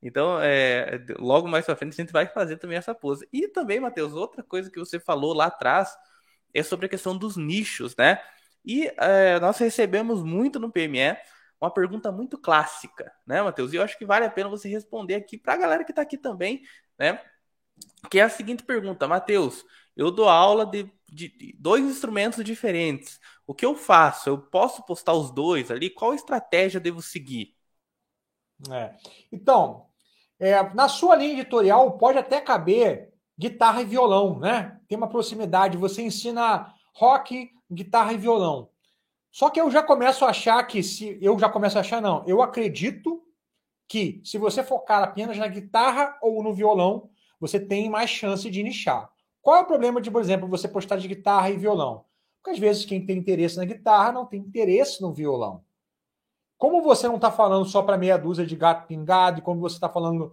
Então, 0.01 0.39
é, 0.41 1.03
logo 1.17 1.47
mais 1.47 1.65
pra 1.65 1.75
frente 1.75 1.93
a 1.93 2.03
gente 2.03 2.11
vai 2.11 2.27
fazer 2.27 2.57
também 2.57 2.77
essa 2.77 2.93
pose. 2.93 3.27
E 3.31 3.47
também, 3.47 3.79
Matheus, 3.79 4.13
outra 4.13 4.43
coisa 4.43 4.69
que 4.69 4.79
você 4.79 4.99
falou 4.99 5.33
lá 5.33 5.45
atrás 5.45 5.95
é 6.53 6.61
sobre 6.63 6.87
a 6.87 6.89
questão 6.89 7.17
dos 7.17 7.37
nichos, 7.37 7.95
né? 7.95 8.21
E 8.65 8.91
é, 8.97 9.39
nós 9.39 9.57
recebemos 9.57 10.23
muito 10.23 10.59
no 10.59 10.71
PME 10.71 11.17
uma 11.59 11.71
pergunta 11.71 12.11
muito 12.11 12.37
clássica, 12.37 13.11
né, 13.25 13.41
Matheus? 13.41 13.71
E 13.71 13.75
eu 13.75 13.83
acho 13.83 13.97
que 13.97 14.05
vale 14.05 14.25
a 14.25 14.29
pena 14.29 14.49
você 14.49 14.67
responder 14.67 15.15
aqui 15.15 15.37
para 15.37 15.53
a 15.53 15.57
galera 15.57 15.83
que 15.83 15.91
está 15.91 16.01
aqui 16.01 16.17
também, 16.17 16.63
né? 16.97 17.19
que 18.09 18.19
é 18.19 18.23
a 18.23 18.29
seguinte 18.29 18.63
pergunta, 18.63 19.07
Matheus. 19.07 19.65
Eu 19.95 20.11
dou 20.11 20.27
aula 20.27 20.65
de, 20.65 20.91
de, 21.11 21.55
dois 21.59 21.83
instrumentos 21.83 22.43
diferentes. 22.43 23.19
O 23.45 23.53
que 23.53 23.65
eu 23.65 23.75
faço? 23.75 24.29
Eu 24.29 24.37
posso 24.37 24.83
postar 24.83 25.13
os 25.13 25.31
dois 25.31 25.69
ali? 25.69 25.89
Qual 25.89 26.13
estratégia 26.13 26.79
devo 26.79 27.01
seguir? 27.01 27.55
É. 28.71 28.95
Então, 29.31 29.87
é, 30.39 30.63
na 30.73 30.87
sua 30.87 31.15
linha 31.15 31.33
editorial 31.33 31.97
pode 31.97 32.17
até 32.17 32.39
caber 32.39 33.11
guitarra 33.37 33.81
e 33.81 33.85
violão, 33.85 34.39
né? 34.39 34.79
Tem 34.87 34.97
uma 34.97 35.09
proximidade. 35.09 35.77
Você 35.77 36.01
ensina 36.01 36.73
rock, 36.93 37.51
guitarra 37.69 38.13
e 38.13 38.17
violão. 38.17 38.69
Só 39.31 39.49
que 39.49 39.59
eu 39.59 39.71
já 39.71 39.81
começo 39.81 40.25
a 40.25 40.29
achar 40.29 40.61
que 40.63 40.83
se 40.83 41.17
eu 41.21 41.37
já 41.39 41.49
começo 41.49 41.77
a 41.77 41.81
achar 41.81 42.01
não, 42.01 42.23
eu 42.27 42.41
acredito 42.41 43.23
que 43.87 44.21
se 44.23 44.37
você 44.37 44.63
focar 44.63 45.03
apenas 45.03 45.37
na 45.37 45.47
guitarra 45.47 46.17
ou 46.21 46.43
no 46.43 46.53
violão, 46.53 47.09
você 47.39 47.59
tem 47.59 47.89
mais 47.89 48.09
chance 48.09 48.49
de 48.49 48.61
nichar. 48.61 49.09
Qual 49.41 49.57
é 49.57 49.61
o 49.61 49.65
problema 49.65 49.99
de, 49.99 50.11
por 50.11 50.21
exemplo, 50.21 50.47
você 50.47 50.67
postar 50.67 50.97
de 50.97 51.07
guitarra 51.07 51.49
e 51.49 51.57
violão? 51.57 52.05
Porque 52.37 52.51
às 52.51 52.59
vezes 52.59 52.85
quem 52.85 53.05
tem 53.05 53.17
interesse 53.17 53.57
na 53.57 53.65
guitarra 53.65 54.11
não 54.11 54.25
tem 54.25 54.39
interesse 54.39 55.01
no 55.01 55.13
violão. 55.13 55.63
Como 56.57 56.81
você 56.81 57.07
não 57.07 57.15
está 57.15 57.31
falando 57.31 57.65
só 57.65 57.81
para 57.81 57.97
meia 57.97 58.17
dúzia 58.17 58.45
de 58.45 58.55
gato 58.55 58.87
pingado, 58.87 59.39
e 59.39 59.41
como 59.41 59.59
você 59.59 59.75
está 59.75 59.89
falando, 59.89 60.31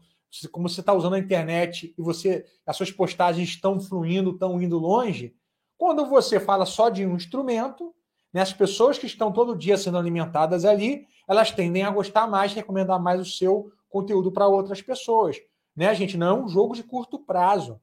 como 0.53 0.69
você 0.69 0.81
está 0.81 0.93
usando 0.93 1.15
a 1.15 1.19
internet 1.19 1.95
e 1.97 2.03
você 2.03 2.45
as 2.67 2.77
suas 2.77 2.91
postagens 2.91 3.49
estão 3.49 3.81
fluindo, 3.81 4.31
estão 4.31 4.61
indo 4.61 4.79
longe, 4.79 5.35
quando 5.77 6.05
você 6.07 6.39
fala 6.39 6.67
só 6.67 6.91
de 6.91 7.07
um 7.07 7.17
instrumento, 7.17 7.95
né, 8.33 8.43
as 8.43 8.53
pessoas 8.53 8.99
que 8.99 9.07
estão 9.07 9.33
todo 9.33 9.57
dia 9.57 9.79
sendo 9.79 9.97
alimentadas 9.97 10.65
ali, 10.65 11.07
elas 11.27 11.51
tendem 11.51 11.83
a 11.83 11.91
gostar 11.91 12.27
mais, 12.27 12.53
recomendar 12.53 13.01
mais 13.01 13.21
o 13.21 13.25
seu 13.25 13.73
conteúdo 13.89 14.31
para 14.31 14.47
outras 14.47 14.83
pessoas 14.83 15.39
né, 15.79 15.95
gente? 15.95 16.17
Não 16.17 16.27
é 16.27 16.43
um 16.43 16.49
jogo 16.49 16.75
de 16.75 16.83
curto 16.83 17.21
prazo. 17.21 17.81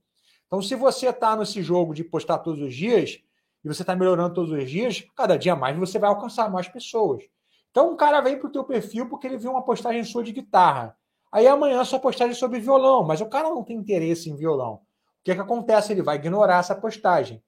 Então, 0.48 0.62
se 0.62 0.76
você 0.76 1.10
está 1.10 1.36
nesse 1.36 1.62
jogo 1.62 1.94
de 1.94 2.04
postar 2.04 2.40
todos 2.40 2.62
os 2.62 2.74
dias 2.74 3.20
e 3.64 3.68
você 3.68 3.82
está 3.82 3.96
melhorando 3.96 4.34
todos 4.34 4.52
os 4.52 4.70
dias, 4.70 5.06
cada 5.16 5.38
dia 5.38 5.56
mais 5.56 5.78
você 5.78 5.98
vai 5.98 6.10
alcançar 6.10 6.50
mais 6.52 6.68
pessoas. 6.68 7.24
Então, 7.72 7.92
um 7.92 7.96
cara 7.96 8.22
vem 8.22 8.38
para 8.38 8.48
o 8.48 8.52
teu 8.52 8.64
perfil 8.64 9.10
porque 9.10 9.28
ele 9.28 9.38
viu 9.38 9.52
uma 9.52 9.64
postagem 9.64 10.04
sua 10.04 10.24
de 10.24 10.32
guitarra. 10.32 10.96
Aí 11.32 11.48
amanhã 11.48 11.84
sua 11.84 12.00
postagem 12.00 12.32
é 12.32 12.36
sobre 12.36 12.60
violão, 12.60 13.04
mas 13.04 13.20
o 13.22 13.26
cara 13.26 13.50
não 13.50 13.64
tem 13.64 13.76
interesse 13.76 14.30
em 14.30 14.36
violão. 14.36 14.76
O 14.76 14.82
que, 15.24 15.32
é 15.32 15.36
que 15.36 15.42
acontece? 15.42 15.92
Ele 15.92 16.02
vai 16.02 16.16
ignorar 16.16 16.60
essa 16.60 16.76
postagem. 16.76 17.44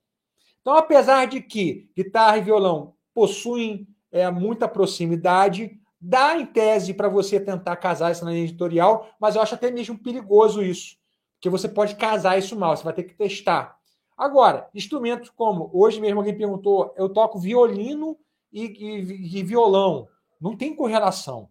Então, 0.61 0.75
apesar 0.75 1.27
de 1.27 1.41
que 1.41 1.89
guitarra 1.95 2.39
e 2.39 2.41
violão 2.41 2.95
possuem 3.13 3.87
é, 4.11 4.29
muita 4.29 4.67
proximidade, 4.67 5.79
Dá 5.99 6.37
em 6.37 6.45
tese 6.45 6.93
para 6.93 7.09
você 7.09 7.39
tentar 7.39 7.75
casar 7.77 8.11
isso 8.11 8.23
na 8.23 8.31
linha 8.31 8.43
editorial, 8.43 9.09
mas 9.19 9.35
eu 9.35 9.41
acho 9.41 9.55
até 9.55 9.71
mesmo 9.71 9.97
perigoso 9.97 10.61
isso, 10.61 10.95
porque 11.37 11.49
você 11.49 11.69
pode 11.69 11.95
casar 11.95 12.37
isso 12.37 12.57
mal, 12.57 12.75
você 12.75 12.83
vai 12.83 12.93
ter 12.93 13.03
que 13.03 13.13
testar. 13.13 13.77
Agora, 14.17 14.67
instrumentos 14.73 15.29
como, 15.29 15.69
hoje 15.71 16.01
mesmo 16.01 16.19
alguém 16.19 16.35
perguntou, 16.35 16.93
eu 16.97 17.07
toco 17.07 17.39
violino 17.39 18.17
e, 18.51 18.65
e, 18.65 19.39
e 19.39 19.43
violão. 19.43 20.07
Não 20.41 20.57
tem 20.57 20.75
correlação. 20.75 21.49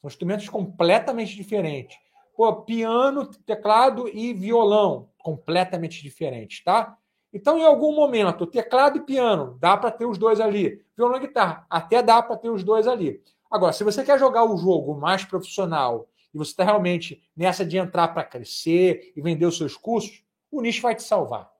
São 0.00 0.08
instrumentos 0.08 0.48
completamente 0.48 1.34
diferentes. 1.34 1.98
Pô, 2.36 2.62
piano, 2.62 3.26
teclado 3.26 4.08
e 4.08 4.32
violão, 4.32 5.10
completamente 5.18 6.02
diferentes, 6.02 6.62
tá? 6.62 6.96
Então, 7.32 7.58
em 7.58 7.64
algum 7.64 7.94
momento, 7.94 8.46
teclado 8.46 8.98
e 8.98 9.02
piano, 9.02 9.58
dá 9.60 9.76
para 9.76 9.90
ter 9.90 10.06
os 10.06 10.16
dois 10.16 10.40
ali. 10.40 10.84
Violão 10.96 11.16
e 11.16 11.20
guitarra, 11.20 11.66
até 11.68 12.02
dá 12.02 12.22
para 12.22 12.36
ter 12.36 12.50
os 12.50 12.62
dois 12.62 12.86
ali. 12.86 13.20
Agora, 13.50 13.72
se 13.72 13.82
você 13.82 14.04
quer 14.04 14.18
jogar 14.18 14.44
o 14.44 14.56
jogo 14.56 14.94
mais 14.94 15.24
profissional 15.24 16.08
e 16.34 16.38
você 16.38 16.50
está 16.52 16.64
realmente 16.64 17.22
nessa 17.36 17.64
de 17.64 17.76
entrar 17.78 18.08
para 18.08 18.24
crescer 18.24 19.12
e 19.16 19.22
vender 19.22 19.46
os 19.46 19.56
seus 19.56 19.76
cursos, 19.76 20.22
o 20.50 20.60
nicho 20.60 20.82
vai 20.82 20.94
te 20.94 21.02
salvar. 21.02 21.50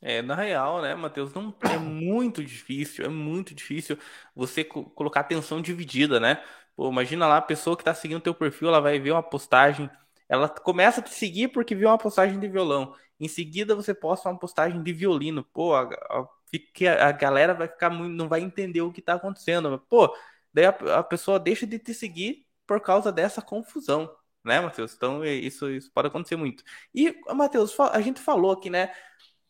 É, 0.00 0.22
na 0.22 0.34
real, 0.36 0.80
né, 0.80 0.94
Matheus, 0.94 1.34
não 1.34 1.56
é 1.68 1.76
muito 1.76 2.44
difícil, 2.44 3.04
é 3.04 3.08
muito 3.08 3.52
difícil 3.54 3.98
você 4.34 4.62
co 4.64 4.84
colocar 4.90 5.20
atenção 5.20 5.60
dividida, 5.60 6.20
né? 6.20 6.42
Pô, 6.76 6.88
imagina 6.88 7.26
lá 7.26 7.38
a 7.38 7.42
pessoa 7.42 7.76
que 7.76 7.82
está 7.82 7.92
seguindo 7.92 8.18
o 8.18 8.20
teu 8.20 8.34
perfil, 8.34 8.68
ela 8.68 8.80
vai 8.80 9.00
ver 9.00 9.10
uma 9.10 9.22
postagem 9.22 9.90
Ela 10.28 10.48
começa 10.48 11.00
a 11.00 11.02
te 11.04 11.10
seguir 11.12 11.48
porque 11.48 11.74
viu 11.74 11.88
uma 11.88 11.98
postagem 11.98 12.38
de 12.38 12.48
violão. 12.48 12.94
Em 13.18 13.26
seguida, 13.28 13.74
você 13.74 13.92
posta 13.94 14.28
uma 14.30 14.38
postagem 14.38 14.82
de 14.82 14.92
violino. 14.92 15.42
Pô, 15.44 15.74
a, 15.74 15.82
a, 15.84 17.08
a 17.08 17.12
galera 17.12 17.54
vai 17.54 17.68
ficar 17.68 17.90
muito, 17.90 18.14
não 18.14 18.28
vai 18.28 18.40
entender 18.42 18.82
o 18.82 18.92
que 18.92 19.02
tá 19.02 19.14
acontecendo. 19.14 19.78
Pô, 19.88 20.14
daí 20.54 20.66
a, 20.66 20.70
a 21.00 21.04
pessoa 21.04 21.40
deixa 21.40 21.66
de 21.66 21.78
te 21.78 21.94
seguir 21.94 22.46
por 22.68 22.80
causa 22.80 23.10
dessa 23.10 23.40
confusão, 23.42 24.14
né, 24.44 24.60
Matheus? 24.60 24.94
Então, 24.94 25.24
é, 25.24 25.32
isso, 25.32 25.70
isso 25.70 25.90
pode 25.92 26.08
acontecer 26.08 26.36
muito. 26.36 26.62
E, 26.94 27.16
Matheus, 27.34 27.74
a 27.80 28.00
gente 28.02 28.20
falou 28.20 28.52
aqui, 28.52 28.68
né, 28.70 28.92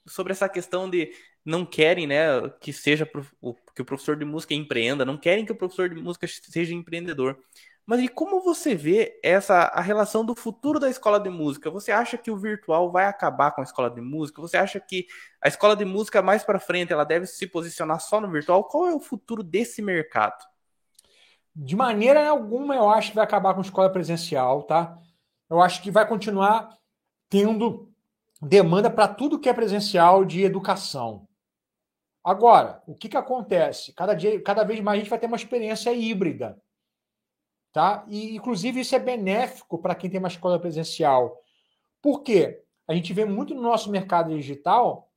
sobre 0.07 0.33
essa 0.33 0.49
questão 0.49 0.89
de 0.89 1.13
não 1.45 1.67
querem, 1.67 2.07
né, 2.07 2.49
que 2.61 2.73
seja 2.73 3.05
que 3.75 3.83
o 3.83 3.85
professor 3.85 4.17
de 4.17 4.25
música 4.25 4.55
empreenda, 4.55 5.05
não 5.05 5.19
querem 5.19 5.45
que 5.45 5.53
o 5.53 5.57
professor 5.57 5.89
de 5.89 5.97
música 6.01 6.27
seja 6.29 6.73
empreendedor. 6.75 7.39
Mas 7.85 8.01
e 8.03 8.09
como 8.09 8.41
você 8.43 8.75
vê 8.75 9.19
essa 9.23 9.63
a 9.63 9.81
relação 9.81 10.25
do 10.25 10.35
futuro 10.37 10.79
da 10.79 10.91
escola 10.91 11.19
de 11.19 11.31
música? 11.31 11.71
Você 11.71 11.91
acha 11.91 12.19
que 12.19 12.31
o 12.31 12.37
virtual 12.37 12.93
vai 12.93 13.07
acabar 13.07 13.51
com 13.53 13.63
a 13.63 13.65
escola 13.65 13.91
de 13.91 14.01
música? 14.01 14.43
Você 14.43 14.59
acha 14.59 14.79
que 14.79 15.07
a 15.41 15.49
escola 15.49 15.75
de 15.75 15.87
música 15.87 16.21
mais 16.21 16.45
para 16.45 16.61
frente 16.61 16.93
ela 16.93 17.05
deve 17.05 17.27
se 17.27 17.47
posicionar 17.47 17.99
só 18.01 18.21
no 18.21 18.31
virtual? 18.31 18.65
Qual 18.65 18.87
é 18.87 18.95
o 18.95 19.01
futuro 19.01 19.43
desse 19.43 19.81
mercado? 19.81 20.45
De 21.55 21.75
maneira 21.75 22.29
alguma, 22.29 22.75
eu 22.75 22.89
acho 22.89 23.11
que 23.11 23.17
vai 23.17 23.25
acabar 23.25 23.55
com 23.55 23.61
escola 23.61 23.91
presencial, 23.91 24.63
tá? 24.63 24.97
Eu 25.51 25.61
acho 25.61 25.83
que 25.83 25.91
vai 25.91 26.07
continuar 26.07 26.77
tendo 27.29 27.93
demanda 28.41 28.91
para 28.91 29.09
tudo 29.09 29.39
que 29.39 29.49
é 29.49 29.53
presencial 29.53 30.25
de 30.25 30.43
educação. 30.43 31.27
Agora, 32.23 32.83
o 32.87 32.95
que, 32.95 33.09
que 33.09 33.17
acontece? 33.17 33.93
Cada, 33.93 34.15
dia, 34.15 34.41
cada 34.43 34.63
vez 34.63 34.81
mais 34.81 34.99
a 34.99 35.01
gente 35.01 35.11
vai 35.11 35.19
ter 35.19 35.27
uma 35.27 35.37
experiência 35.37 35.93
híbrida. 35.93 36.61
Tá? 37.73 38.05
E, 38.09 38.37
inclusive, 38.37 38.81
isso 38.81 38.95
é 38.95 38.99
benéfico 38.99 39.79
para 39.79 39.95
quem 39.95 40.11
tem 40.11 40.19
uma 40.19 40.29
escola 40.29 40.59
presencial. 40.59 41.41
Por 42.03 42.23
quê? 42.23 42.63
A 42.87 42.95
gente 42.95 43.13
vê 43.13 43.25
muito 43.25 43.55
no 43.55 43.63
nosso 43.63 43.91
mercado 43.91 44.35
digital, 44.35 45.11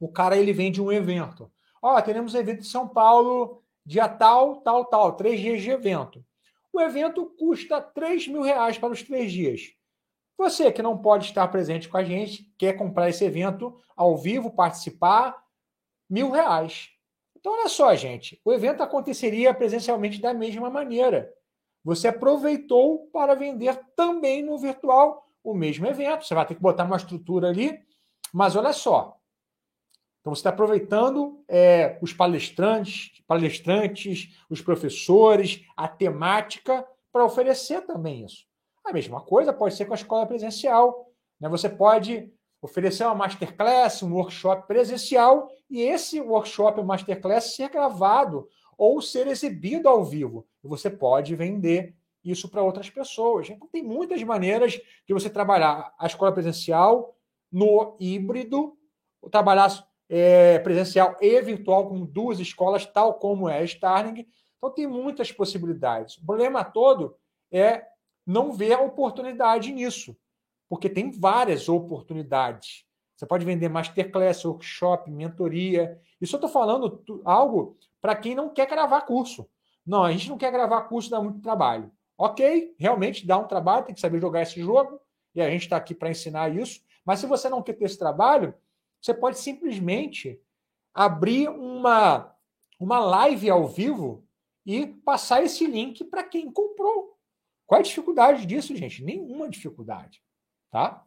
o 0.00 0.08
cara 0.08 0.36
ele 0.36 0.52
vende 0.52 0.80
um 0.80 0.90
evento. 0.90 1.50
Ó, 1.80 1.96
oh, 1.96 2.02
teremos 2.02 2.34
um 2.34 2.38
evento 2.38 2.60
em 2.60 2.64
São 2.64 2.88
Paulo, 2.88 3.62
dia 3.84 4.08
tal, 4.08 4.56
tal, 4.62 4.84
tal, 4.84 5.12
três 5.12 5.40
dias 5.40 5.62
de 5.62 5.70
evento. 5.70 6.24
O 6.72 6.80
evento 6.80 7.26
custa 7.38 7.80
3 7.80 8.28
mil 8.28 8.42
reais 8.42 8.78
para 8.78 8.92
os 8.92 9.02
três 9.02 9.30
dias. 9.30 9.72
Você 10.38 10.72
que 10.72 10.82
não 10.82 10.98
pode 10.98 11.26
estar 11.26 11.46
presente 11.48 11.88
com 11.88 11.96
a 11.96 12.04
gente, 12.04 12.52
quer 12.58 12.72
comprar 12.74 13.08
esse 13.08 13.24
evento 13.24 13.76
ao 13.96 14.16
vivo, 14.16 14.50
participar, 14.50 15.36
mil 16.08 16.30
reais. 16.30 16.88
Então, 17.36 17.52
olha 17.52 17.68
só, 17.68 17.94
gente, 17.94 18.40
o 18.44 18.52
evento 18.52 18.82
aconteceria 18.82 19.52
presencialmente 19.52 20.20
da 20.20 20.32
mesma 20.32 20.70
maneira. 20.70 21.32
Você 21.84 22.08
aproveitou 22.08 23.08
para 23.12 23.34
vender 23.34 23.76
também 23.96 24.42
no 24.42 24.56
virtual 24.58 25.28
o 25.42 25.52
mesmo 25.52 25.86
evento. 25.86 26.24
Você 26.24 26.34
vai 26.34 26.46
ter 26.46 26.54
que 26.54 26.60
botar 26.60 26.84
uma 26.84 26.96
estrutura 26.96 27.48
ali, 27.48 27.78
mas 28.32 28.56
olha 28.56 28.72
só. 28.72 29.18
Então, 30.22 30.32
você 30.32 30.38
está 30.38 30.50
aproveitando 30.50 31.42
é, 31.48 31.98
os 32.00 32.12
palestrantes, 32.12 33.20
palestrantes, 33.26 34.38
os 34.48 34.62
professores, 34.62 35.64
a 35.76 35.88
temática 35.88 36.86
para 37.12 37.24
oferecer 37.24 37.82
também 37.82 38.24
isso. 38.24 38.46
A 38.84 38.92
mesma 38.92 39.20
coisa 39.20 39.52
pode 39.52 39.74
ser 39.74 39.84
com 39.84 39.92
a 39.92 39.96
escola 39.96 40.24
presencial. 40.24 41.10
Né? 41.40 41.48
Você 41.48 41.68
pode 41.68 42.32
oferecer 42.60 43.04
uma 43.04 43.16
masterclass, 43.16 44.00
um 44.04 44.14
workshop 44.14 44.68
presencial 44.68 45.48
e 45.68 45.82
esse 45.82 46.20
workshop 46.20 46.78
ou 46.78 46.86
masterclass 46.86 47.56
ser 47.56 47.68
gravado 47.68 48.48
ou 48.78 49.02
ser 49.02 49.26
exibido 49.26 49.88
ao 49.88 50.04
vivo. 50.04 50.46
Você 50.62 50.88
pode 50.88 51.34
vender 51.34 51.96
isso 52.24 52.48
para 52.48 52.62
outras 52.62 52.88
pessoas. 52.88 53.50
Então, 53.50 53.66
tem 53.66 53.82
muitas 53.82 54.22
maneiras 54.22 54.80
de 55.04 55.12
você 55.12 55.28
trabalhar 55.28 55.92
a 55.98 56.06
escola 56.06 56.30
presencial 56.30 57.16
no 57.50 57.96
híbrido, 57.98 58.78
trabalhar 59.28 59.68
é, 60.14 60.58
presencial 60.58 61.16
e 61.22 61.40
virtual 61.40 61.88
com 61.88 62.04
duas 62.04 62.38
escolas, 62.38 62.84
tal 62.84 63.14
como 63.14 63.48
é 63.48 63.60
a 63.60 63.64
Starling. 63.64 64.26
Então, 64.58 64.70
tem 64.70 64.86
muitas 64.86 65.32
possibilidades. 65.32 66.18
O 66.18 66.26
problema 66.26 66.62
todo 66.62 67.16
é 67.50 67.86
não 68.26 68.52
ver 68.52 68.74
a 68.74 68.82
oportunidade 68.82 69.72
nisso, 69.72 70.14
porque 70.68 70.90
tem 70.90 71.10
várias 71.10 71.66
oportunidades. 71.66 72.84
Você 73.16 73.24
pode 73.24 73.46
vender 73.46 73.70
masterclass, 73.70 74.44
workshop, 74.44 75.10
mentoria. 75.10 75.98
Isso 76.20 76.36
eu 76.36 76.38
estou 76.38 76.50
falando 76.50 77.02
algo 77.24 77.78
para 77.98 78.14
quem 78.14 78.34
não 78.34 78.50
quer 78.50 78.68
gravar 78.68 79.00
curso. 79.02 79.48
Não, 79.84 80.04
a 80.04 80.12
gente 80.12 80.28
não 80.28 80.36
quer 80.36 80.52
gravar 80.52 80.82
curso, 80.82 81.08
dá 81.08 81.22
muito 81.22 81.40
trabalho. 81.40 81.90
Ok, 82.18 82.74
realmente 82.78 83.26
dá 83.26 83.38
um 83.38 83.46
trabalho, 83.48 83.86
tem 83.86 83.94
que 83.94 84.00
saber 84.00 84.20
jogar 84.20 84.42
esse 84.42 84.60
jogo, 84.60 85.00
e 85.34 85.40
a 85.40 85.48
gente 85.48 85.62
está 85.62 85.78
aqui 85.78 85.94
para 85.94 86.10
ensinar 86.10 86.54
isso. 86.54 86.82
Mas 87.02 87.18
se 87.18 87.26
você 87.26 87.48
não 87.48 87.62
quer 87.62 87.72
ter 87.72 87.86
esse 87.86 87.98
trabalho, 87.98 88.54
você 89.02 89.12
pode 89.12 89.38
simplesmente 89.38 90.40
abrir 90.94 91.48
uma, 91.48 92.32
uma 92.78 93.00
live 93.00 93.50
ao 93.50 93.66
vivo 93.66 94.24
e 94.64 94.86
passar 94.86 95.42
esse 95.42 95.66
link 95.66 96.04
para 96.04 96.22
quem 96.22 96.50
comprou. 96.50 97.18
Qual 97.66 97.80
a 97.80 97.82
dificuldade 97.82 98.46
disso, 98.46 98.76
gente? 98.76 99.02
Nenhuma 99.02 99.48
dificuldade, 99.48 100.22
tá? 100.70 101.04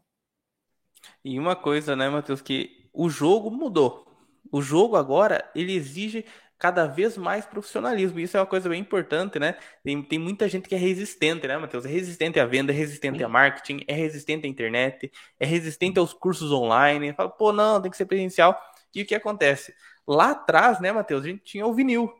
E 1.23 1.39
uma 1.39 1.55
coisa, 1.55 1.95
né, 1.95 2.09
Matheus, 2.09 2.41
que 2.41 2.89
o 2.91 3.09
jogo 3.09 3.49
mudou. 3.49 4.05
O 4.51 4.61
jogo 4.61 4.95
agora, 4.95 5.49
ele 5.55 5.73
exige 5.73 6.25
cada 6.57 6.87
vez 6.87 7.17
mais 7.17 7.45
profissionalismo. 7.45 8.19
Isso 8.19 8.37
é 8.37 8.39
uma 8.39 8.45
coisa 8.45 8.69
bem 8.69 8.79
importante, 8.81 9.39
né? 9.39 9.57
Tem, 9.83 10.01
tem 10.01 10.19
muita 10.19 10.47
gente 10.47 10.67
que 10.69 10.75
é 10.75 10.77
resistente, 10.77 11.47
né, 11.47 11.57
Matheus? 11.57 11.85
É 11.85 11.89
resistente 11.89 12.39
à 12.39 12.45
venda, 12.45 12.71
é 12.71 12.75
resistente 12.75 13.23
a 13.23 13.29
marketing, 13.29 13.83
é 13.87 13.93
resistente 13.93 14.45
à 14.45 14.49
internet, 14.49 15.11
é 15.39 15.45
resistente 15.45 15.99
aos 15.99 16.13
cursos 16.13 16.51
online. 16.51 17.13
Fala, 17.13 17.29
pô, 17.29 17.51
não, 17.51 17.81
tem 17.81 17.91
que 17.91 17.97
ser 17.97 18.05
presencial. 18.05 18.59
E 18.93 19.01
o 19.01 19.05
que 19.05 19.15
acontece? 19.15 19.75
Lá 20.07 20.31
atrás, 20.31 20.79
né, 20.79 20.91
Matheus, 20.91 21.23
a 21.25 21.27
gente 21.27 21.43
tinha 21.43 21.65
o 21.65 21.73
vinil. 21.73 22.13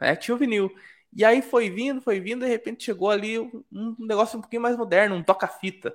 Né? 0.00 0.16
Tinha 0.16 0.34
o 0.34 0.38
vinil. 0.38 0.70
E 1.12 1.24
aí 1.24 1.42
foi 1.42 1.70
vindo, 1.70 2.00
foi 2.02 2.20
vindo, 2.20 2.44
de 2.44 2.50
repente 2.50 2.84
chegou 2.84 3.10
ali 3.10 3.38
um 3.38 3.96
negócio 3.98 4.38
um 4.38 4.42
pouquinho 4.42 4.62
mais 4.62 4.76
moderno, 4.76 5.16
um 5.16 5.22
toca-fita. 5.22 5.94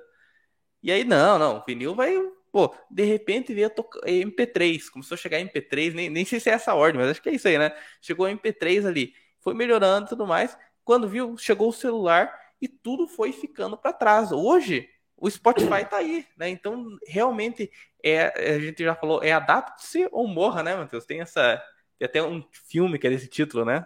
E 0.82 0.92
aí, 0.92 1.04
não, 1.04 1.38
não, 1.38 1.64
vinil 1.66 1.94
vai. 1.94 2.14
Pô, 2.54 2.72
de 2.88 3.02
repente 3.02 3.52
veio 3.52 3.68
MP3, 3.68 4.88
começou 4.88 5.16
a 5.16 5.18
chegar 5.18 5.40
MP3, 5.40 5.92
nem, 5.92 6.08
nem 6.08 6.24
sei 6.24 6.38
se 6.38 6.48
é 6.48 6.52
essa 6.52 6.72
ordem, 6.72 7.00
mas 7.00 7.10
acho 7.10 7.20
que 7.20 7.28
é 7.28 7.32
isso 7.34 7.48
aí, 7.48 7.58
né? 7.58 7.76
Chegou 8.00 8.28
MP3 8.28 8.86
ali, 8.86 9.12
foi 9.40 9.54
melhorando 9.54 10.06
e 10.06 10.08
tudo 10.10 10.24
mais. 10.24 10.56
Quando 10.84 11.08
viu, 11.08 11.36
chegou 11.36 11.70
o 11.70 11.72
celular 11.72 12.32
e 12.62 12.68
tudo 12.68 13.08
foi 13.08 13.32
ficando 13.32 13.76
para 13.76 13.92
trás. 13.92 14.30
Hoje, 14.30 14.88
o 15.16 15.28
Spotify 15.28 15.84
tá 15.84 15.96
aí, 15.96 16.24
né? 16.36 16.48
Então, 16.48 16.86
realmente, 17.08 17.72
é, 18.00 18.54
a 18.54 18.60
gente 18.60 18.84
já 18.84 18.94
falou, 18.94 19.20
é 19.20 19.32
adapte-se 19.32 20.08
ou 20.12 20.28
morra, 20.28 20.62
né, 20.62 20.76
Matheus? 20.76 21.04
Tem 21.04 21.22
essa. 21.22 21.60
Tem 21.98 22.06
até 22.06 22.22
um 22.22 22.40
filme 22.68 23.00
que 23.00 23.08
é 23.08 23.10
desse 23.10 23.26
título, 23.26 23.64
né? 23.64 23.84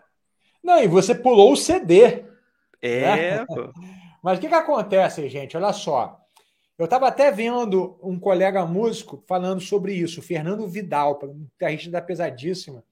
Não, 0.62 0.78
e 0.78 0.86
você 0.86 1.14
pulou 1.14 1.52
o 1.52 1.56
CD. 1.56 2.22
É. 2.82 3.38
Né? 3.38 3.46
Mas 4.22 4.36
o 4.36 4.40
que, 4.42 4.48
que 4.48 4.54
acontece, 4.54 5.26
gente? 5.30 5.56
Olha 5.56 5.72
só. 5.72 6.20
Eu 6.78 6.84
estava 6.84 7.08
até 7.08 7.32
vendo 7.32 7.98
um 8.00 8.16
colega 8.16 8.64
músico 8.64 9.20
falando 9.26 9.60
sobre 9.60 9.94
isso, 9.94 10.22
Fernando 10.22 10.68
Vidal, 10.68 11.18
guitarrista 11.18 11.90
da 11.90 12.00
Pesadíssima. 12.00 12.84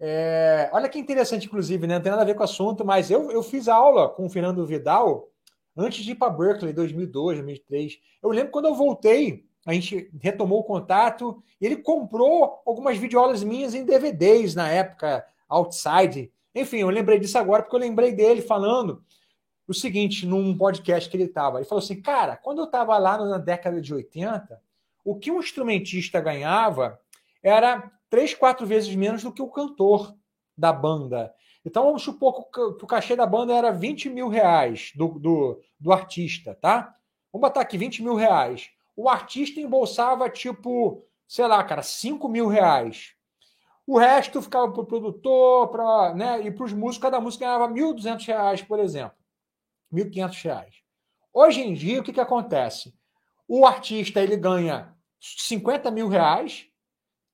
É, 0.00 0.70
olha 0.72 0.88
que 0.88 0.98
interessante, 0.98 1.46
inclusive, 1.46 1.86
né? 1.86 1.96
não 1.96 2.02
tem 2.02 2.10
nada 2.10 2.22
a 2.22 2.24
ver 2.24 2.34
com 2.34 2.40
o 2.40 2.44
assunto, 2.44 2.86
mas 2.86 3.10
eu, 3.10 3.30
eu 3.30 3.42
fiz 3.42 3.68
aula 3.68 4.08
com 4.08 4.24
o 4.24 4.30
Fernando 4.30 4.66
Vidal 4.66 5.28
antes 5.76 6.02
de 6.02 6.12
ir 6.12 6.14
para 6.14 6.32
Berkeley, 6.32 6.72
2002, 6.72 7.36
2003. 7.36 8.00
Eu 8.22 8.30
lembro 8.30 8.50
quando 8.50 8.64
eu 8.64 8.74
voltei, 8.74 9.44
a 9.66 9.74
gente 9.74 10.10
retomou 10.18 10.60
o 10.60 10.64
contato, 10.64 11.42
ele 11.60 11.76
comprou 11.76 12.62
algumas 12.64 12.96
videoaulas 12.96 13.44
minhas 13.44 13.74
em 13.74 13.84
DVDs 13.84 14.54
na 14.54 14.70
época, 14.70 15.22
Outside. 15.50 16.32
Enfim, 16.54 16.78
eu 16.78 16.88
lembrei 16.88 17.18
disso 17.18 17.36
agora 17.36 17.62
porque 17.62 17.76
eu 17.76 17.80
lembrei 17.80 18.12
dele 18.12 18.40
falando 18.40 19.04
o 19.66 19.74
seguinte 19.74 20.26
num 20.26 20.56
podcast 20.56 21.08
que 21.08 21.16
ele 21.16 21.24
estava. 21.24 21.58
Ele 21.58 21.66
falou 21.66 21.82
assim: 21.82 22.00
cara, 22.00 22.36
quando 22.36 22.58
eu 22.58 22.64
estava 22.64 22.96
lá 22.98 23.18
na 23.18 23.38
década 23.38 23.80
de 23.80 23.94
80, 23.94 24.60
o 25.04 25.16
que 25.16 25.30
um 25.30 25.40
instrumentista 25.40 26.20
ganhava 26.20 27.00
era 27.42 27.90
três, 28.08 28.34
quatro 28.34 28.66
vezes 28.66 28.94
menos 28.94 29.22
do 29.22 29.32
que 29.32 29.42
o 29.42 29.50
cantor 29.50 30.14
da 30.56 30.72
banda. 30.72 31.34
Então 31.64 31.84
vamos 31.84 32.02
supor 32.02 32.50
que 32.50 32.60
o 32.60 32.86
cachê 32.86 33.14
da 33.14 33.24
banda 33.24 33.54
era 33.54 33.70
20 33.70 34.10
mil 34.10 34.28
reais 34.28 34.92
do, 34.94 35.08
do, 35.18 35.60
do 35.78 35.92
artista, 35.92 36.54
tá? 36.54 36.94
Vamos 37.32 37.48
botar 37.48 37.60
aqui 37.60 37.78
20 37.78 38.02
mil 38.02 38.14
reais. 38.14 38.70
O 38.96 39.08
artista 39.08 39.60
embolsava 39.60 40.28
tipo, 40.28 41.04
sei 41.26 41.46
lá, 41.46 41.62
cara, 41.64 41.82
5 41.82 42.28
mil 42.28 42.48
reais. 42.48 43.14
O 43.86 43.98
resto 43.98 44.42
ficava 44.42 44.70
para 44.70 44.82
o 44.82 44.86
produtor, 44.86 45.68
pra, 45.68 46.14
né, 46.14 46.40
e 46.42 46.50
para 46.50 46.64
os 46.64 46.72
músicos, 46.72 47.02
cada 47.02 47.20
músico 47.20 47.44
ganhava 47.44 47.66
R$ 47.66 47.74
1.200, 47.74 48.66
por 48.66 48.78
exemplo. 48.78 49.16
R$ 49.92 50.04
1.500. 50.04 50.66
Hoje 51.32 51.60
em 51.60 51.74
dia, 51.74 52.00
o 52.00 52.02
que, 52.02 52.12
que 52.12 52.20
acontece? 52.20 52.94
O 53.46 53.66
artista 53.66 54.20
ele 54.20 54.36
ganha 54.36 54.94
50 55.20 55.90
mil 55.90 56.08
reais, 56.08 56.66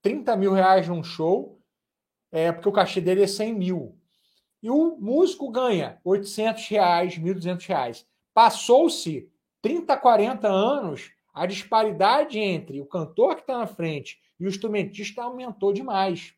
30 0.02 0.36
mil 0.36 0.52
reais 0.52 0.88
num 0.88 1.02
show, 1.02 1.60
é, 2.30 2.52
porque 2.52 2.68
o 2.68 2.72
cachê 2.72 3.00
dele 3.00 3.22
é 3.22 3.26
100 3.26 3.54
mil. 3.54 3.98
E 4.62 4.70
o 4.70 4.96
músico 4.98 5.50
ganha 5.50 6.00
800 6.04 6.66
reais, 6.68 7.18
1.200 7.18 7.66
reais. 7.66 8.06
Passou-se 8.34 9.30
30, 9.62 9.96
40 9.96 10.48
anos, 10.48 11.10
a 11.32 11.46
disparidade 11.46 12.38
entre 12.38 12.80
o 12.80 12.86
cantor 12.86 13.36
que 13.36 13.42
está 13.42 13.58
na 13.58 13.66
frente 13.66 14.18
e 14.38 14.46
o 14.46 14.48
instrumentista 14.48 15.22
aumentou 15.22 15.72
demais. 15.72 16.34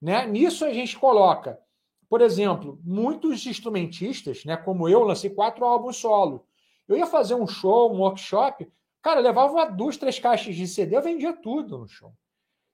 Né? 0.00 0.26
Nisso 0.26 0.64
a 0.64 0.72
gente 0.72 0.98
coloca, 0.98 1.60
por 2.08 2.20
exemplo, 2.20 2.78
muitos 2.84 3.44
instrumentistas, 3.46 4.44
né, 4.44 4.56
como 4.56 4.88
eu, 4.88 5.02
lancei 5.02 5.30
quatro 5.30 5.64
álbuns 5.64 5.96
solo. 5.96 6.46
Eu 6.88 6.96
ia 6.96 7.06
fazer 7.06 7.34
um 7.34 7.46
show, 7.46 7.92
um 7.92 8.00
workshop, 8.00 8.70
cara, 9.02 9.20
levava 9.20 9.66
duas, 9.66 9.96
três 9.96 10.18
caixas 10.18 10.54
de 10.54 10.66
CD, 10.66 10.96
eu 10.96 11.02
vendia 11.02 11.32
tudo 11.32 11.78
no 11.78 11.88
show. 11.88 12.12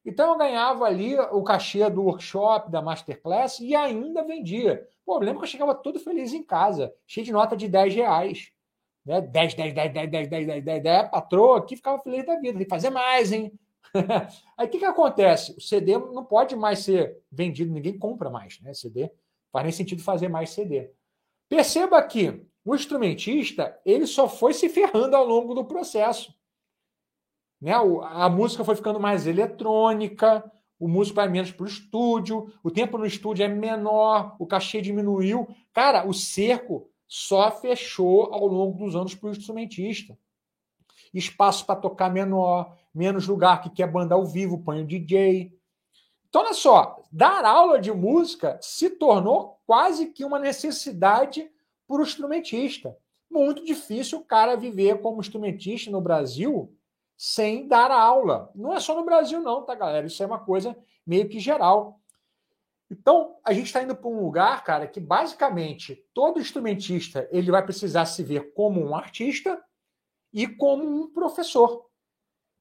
Então 0.05 0.33
eu 0.33 0.39
ganhava 0.39 0.85
ali 0.85 1.19
o 1.19 1.43
cachê 1.43 1.89
do 1.89 2.03
workshop, 2.03 2.71
da 2.71 2.83
masterclass 2.83 3.61
e 3.61 3.75
ainda 3.75 4.25
vendia. 4.25 4.87
Pô, 5.05 5.15
eu 5.17 5.21
lembro 5.21 5.39
que 5.39 5.45
eu 5.45 5.51
chegava 5.51 5.75
todo 5.75 6.01
feliz 6.01 6.33
em 6.33 6.43
casa, 6.43 6.93
cheio 7.07 7.25
de 7.25 7.33
nota 7.33 7.57
de 7.57 7.69
10 7.69 7.95
reais. 7.95 8.53
Né? 9.05 9.21
10, 9.21 9.55
10, 9.55 9.75
10, 9.75 9.93
10, 9.93 10.11
10, 10.11 10.29
10, 10.29 10.47
10, 10.47 10.65
10, 10.65 10.83
10. 10.83 11.05
A 11.05 11.09
patroa 11.09 11.59
aqui 11.59 11.77
ficava 11.77 11.99
feliz 12.01 12.27
da 12.27 12.37
vida. 12.37 12.59
Tem 12.59 12.65
que 12.65 12.71
fazer 12.71 12.91
mais, 12.91 13.33
hein? 13.33 13.53
Aí 14.57 14.67
o 14.67 14.71
que, 14.71 14.79
que 14.79 14.85
acontece? 14.85 15.55
O 15.57 15.61
CD 15.61 15.99
não 15.99 16.25
pode 16.25 16.57
mais 16.57 16.81
ser 16.81 17.19
vendido, 17.31 17.73
ninguém 17.73 17.99
compra 17.99 18.31
mais, 18.31 18.61
né? 18.61 18.73
CD. 18.75 19.11
Faz 19.53 19.65
nem 19.65 19.73
sentido 19.73 20.03
fazer 20.03 20.29
mais 20.29 20.51
CD. 20.51 20.91
Perceba 21.49 22.03
que 22.03 22.47
o 22.65 22.75
instrumentista 22.75 23.79
ele 23.85 24.07
só 24.07 24.29
foi 24.29 24.55
se 24.55 24.69
ferrando 24.69 25.15
ao 25.15 25.27
longo 25.27 25.55
do 25.55 25.65
processo. 25.65 26.35
Né? 27.61 27.73
A 27.75 28.29
música 28.29 28.65
foi 28.65 28.75
ficando 28.75 28.99
mais 28.99 29.27
eletrônica, 29.27 30.51
o 30.81 30.89
músico 30.89 31.17
vai 31.17 31.29
menos 31.29 31.53
para 31.53 31.63
o 31.63 31.69
estúdio, 31.69 32.53
o 32.65 32.71
tempo 32.71 32.99
no 32.99 33.07
estúdio 33.07 33.45
é 33.45 33.49
menor, 33.49 34.35
o 34.39 34.47
cachê 34.47 34.81
diminuiu. 34.81 35.47
Cara, 35.73 36.09
o 36.09 36.13
cerco 36.13 36.91
só 37.07 37.51
fechou 37.51 38.35
ao 38.35 38.47
longo 38.47 38.79
dos 38.85 38.97
anos 38.97 39.15
para 39.15 39.29
o 39.29 39.33
instrumentista. 39.33 40.19
Espaço 41.15 41.67
para 41.67 41.79
tocar 41.79 42.11
menor, 42.11 42.77
menos 42.95 43.29
lugar 43.29 43.61
que 43.61 43.71
quer 43.71 43.87
banda 43.87 44.15
ao 44.15 44.25
vivo, 44.25 44.65
põe 44.65 44.83
o 44.83 44.87
DJ. 44.87 45.53
Então, 46.33 46.45
olha 46.45 46.55
só, 46.55 47.05
dar 47.13 47.45
aula 47.45 47.79
de 47.79 47.93
música 47.93 48.59
se 48.63 48.89
tornou 48.89 49.61
quase 49.67 50.07
que 50.07 50.25
uma 50.25 50.39
necessidade 50.39 51.47
para 51.87 51.99
o 51.99 52.03
instrumentista. 52.03 52.97
Muito 53.31 53.63
difícil 53.63 54.21
o 54.21 54.25
cara 54.25 54.57
viver 54.57 55.03
como 55.03 55.21
instrumentista 55.21 55.91
no 55.91 56.01
Brasil 56.01 56.75
sem 57.19 57.69
dar 57.69 57.91
aula. 57.91 58.51
Não 58.55 58.73
é 58.73 58.81
só 58.81 58.95
no 58.95 59.05
Brasil, 59.05 59.43
não, 59.43 59.63
tá, 59.63 59.75
galera? 59.75 60.07
Isso 60.07 60.23
é 60.23 60.27
uma 60.27 60.39
coisa 60.39 60.75
meio 61.07 61.29
que 61.29 61.39
geral. 61.39 62.01
Então, 62.91 63.37
a 63.45 63.53
gente 63.53 63.67
está 63.67 63.83
indo 63.83 63.95
para 63.95 64.09
um 64.09 64.25
lugar, 64.25 64.65
cara, 64.65 64.87
que 64.87 65.01
basicamente 65.01 66.03
todo 66.15 66.41
instrumentista 66.41 67.29
ele 67.31 67.51
vai 67.51 67.63
precisar 67.63 68.07
se 68.07 68.23
ver 68.23 68.55
como 68.55 68.81
um 68.81 68.97
artista 68.97 69.63
e 70.33 70.49
como 70.49 70.83
um 70.83 71.13
professor. 71.13 71.91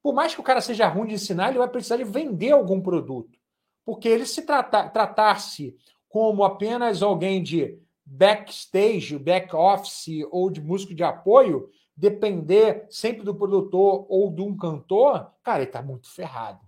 Por 0.04 0.14
mais 0.14 0.36
que 0.36 0.42
o 0.42 0.44
cara 0.44 0.60
seja 0.60 0.90
ruim 0.90 1.08
de 1.08 1.14
ensinar, 1.14 1.52
ele 1.52 1.60
vai 1.60 1.70
precisar 1.70 1.96
de 1.96 2.04
vender 2.04 2.52
algum 2.52 2.82
produto. 2.82 3.40
Porque 3.86 4.08
ele 4.08 4.26
se 4.26 4.44
tratar, 4.44 4.90
tratar-se 4.90 5.76
como 6.08 6.44
apenas 6.44 7.02
alguém 7.02 7.42
de 7.42 7.80
backstage, 8.06 9.18
back 9.18 9.56
office 9.56 10.26
ou 10.30 10.50
de 10.50 10.62
músico 10.62 10.94
de 10.94 11.04
apoio, 11.04 11.70
depender 11.96 12.86
sempre 12.90 13.24
do 13.24 13.36
produtor 13.36 14.06
ou 14.10 14.32
de 14.34 14.42
um 14.42 14.56
cantor, 14.56 15.32
cara, 15.44 15.60
ele 15.60 15.70
está 15.70 15.82
muito 15.82 16.10
ferrado. 16.10 16.60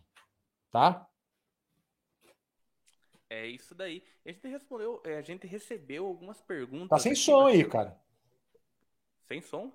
Tá? 0.72 1.08
É 3.30 3.48
isso 3.48 3.74
daí. 3.74 4.04
A 4.26 4.32
gente 4.32 4.48
respondeu, 4.48 5.02
é, 5.04 5.18
a 5.18 5.22
gente 5.22 5.48
recebeu 5.48 6.06
algumas 6.06 6.40
perguntas. 6.42 6.90
Tá 6.90 7.00
sem 7.00 7.16
som 7.16 7.48
aí, 7.48 7.66
cara. 7.66 8.00
Sem 9.28 9.42
som? 9.42 9.72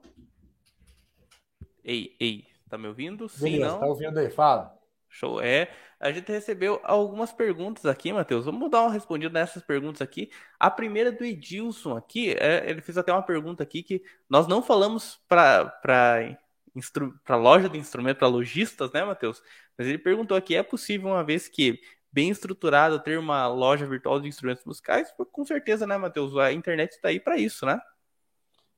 Ei, 1.83 2.17
ei, 2.21 2.47
tá 2.69 2.79
me 2.79 2.87
ouvindo? 2.87 3.29
Sim, 3.29 3.53
Beleza, 3.53 3.73
não? 3.73 3.81
tá 3.81 3.87
ouvindo 3.87 4.19
aí, 4.19 4.31
fala. 4.31 4.78
Show. 5.09 5.41
É, 5.41 5.71
a 5.99 6.13
gente 6.13 6.31
recebeu 6.31 6.81
algumas 6.85 7.33
perguntas 7.33 7.87
aqui, 7.87 8.13
Matheus. 8.13 8.45
Vamos 8.45 8.71
dar 8.71 8.83
uma 8.83 8.93
respondida 8.93 9.33
nessas 9.33 9.63
perguntas 9.63 10.01
aqui. 10.03 10.31
A 10.59 10.71
primeira 10.71 11.11
do 11.11 11.25
Edilson 11.25 11.97
aqui, 11.97 12.33
é, 12.39 12.69
ele 12.69 12.81
fez 12.81 12.97
até 12.99 13.13
uma 13.13 13.23
pergunta 13.23 13.63
aqui 13.63 13.83
que 13.83 14.03
nós 14.29 14.47
não 14.47 14.63
falamos 14.63 15.21
para 15.29 15.67
para 17.25 17.37
loja 17.37 17.69
de 17.69 17.79
instrumento, 17.79 18.19
para 18.19 18.29
lojistas, 18.29 18.93
né, 18.93 19.05
Matheus? 19.05 19.43
Mas 19.77 19.87
ele 19.87 19.99
perguntou 19.99 20.37
aqui: 20.37 20.55
é 20.55 20.63
possível, 20.63 21.09
uma 21.09 21.25
vez 21.25 21.49
que 21.49 21.81
bem 22.13 22.31
estruturada, 22.31 22.99
ter 22.99 23.19
uma 23.19 23.47
loja 23.49 23.87
virtual 23.87 24.21
de 24.21 24.29
instrumentos 24.29 24.65
musicais, 24.65 25.13
com 25.33 25.45
certeza, 25.45 25.87
né, 25.87 25.97
Matheus? 25.97 26.37
A 26.37 26.53
internet 26.53 26.93
está 26.93 27.09
aí 27.09 27.21
para 27.21 27.37
isso, 27.37 27.67
né? 27.67 27.81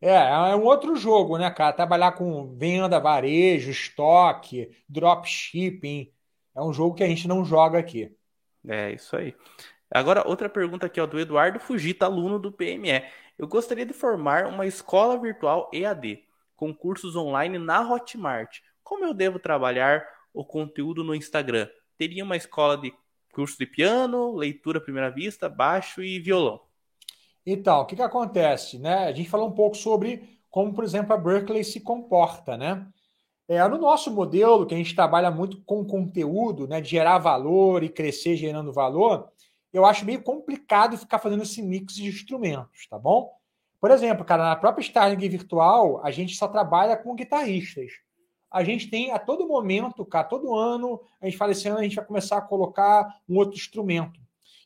É, 0.01 0.15
é 0.15 0.57
um 0.57 0.65
outro 0.65 0.97
jogo, 0.97 1.37
né, 1.37 1.51
cara? 1.51 1.75
Trabalhar 1.75 2.13
com 2.13 2.57
venda, 2.57 2.99
varejo, 2.99 3.71
estoque, 3.71 4.71
dropshipping. 4.89 6.11
É 6.61 6.63
um 6.63 6.75
jogo 6.75 6.95
que 6.95 7.03
a 7.03 7.09
gente 7.09 7.27
não 7.27 7.43
joga 7.43 7.79
aqui. 7.79 8.15
É, 8.69 8.93
isso 8.93 9.17
aí. 9.17 9.35
Agora, 9.91 10.29
outra 10.29 10.47
pergunta 10.47 10.85
aqui, 10.85 11.01
ó, 11.01 11.07
do 11.07 11.19
Eduardo 11.19 11.59
Fugita, 11.59 12.05
aluno 12.05 12.39
do 12.39 12.53
PME. 12.53 13.03
Eu 13.39 13.49
gostaria 13.49 13.87
de 13.87 13.95
formar 13.95 14.47
uma 14.47 14.67
escola 14.67 15.19
virtual 15.19 15.71
EAD, 15.73 16.23
com 16.55 16.75
cursos 16.75 17.17
online 17.17 17.59
na 17.59 17.81
Hotmart. 17.81 18.59
Como 18.85 19.07
eu 19.07 19.15
devo 19.15 19.39
trabalhar 19.39 20.07
o 20.35 20.45
conteúdo 20.45 21.03
no 21.03 21.15
Instagram? 21.15 21.67
Teria 21.97 22.23
uma 22.23 22.37
escola 22.37 22.77
de 22.77 22.93
curso 23.33 23.57
de 23.57 23.65
piano, 23.65 24.37
leitura 24.37 24.77
à 24.77 24.83
primeira 24.83 25.11
vista, 25.11 25.49
baixo 25.49 26.03
e 26.03 26.21
violão. 26.21 26.61
Então, 27.47 27.81
o 27.81 27.87
que, 27.87 27.97
que 27.97 28.03
acontece? 28.03 28.79
Né? 28.79 29.07
A 29.07 29.13
gente 29.13 29.31
falou 29.31 29.49
um 29.49 29.55
pouco 29.55 29.79
sobre 29.79 30.39
como, 30.51 30.75
por 30.75 30.85
exemplo, 30.85 31.15
a 31.15 31.17
Berkeley 31.17 31.65
se 31.65 31.81
comporta. 31.81 32.59
Né? 32.59 32.87
É, 33.51 33.69
no 33.69 33.79
nosso 33.79 34.11
modelo, 34.11 34.65
que 34.65 34.75
a 34.75 34.79
gente 34.79 34.95
trabalha 34.95 35.31
muito 35.31 35.61
com 35.63 35.85
conteúdo, 35.85 36.69
né, 36.69 36.81
de 36.81 36.89
gerar 36.89 37.19
valor 37.19 37.83
e 37.83 37.89
crescer 37.89 38.37
gerando 38.37 38.73
valor, 38.73 39.29
eu 39.73 39.85
acho 39.85 40.05
meio 40.05 40.23
complicado 40.23 40.97
ficar 40.97 41.19
fazendo 41.19 41.43
esse 41.43 41.61
mix 41.61 41.95
de 41.95 42.07
instrumentos, 42.07 42.87
tá 42.89 42.99
bom? 42.99 43.33
Por 43.81 43.91
exemplo, 43.91 44.25
cara, 44.25 44.45
na 44.45 44.57
própria 44.57 44.83
Starling 44.83 45.29
Virtual, 45.29 46.01
a 46.05 46.11
gente 46.11 46.37
só 46.37 46.47
trabalha 46.47 46.97
com 46.97 47.15
guitarristas 47.15 47.91
a 48.51 48.65
gente 48.65 48.89
tem 48.89 49.13
a 49.13 49.19
todo 49.19 49.47
momento, 49.47 50.05
cara, 50.05 50.25
todo 50.27 50.55
ano, 50.55 51.01
a 51.21 51.27
gente 51.27 51.39
fala 51.39 51.53
esse 51.53 51.69
ano, 51.69 51.79
a 51.79 51.83
gente 51.83 51.95
vai 51.95 52.05
começar 52.05 52.39
a 52.39 52.43
colocar 52.43 53.21
um 53.29 53.37
outro 53.37 53.57
instrumento. 53.57 54.19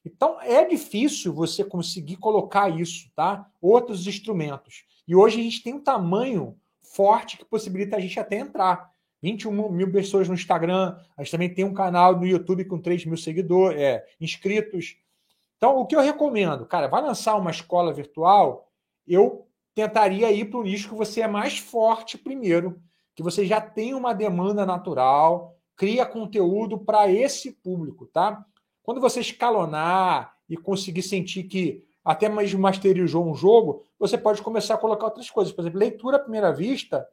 Então, 0.05 0.41
é 0.41 0.65
difícil 0.65 1.35
você 1.35 1.63
conseguir 1.63 2.17
colocar 2.17 2.69
isso, 2.69 3.11
tá? 3.15 3.47
Outros 3.61 4.07
instrumentos. 4.07 4.85
E 5.07 5.15
hoje 5.15 5.41
a 5.41 5.43
gente 5.43 5.63
tem 5.63 5.75
um 5.75 5.83
tamanho 5.83 6.57
forte 6.85 7.37
que 7.37 7.45
possibilita 7.45 7.97
a 7.97 8.01
gente 8.01 8.19
até 8.21 8.37
entrar. 8.39 8.93
21 9.23 9.71
mil 9.71 9.91
pessoas 9.91 10.29
no 10.29 10.35
Instagram, 10.35 10.97
a 11.17 11.23
gente 11.23 11.31
também 11.31 11.53
tem 11.53 11.65
um 11.65 11.73
canal 11.73 12.15
no 12.15 12.27
YouTube 12.27 12.67
com 12.67 12.79
3 12.79 13.07
mil 13.07 13.17
seguidores, 13.17 13.81
é, 13.81 14.05
inscritos. 14.21 14.97
Então, 15.57 15.79
o 15.79 15.87
que 15.87 15.97
eu 15.97 16.01
recomendo, 16.01 16.67
cara, 16.67 16.89
vai 16.89 17.01
lançar 17.01 17.35
uma 17.37 17.51
escola 17.51 17.93
virtual, 17.93 18.71
eu 19.07 19.49
tentaria 19.75 20.31
ir 20.31 20.51
para 20.51 20.61
o 20.61 20.63
nicho 20.63 20.91
que 20.91 20.95
você 20.95 21.23
é 21.23 21.27
mais 21.27 21.59
forte 21.59 22.19
primeiro, 22.19 22.81
que 23.15 23.23
você 23.23 23.47
já 23.47 23.61
tem 23.61 23.95
uma 23.95 24.13
demanda 24.13 24.67
natural, 24.67 25.57
cria 25.75 26.05
conteúdo 26.05 26.79
para 26.79 27.11
esse 27.11 27.51
público, 27.51 28.07
tá? 28.07 28.45
Quando 28.83 29.01
você 29.01 29.21
escalonar 29.21 30.35
e 30.49 30.57
conseguir 30.57 31.03
sentir 31.03 31.45
que 31.45 31.83
até 32.05 32.29
mais 32.29 32.53
masterizou 32.53 33.25
um 33.25 33.35
jogo, 33.35 33.83
você 33.99 34.19
pode 34.19 34.43
começar 34.43 34.75
a 34.75 34.79
colocar 34.79 35.07
outras 35.07 35.31
coisas. 35.31 35.53
Por 35.53 35.63
exemplo, 35.63 35.79
leitura 35.79 36.17
à 36.17 36.21
primeira 36.21 36.53
vista, 36.53 37.09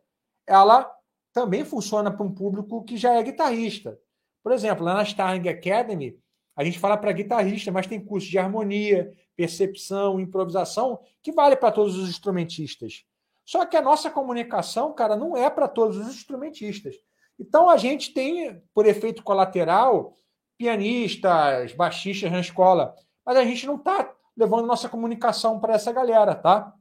ela 0.45 0.91
também 1.31 1.63
funciona 1.63 2.11
para 2.11 2.25
um 2.25 2.33
público 2.33 2.83
que 2.83 2.97
já 2.97 3.13
é 3.13 3.23
guitarrista. 3.23 3.97
Por 4.43 4.51
exemplo, 4.51 4.83
lá 4.83 4.95
na 4.95 5.03
Starling 5.03 5.47
Academy, 5.47 6.19
a 6.55 6.63
gente 6.63 6.77
fala 6.77 6.97
para 6.97 7.11
guitarrista, 7.13 7.71
mas 7.71 7.87
tem 7.87 8.03
curso 8.03 8.29
de 8.29 8.37
harmonia, 8.37 9.13
percepção, 9.35 10.19
improvisação, 10.19 10.99
que 11.23 11.31
vale 11.31 11.55
para 11.55 11.71
todos 11.71 11.97
os 11.97 12.09
instrumentistas. 12.09 13.05
Só 13.45 13.65
que 13.65 13.77
a 13.77 13.81
nossa 13.81 14.09
comunicação, 14.09 14.93
cara, 14.93 15.15
não 15.15 15.37
é 15.37 15.49
para 15.49 15.67
todos 15.67 15.97
os 15.97 16.07
instrumentistas. 16.07 16.95
Então 17.39 17.69
a 17.69 17.77
gente 17.77 18.13
tem, 18.13 18.61
por 18.73 18.85
efeito 18.85 19.23
colateral, 19.23 20.15
pianistas, 20.57 21.73
baixistas 21.73 22.31
na 22.31 22.39
escola, 22.39 22.93
mas 23.25 23.37
a 23.37 23.43
gente 23.43 23.65
não 23.65 23.75
está 23.75 24.13
levando 24.41 24.65
nossa 24.65 24.89
comunicação 24.89 25.59
para 25.59 25.75
essa 25.75 25.91
galera, 25.91 26.35
tá? 26.35 26.73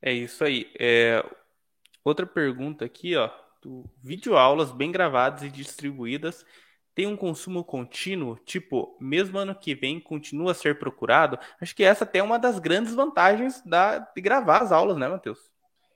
É 0.00 0.12
isso 0.12 0.42
aí. 0.42 0.72
É... 0.78 1.24
Outra 2.04 2.26
pergunta 2.26 2.84
aqui, 2.84 3.14
ó, 3.14 3.30
do 3.62 3.84
videoaulas 4.02 4.72
bem 4.72 4.90
gravadas 4.90 5.42
e 5.42 5.50
distribuídas 5.50 6.44
tem 6.94 7.06
um 7.06 7.16
consumo 7.16 7.64
contínuo, 7.64 8.36
tipo, 8.44 8.96
mesmo 9.00 9.38
ano 9.38 9.54
que 9.54 9.74
vem 9.74 9.98
continua 9.98 10.50
a 10.50 10.54
ser 10.54 10.78
procurado, 10.78 11.38
acho 11.58 11.74
que 11.74 11.82
essa 11.82 12.04
até 12.04 12.18
é 12.18 12.22
uma 12.22 12.38
das 12.38 12.58
grandes 12.58 12.94
vantagens 12.94 13.62
da, 13.64 13.98
de 13.98 14.20
gravar 14.20 14.58
as 14.58 14.72
aulas, 14.72 14.98
né, 14.98 15.08
Matheus? 15.08 15.38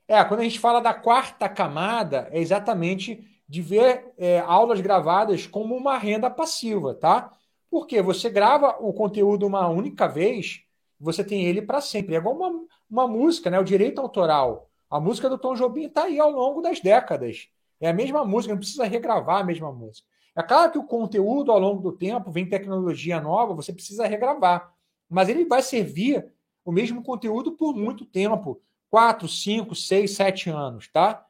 É, 0.09 0.25
quando 0.25 0.41
a 0.41 0.45
gente 0.45 0.59
fala 0.59 0.81
da 0.81 0.95
quarta 0.95 1.49
camada, 1.51 2.29
é 2.31 2.41
exatamente 2.41 3.29
de 3.47 3.61
ver 3.61 4.11
é, 4.17 4.41
aulas 4.41 4.81
gravadas 4.81 5.47
como 5.47 5.77
uma 5.77 5.99
renda 5.99 6.31
passiva, 6.31 6.95
tá? 6.95 7.31
Porque 7.77 8.01
você 8.01 8.31
grava 8.31 8.75
o 8.81 8.91
conteúdo 8.91 9.47
uma 9.47 9.69
única 9.69 10.09
vez, 10.09 10.63
você 10.99 11.23
tem 11.23 11.45
ele 11.45 11.61
para 11.61 11.83
sempre. 11.83 12.15
É 12.15 12.19
igual 12.19 12.35
uma, 12.35 12.65
uma 12.89 13.07
música, 13.07 13.51
né? 13.51 13.61
O 13.61 13.65
direito 13.65 14.01
autoral. 14.01 14.71
A 14.89 14.99
música 14.99 15.29
do 15.29 15.37
Tom 15.37 15.55
Jobim 15.55 15.83
está 15.83 16.05
aí 16.05 16.19
ao 16.19 16.31
longo 16.31 16.63
das 16.63 16.81
décadas. 16.81 17.49
É 17.79 17.91
a 17.91 17.93
mesma 17.93 18.25
música, 18.25 18.55
não 18.55 18.59
precisa 18.59 18.87
regravar 18.87 19.43
a 19.43 19.45
mesma 19.45 19.71
música. 19.71 20.09
É 20.35 20.43
claro 20.43 20.73
que 20.73 20.79
o 20.79 20.85
conteúdo 20.85 21.53
ao 21.53 21.59
longo 21.59 21.83
do 21.83 21.93
tempo 21.93 22.31
vem 22.31 22.49
tecnologia 22.49 23.21
nova, 23.21 23.53
você 23.53 23.75
precisa 23.75 24.07
regravar. 24.07 24.73
Mas 25.07 25.29
ele 25.29 25.45
vai 25.45 25.61
servir 25.61 26.27
o 26.65 26.73
mesmo 26.73 27.03
conteúdo 27.03 27.53
por 27.53 27.77
muito 27.77 28.07
tempo 28.07 28.59
4, 28.89 29.29
5, 29.29 29.75
6, 29.75 30.11
7 30.13 30.49
anos, 30.49 30.89
tá? 30.89 31.27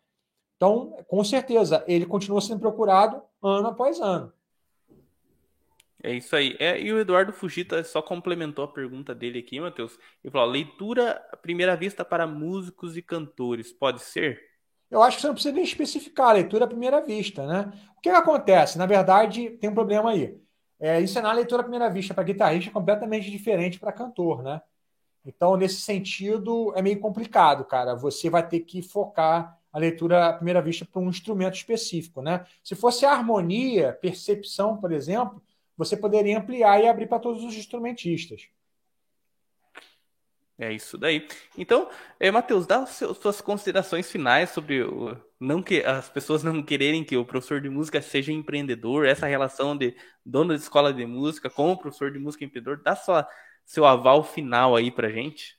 Então, 0.54 0.96
com 1.08 1.24
certeza, 1.24 1.82
ele 1.88 2.06
continua 2.06 2.40
sendo 2.40 2.60
procurado 2.60 3.20
ano 3.42 3.66
após 3.66 4.00
ano. 4.00 4.32
É 6.06 6.14
isso 6.14 6.36
aí. 6.36 6.56
É, 6.60 6.80
e 6.80 6.92
o 6.92 7.00
Eduardo 7.00 7.32
Fugita 7.32 7.82
só 7.82 8.00
complementou 8.00 8.64
a 8.64 8.68
pergunta 8.68 9.12
dele 9.12 9.40
aqui, 9.40 9.58
Matheus. 9.58 9.98
Ele 10.22 10.30
falou: 10.30 10.48
leitura 10.48 11.20
à 11.32 11.36
primeira 11.36 11.74
vista 11.74 12.04
para 12.04 12.28
músicos 12.28 12.96
e 12.96 13.02
cantores, 13.02 13.72
pode 13.72 14.00
ser? 14.00 14.40
Eu 14.88 15.02
acho 15.02 15.16
que 15.16 15.22
você 15.22 15.26
não 15.26 15.34
precisa 15.34 15.54
nem 15.54 15.64
especificar 15.64 16.28
a 16.28 16.32
leitura 16.34 16.64
à 16.64 16.68
primeira 16.68 17.00
vista, 17.00 17.44
né? 17.44 17.72
O 17.98 18.00
que, 18.00 18.08
que 18.08 18.14
acontece? 18.16 18.78
Na 18.78 18.86
verdade, 18.86 19.50
tem 19.60 19.68
um 19.68 19.74
problema 19.74 20.12
aí. 20.12 20.40
É, 20.78 21.00
ensinar 21.00 21.30
a 21.30 21.32
leitura 21.32 21.62
à 21.62 21.64
primeira 21.64 21.90
vista 21.90 22.14
para 22.14 22.22
guitarrista 22.22 22.70
é 22.70 22.72
completamente 22.72 23.28
diferente 23.28 23.80
para 23.80 23.90
cantor, 23.90 24.44
né? 24.44 24.62
Então, 25.24 25.56
nesse 25.56 25.80
sentido, 25.80 26.72
é 26.76 26.82
meio 26.82 27.00
complicado, 27.00 27.64
cara. 27.64 27.96
Você 27.96 28.30
vai 28.30 28.46
ter 28.46 28.60
que 28.60 28.80
focar 28.80 29.58
a 29.72 29.78
leitura 29.80 30.28
à 30.28 30.32
primeira 30.34 30.62
vista 30.62 30.84
para 30.84 31.02
um 31.02 31.08
instrumento 31.08 31.54
específico, 31.54 32.22
né? 32.22 32.46
Se 32.62 32.76
fosse 32.76 33.04
harmonia, 33.04 33.98
percepção, 34.00 34.76
por 34.76 34.92
exemplo, 34.92 35.42
você 35.76 35.96
poderia 35.96 36.38
ampliar 36.38 36.80
e 36.82 36.88
abrir 36.88 37.06
para 37.06 37.18
todos 37.18 37.44
os 37.44 37.54
instrumentistas. 37.54 38.48
É 40.58 40.72
isso 40.72 40.96
daí. 40.96 41.28
Então, 41.56 41.90
é, 42.18 42.30
Matheus, 42.30 42.66
dá 42.66 42.86
suas 42.86 43.42
considerações 43.42 44.10
finais 44.10 44.50
sobre 44.50 44.82
o, 44.82 45.14
não 45.38 45.62
que 45.62 45.84
as 45.84 46.08
pessoas 46.08 46.42
não 46.42 46.62
quererem 46.62 47.04
que 47.04 47.14
o 47.14 47.26
professor 47.26 47.60
de 47.60 47.68
música 47.68 48.00
seja 48.00 48.32
empreendedor, 48.32 49.06
essa 49.06 49.26
relação 49.26 49.76
de 49.76 49.94
dono 50.24 50.54
de 50.54 50.62
escola 50.62 50.94
de 50.94 51.04
música 51.04 51.50
com 51.50 51.72
o 51.72 51.76
professor 51.76 52.10
de 52.10 52.18
música 52.18 52.44
empreendedor. 52.44 52.80
Dá 52.82 52.96
sua, 52.96 53.28
seu 53.66 53.84
aval 53.84 54.24
final 54.24 54.74
aí 54.74 54.90
pra 54.90 55.10
gente. 55.10 55.58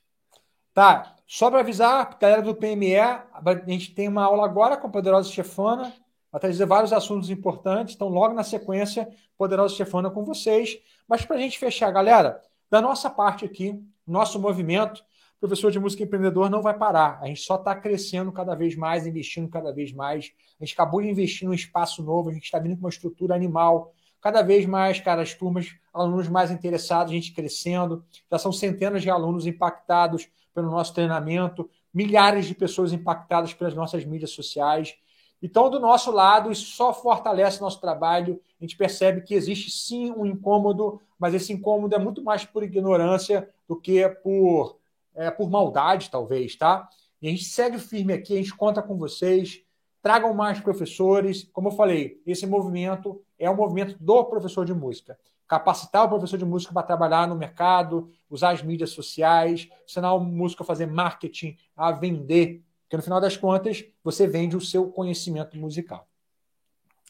Tá, 0.74 1.14
só 1.28 1.48
para 1.48 1.60
avisar, 1.60 2.18
galera 2.18 2.42
do 2.42 2.54
PME, 2.54 2.96
a 2.96 3.22
gente 3.68 3.94
tem 3.94 4.08
uma 4.08 4.24
aula 4.24 4.44
agora 4.44 4.76
com 4.76 4.88
a 4.88 4.90
Poderosa 4.90 5.30
Chefana, 5.30 5.92
vai 6.30 6.40
trazer 6.40 6.66
vários 6.66 6.92
assuntos 6.92 7.30
importantes, 7.30 7.94
então 7.94 8.08
logo 8.08 8.34
na 8.34 8.44
sequência, 8.44 9.08
Poderosa 9.36 9.74
Chefana 9.74 10.10
com 10.10 10.24
vocês. 10.24 10.78
Mas 11.06 11.24
para 11.24 11.36
a 11.36 11.40
gente 11.40 11.58
fechar, 11.58 11.90
galera, 11.90 12.40
da 12.70 12.80
nossa 12.80 13.08
parte 13.08 13.44
aqui, 13.44 13.80
nosso 14.06 14.38
movimento, 14.38 15.02
professor 15.40 15.70
de 15.70 15.78
música 15.78 16.02
empreendedor 16.02 16.50
não 16.50 16.60
vai 16.60 16.76
parar. 16.76 17.18
A 17.22 17.26
gente 17.26 17.40
só 17.40 17.54
está 17.54 17.74
crescendo 17.74 18.32
cada 18.32 18.54
vez 18.54 18.74
mais, 18.74 19.06
investindo 19.06 19.48
cada 19.48 19.72
vez 19.72 19.92
mais. 19.92 20.32
A 20.60 20.64
gente 20.64 20.74
acabou 20.74 21.00
de 21.00 21.08
investir 21.08 21.46
num 21.46 21.54
espaço 21.54 22.02
novo, 22.02 22.30
a 22.30 22.32
gente 22.32 22.44
está 22.44 22.58
vindo 22.58 22.76
com 22.76 22.82
uma 22.82 22.88
estrutura 22.88 23.34
animal. 23.34 23.92
Cada 24.20 24.42
vez 24.42 24.66
mais, 24.66 25.00
cara, 25.00 25.22
as 25.22 25.32
turmas, 25.34 25.76
alunos 25.94 26.28
mais 26.28 26.50
interessados, 26.50 27.12
a 27.12 27.14
gente 27.14 27.32
crescendo. 27.32 28.04
Já 28.30 28.38
são 28.38 28.52
centenas 28.52 29.02
de 29.02 29.10
alunos 29.10 29.46
impactados 29.46 30.28
pelo 30.52 30.70
nosso 30.70 30.92
treinamento, 30.92 31.70
milhares 31.94 32.46
de 32.46 32.54
pessoas 32.54 32.92
impactadas 32.92 33.54
pelas 33.54 33.74
nossas 33.74 34.04
mídias 34.04 34.30
sociais. 34.30 34.96
Então, 35.42 35.70
do 35.70 35.78
nosso 35.78 36.10
lado, 36.10 36.50
isso 36.50 36.66
só 36.66 36.92
fortalece 36.92 37.60
nosso 37.60 37.80
trabalho. 37.80 38.40
A 38.60 38.64
gente 38.64 38.76
percebe 38.76 39.20
que 39.20 39.34
existe 39.34 39.70
sim 39.70 40.10
um 40.10 40.26
incômodo, 40.26 41.00
mas 41.18 41.32
esse 41.34 41.52
incômodo 41.52 41.94
é 41.94 41.98
muito 41.98 42.22
mais 42.22 42.44
por 42.44 42.62
ignorância 42.62 43.48
do 43.66 43.76
que 43.76 44.08
por, 44.08 44.78
é, 45.14 45.30
por 45.30 45.48
maldade, 45.48 46.10
talvez, 46.10 46.56
tá? 46.56 46.88
E 47.22 47.28
a 47.28 47.30
gente 47.30 47.44
segue 47.44 47.78
firme 47.78 48.12
aqui, 48.12 48.34
a 48.34 48.36
gente 48.36 48.54
conta 48.54 48.82
com 48.82 48.96
vocês. 48.96 49.62
Tragam 50.02 50.32
mais 50.34 50.60
professores. 50.60 51.48
Como 51.52 51.68
eu 51.68 51.72
falei, 51.72 52.20
esse 52.26 52.46
movimento 52.46 53.20
é 53.38 53.48
o 53.48 53.56
movimento 53.56 53.96
do 54.00 54.24
professor 54.24 54.64
de 54.64 54.74
música. 54.74 55.18
Capacitar 55.46 56.04
o 56.04 56.08
professor 56.08 56.36
de 56.36 56.44
música 56.44 56.72
para 56.72 56.82
trabalhar 56.82 57.26
no 57.26 57.34
mercado, 57.34 58.10
usar 58.28 58.50
as 58.50 58.62
mídias 58.62 58.90
sociais, 58.90 59.68
ensinar 59.84 60.12
o 60.14 60.20
músico 60.20 60.62
a 60.62 60.66
fazer 60.66 60.86
marketing, 60.86 61.56
a 61.76 61.90
vender 61.90 62.62
porque 62.88 62.96
no 62.96 63.02
final 63.02 63.20
das 63.20 63.36
contas, 63.36 63.84
você 64.02 64.26
vende 64.26 64.56
o 64.56 64.62
seu 64.62 64.90
conhecimento 64.90 65.58
musical. 65.58 66.08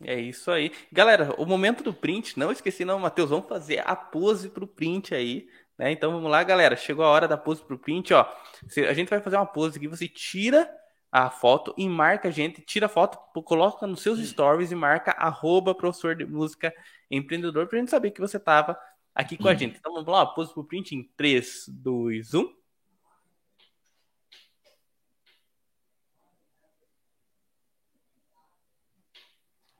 É 0.02 0.18
isso 0.18 0.50
aí. 0.50 0.72
Galera, 0.90 1.32
o 1.38 1.46
momento 1.46 1.84
do 1.84 1.94
print, 1.94 2.36
não 2.36 2.50
esqueci 2.50 2.84
não, 2.84 2.98
Matheus, 2.98 3.30
vamos 3.30 3.48
fazer 3.48 3.80
a 3.86 3.94
pose 3.94 4.48
pro 4.48 4.66
print 4.66 5.14
aí, 5.14 5.48
né? 5.78 5.92
Então 5.92 6.10
vamos 6.10 6.28
lá, 6.28 6.42
galera, 6.42 6.74
chegou 6.76 7.04
a 7.04 7.08
hora 7.08 7.28
da 7.28 7.36
pose 7.36 7.62
pro 7.62 7.78
print, 7.78 8.12
ó. 8.12 8.26
A 8.88 8.92
gente 8.92 9.08
vai 9.08 9.20
fazer 9.20 9.36
uma 9.36 9.46
pose 9.46 9.78
aqui, 9.78 9.86
você 9.86 10.08
tira 10.08 10.68
a 11.12 11.30
foto 11.30 11.72
e 11.78 11.88
marca 11.88 12.26
a 12.26 12.30
gente, 12.32 12.60
tira 12.60 12.86
a 12.86 12.88
foto, 12.88 13.16
coloca 13.44 13.86
nos 13.86 14.02
seus 14.02 14.18
stories 14.18 14.72
e 14.72 14.74
marca 14.74 15.12
arroba 15.12 15.76
professor 15.76 16.16
de 16.16 16.24
música 16.26 16.74
empreendedor 17.08 17.68
pra 17.68 17.78
gente 17.78 17.90
saber 17.90 18.10
que 18.10 18.20
você 18.20 18.38
tava 18.40 18.76
aqui 19.14 19.36
com 19.36 19.46
a 19.46 19.54
gente. 19.54 19.78
Então 19.78 19.92
vamos 19.92 20.08
lá, 20.08 20.26
pose 20.26 20.52
pro 20.52 20.64
print 20.64 20.96
em 20.96 21.04
3, 21.16 21.66
2, 21.68 22.34
1. 22.34 22.57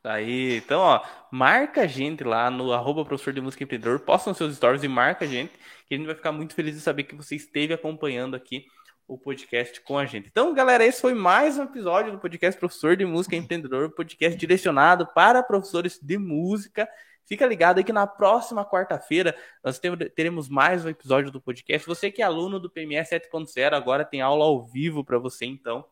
Aí, 0.09 0.57
então, 0.57 0.81
ó, 0.81 1.05
marca 1.31 1.83
a 1.83 1.87
gente 1.87 2.25
lá 2.25 2.51
no 2.51 2.73
arroba 2.73 3.05
professor 3.05 3.33
de 3.33 3.41
música 3.41 3.65
empreendedor, 3.65 4.01
posta 4.01 4.31
nos 4.31 4.39
seus 4.39 4.57
stories 4.57 4.83
e 4.83 4.89
marca 4.89 5.25
a 5.25 5.29
gente, 5.29 5.53
que 5.87 5.95
a 5.95 5.97
gente 5.97 6.07
vai 6.07 6.15
ficar 6.15 6.33
muito 6.33 6.55
feliz 6.55 6.75
de 6.75 6.81
saber 6.81 7.05
que 7.05 7.15
você 7.15 7.37
esteve 7.37 7.75
acompanhando 7.75 8.35
aqui 8.35 8.67
o 9.07 9.17
podcast 9.17 9.81
com 9.81 9.99
a 9.99 10.05
gente. 10.05 10.29
Então, 10.29 10.53
galera, 10.53 10.85
esse 10.85 11.01
foi 11.01 11.15
mais 11.15 11.59
um 11.59 11.63
episódio 11.63 12.13
do 12.13 12.19
podcast 12.19 12.59
Professor 12.59 12.97
de 12.97 13.07
Música 13.07 13.37
Empreendedor, 13.37 13.91
podcast 13.91 14.39
direcionado 14.39 15.07
para 15.15 15.43
professores 15.43 15.99
de 16.01 16.19
música. 16.19 16.89
Fica 17.25 17.47
ligado 17.47 17.79
aí 17.79 17.85
que 17.85 17.93
na 17.93 18.07
próxima 18.07 18.65
quarta-feira 18.65 19.35
nós 19.63 19.81
teremos 20.15 20.49
mais 20.49 20.85
um 20.85 20.89
episódio 20.89 21.31
do 21.31 21.41
podcast. 21.41 21.87
Você 21.87 22.11
que 22.11 22.23
é 22.23 22.25
aluno 22.25 22.59
do 22.59 22.71
PME 22.71 22.97
7.0, 22.97 23.75
agora 23.75 24.05
tem 24.05 24.21
aula 24.21 24.45
ao 24.45 24.67
vivo 24.67 25.05
para 25.05 25.19
você, 25.19 25.47
então 25.47 25.85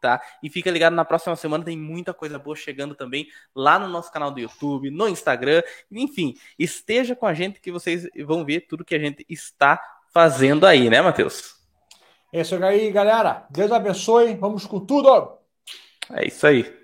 tá? 0.00 0.20
E 0.42 0.48
fica 0.48 0.70
ligado 0.70 0.94
na 0.94 1.04
próxima 1.04 1.36
semana, 1.36 1.64
tem 1.64 1.76
muita 1.76 2.14
coisa 2.14 2.38
boa 2.38 2.56
chegando 2.56 2.94
também 2.94 3.28
lá 3.54 3.78
no 3.78 3.88
nosso 3.88 4.10
canal 4.12 4.30
do 4.30 4.40
YouTube, 4.40 4.90
no 4.90 5.08
Instagram, 5.08 5.62
enfim, 5.90 6.34
esteja 6.58 7.14
com 7.14 7.26
a 7.26 7.34
gente 7.34 7.60
que 7.60 7.70
vocês 7.70 8.08
vão 8.24 8.44
ver 8.44 8.62
tudo 8.62 8.84
que 8.84 8.94
a 8.94 8.98
gente 8.98 9.24
está 9.28 9.80
fazendo 10.12 10.66
aí, 10.66 10.88
né, 10.88 11.00
Matheus? 11.00 11.58
É 12.32 12.42
isso 12.42 12.62
aí, 12.62 12.90
galera. 12.90 13.46
Deus 13.50 13.72
abençoe. 13.72 14.34
Vamos 14.34 14.66
com 14.66 14.80
tudo. 14.80 15.38
É 16.12 16.26
isso 16.26 16.46
aí. 16.46 16.77